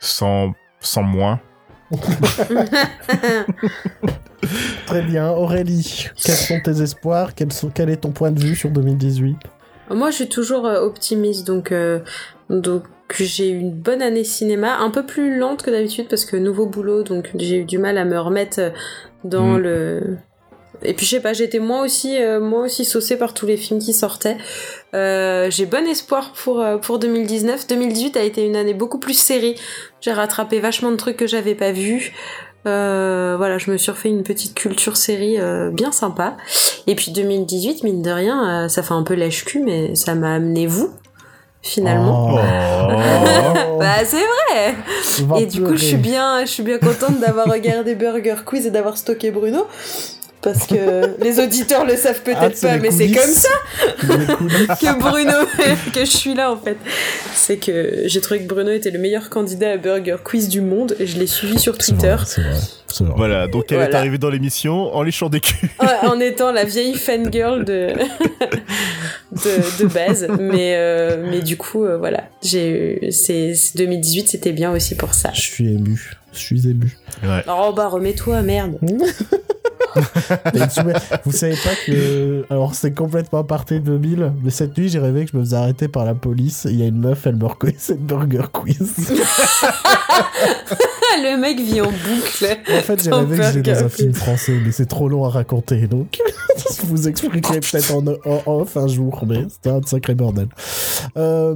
[0.00, 1.38] sans, sans moins.
[4.86, 7.36] Très bien, Aurélie, quels sont tes espoirs?
[7.36, 9.36] Quel est ton point de vue sur 2018
[9.90, 12.00] Moi, je suis toujours euh, optimiste, donc euh,
[12.50, 12.84] donc
[13.18, 16.66] j'ai eu une bonne année cinéma, un peu plus lente que d'habitude parce que nouveau
[16.66, 18.70] boulot, donc j'ai eu du mal à me remettre euh,
[19.24, 19.58] dans Mm.
[19.58, 20.16] le.
[20.82, 23.56] Et puis je sais pas, j'étais moi aussi, euh, moi aussi saucée par tous les
[23.56, 24.36] films qui sortaient.
[24.94, 27.66] Euh, j'ai bon espoir pour euh, pour 2019.
[27.66, 29.56] 2018 a été une année beaucoup plus série.
[30.00, 32.12] J'ai rattrapé vachement de trucs que j'avais pas vus.
[32.66, 36.36] Euh, voilà, je me suis refait une petite culture série euh, bien sympa.
[36.86, 40.34] Et puis 2018, mine de rien, euh, ça fait un peu lèche-cul, mais ça m'a
[40.34, 40.90] amené vous,
[41.62, 42.34] finalement.
[42.34, 42.38] Oh.
[43.78, 44.74] Bah c'est vrai
[45.40, 48.72] Et du coup, je suis bien, je suis bien contente d'avoir regardé Burger Quiz et
[48.72, 49.66] d'avoir stocké Bruno.
[50.40, 53.48] Parce que les auditeurs le savent peut-être Ah, pas, mais c'est comme ça
[54.00, 55.32] que Bruno,
[55.92, 56.76] que je suis là en fait.
[57.34, 60.94] C'est que j'ai trouvé que Bruno était le meilleur candidat à Burger Quiz du monde.
[61.00, 62.14] et Je l'ai suivi sur Twitter.
[62.14, 62.54] vrai, c'est vrai,
[62.86, 63.14] c'est vrai.
[63.16, 65.68] Voilà, donc elle est arrivée dans l'émission en léchant des culs.
[65.80, 67.92] Ouais, en étant la vieille fangirl de,
[69.32, 70.28] de, de base.
[70.38, 72.24] Mais, euh, mais du coup, euh, voilà.
[72.42, 75.30] J'ai c'est 2018, c'était bien aussi pour ça.
[75.34, 76.12] Je suis ému.
[76.32, 76.96] Je suis ému.
[77.24, 77.42] Ouais.
[77.48, 78.78] Oh bah remets-toi, merde.
[81.24, 82.44] Vous savez pas que.
[82.50, 85.88] Alors, c'est complètement aparté 2000, mais cette nuit, j'ai rêvé que je me faisais arrêter
[85.88, 86.66] par la police.
[86.70, 88.78] Il y a une meuf, elle me reconnaissait de Burger Quiz.
[91.20, 92.46] Le mec vit en boucle.
[92.70, 95.28] En fait, j'ai rêvé que j'étais dans un film français, mais c'est trop long à
[95.30, 96.18] raconter, donc
[96.80, 100.48] je vous expliquerai peut-être en, en off un jour, mais c'était un sacré bordel.
[101.16, 101.54] Euh,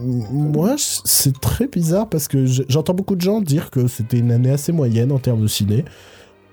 [0.00, 4.32] moi, c'est très bizarre parce que je- j'entends beaucoup de gens dire que c'était une
[4.32, 5.84] année assez moyenne en termes de ciné.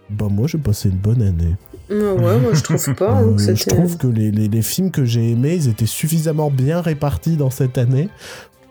[0.10, 1.56] Bah moi, j'ai passé une bonne année.
[1.90, 3.12] Ouais, moi je trouve pas.
[3.18, 5.86] hein, Euh, que je trouve que les, les- les films que j'ai aimés, ils étaient
[5.88, 8.10] suffisamment bien répartis dans cette année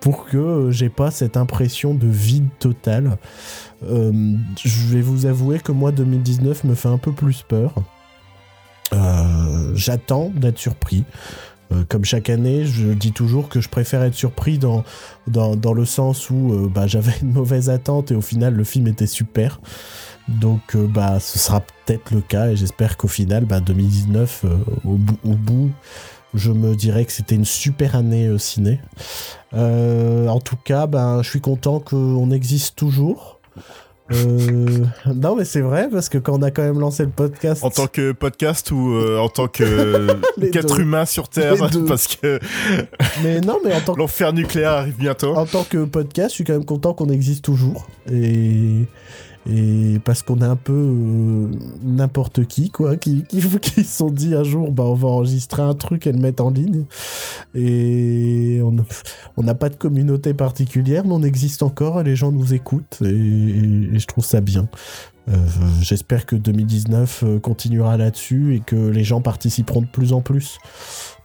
[0.00, 3.18] pour que euh, j'ai pas cette impression de vide total.
[3.88, 4.12] Euh,
[4.64, 7.74] je vais vous avouer que moi 2019 me fait un peu plus peur.
[8.92, 11.04] Euh, J'attends d'être surpris.
[11.72, 14.84] Euh, comme chaque année, je dis toujours que je préfère être surpris dans,
[15.26, 18.86] dans, dans le sens où bah, j'avais une mauvaise attente et au final le film
[18.88, 19.60] était super.
[20.28, 24.48] Donc euh, bah, ce sera peut-être le cas et j'espère qu'au final, bah, 2019, euh,
[24.84, 25.70] au, bout, au bout,
[26.34, 28.80] je me dirais que c'était une super année euh, ciné.
[29.52, 33.36] En tout cas, ben, je suis content qu'on existe toujours.
[34.10, 37.68] Non mais c'est vrai parce que quand on a quand même lancé le podcast En
[37.68, 40.06] tant que podcast ou en tant que
[40.50, 41.56] qu'être humain sur Terre.
[41.86, 42.40] Parce que
[43.22, 45.36] mais non mais en tant que l'enfer nucléaire arrive bientôt.
[45.36, 47.86] en tant que podcast, je suis quand même content qu'on existe toujours.
[48.10, 48.86] Et,
[49.48, 51.50] et parce qu'on est un peu euh,
[51.82, 53.40] n'importe qui, quoi, qui, qui,
[53.84, 56.50] se sont dit un jour, bah, on va enregistrer un truc et le mettre en
[56.50, 56.84] ligne.
[57.54, 58.76] Et on
[59.36, 62.98] on n'a pas de communauté particulière, mais on existe encore et les gens nous écoutent.
[63.02, 64.68] Et, et je trouve ça bien.
[65.28, 65.36] Euh,
[65.80, 70.58] J'espère que 2019 euh, continuera là-dessus et que les gens participeront de plus en plus.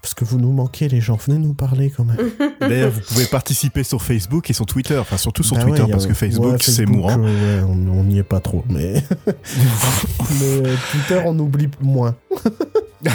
[0.03, 1.15] Parce que vous nous manquez, les gens.
[1.15, 2.17] Venez nous parler quand même.
[2.59, 4.97] D'ailleurs, vous pouvez participer sur Facebook et sur Twitter.
[4.97, 7.17] Enfin, surtout sur Bah Twitter, ouais, parce que Facebook, ouais, c'est mourant.
[7.23, 8.65] euh, ouais, on n'y est pas trop.
[8.69, 12.15] Mais, mais euh, Twitter, on oublie moins.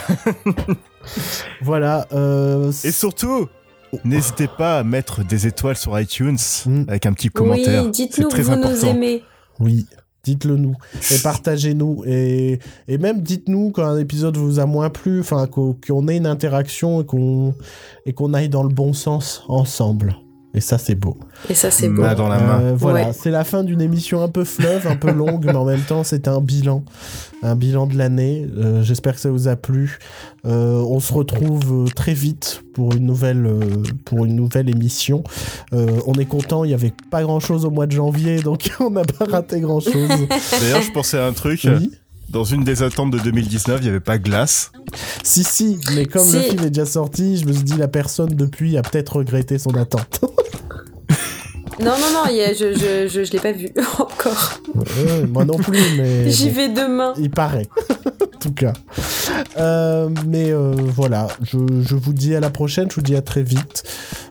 [1.61, 2.07] voilà.
[2.13, 3.49] euh, Et surtout,
[4.05, 6.85] n'hésitez pas à mettre des étoiles sur iTunes Mm.
[6.89, 7.85] avec un petit commentaire.
[7.85, 8.87] Oui, dites-nous que vous nous important.
[8.95, 9.23] aimez.
[9.61, 9.87] Oui,
[10.29, 10.75] dites-le nous.
[11.11, 12.05] Et partagez-nous.
[12.07, 12.59] Et,
[13.01, 17.01] même dites-nous quand un épisode vous a moins plu, enfin qu'o- qu'on ait une interaction
[17.01, 17.55] et qu'on
[18.07, 20.17] et qu'on aille dans le bon sens ensemble.
[20.59, 21.17] Et ça, c'est beau.
[21.49, 22.03] Et ça, c'est beau.
[22.03, 22.61] Main dans la main.
[22.61, 23.13] Euh, voilà, Ouais.
[23.17, 26.03] c'est la fin d'une émission un peu fleuve, un peu longue, mais en même temps,
[26.03, 26.83] c'était un bilan.
[27.45, 28.45] Un bilan de l'année.
[28.59, 30.01] Euh, J'espère que ça vous a plu.
[30.47, 33.61] Euh, on se retrouve très vite pour une nouvelle, euh,
[34.05, 35.23] pour une nouvelle émission.
[35.73, 38.71] Euh, on est content, il y avait pas grand chose au mois de janvier, donc
[38.81, 40.09] on n'a pas raté grand chose.
[40.61, 41.61] D'ailleurs, je pensais à un truc.
[41.67, 41.93] Oui.
[42.29, 44.71] Dans une des attentes de 2019, il n'y avait pas Glace.
[45.23, 48.29] Si, si, mais comme le film est déjà sorti, je me suis dit, la personne
[48.29, 50.25] depuis a peut-être regretté son attente.
[51.81, 53.69] Non, non, non, je, je, je, je l'ai pas vu
[54.01, 54.59] encore.
[54.75, 56.29] Ouais, moi non plus, mais.
[56.29, 56.57] J'y bon.
[56.57, 57.15] vais demain.
[57.19, 57.69] Il paraît,
[58.39, 58.73] tout cas.
[59.57, 63.23] Euh, mais euh, voilà, je, je vous dis à la prochaine, je vous dis à
[63.23, 63.83] très vite.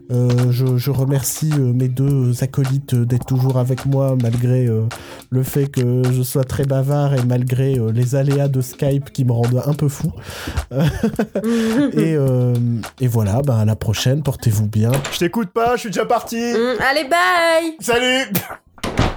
[0.09, 4.84] Euh, je, je remercie euh, mes deux acolytes euh, d'être toujours avec moi malgré euh,
[5.29, 9.25] le fait que je sois très bavard et malgré euh, les aléas de Skype qui
[9.25, 10.13] me rendent un peu fou.
[10.71, 12.53] et, euh,
[13.01, 14.91] et voilà, ben à la prochaine, portez-vous bien.
[15.11, 16.38] Je t'écoute pas, je suis déjà parti.
[16.38, 18.31] Mm, allez, bye Salut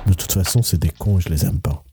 [0.07, 1.85] De toute façon, c'est des cons et je les aime pas.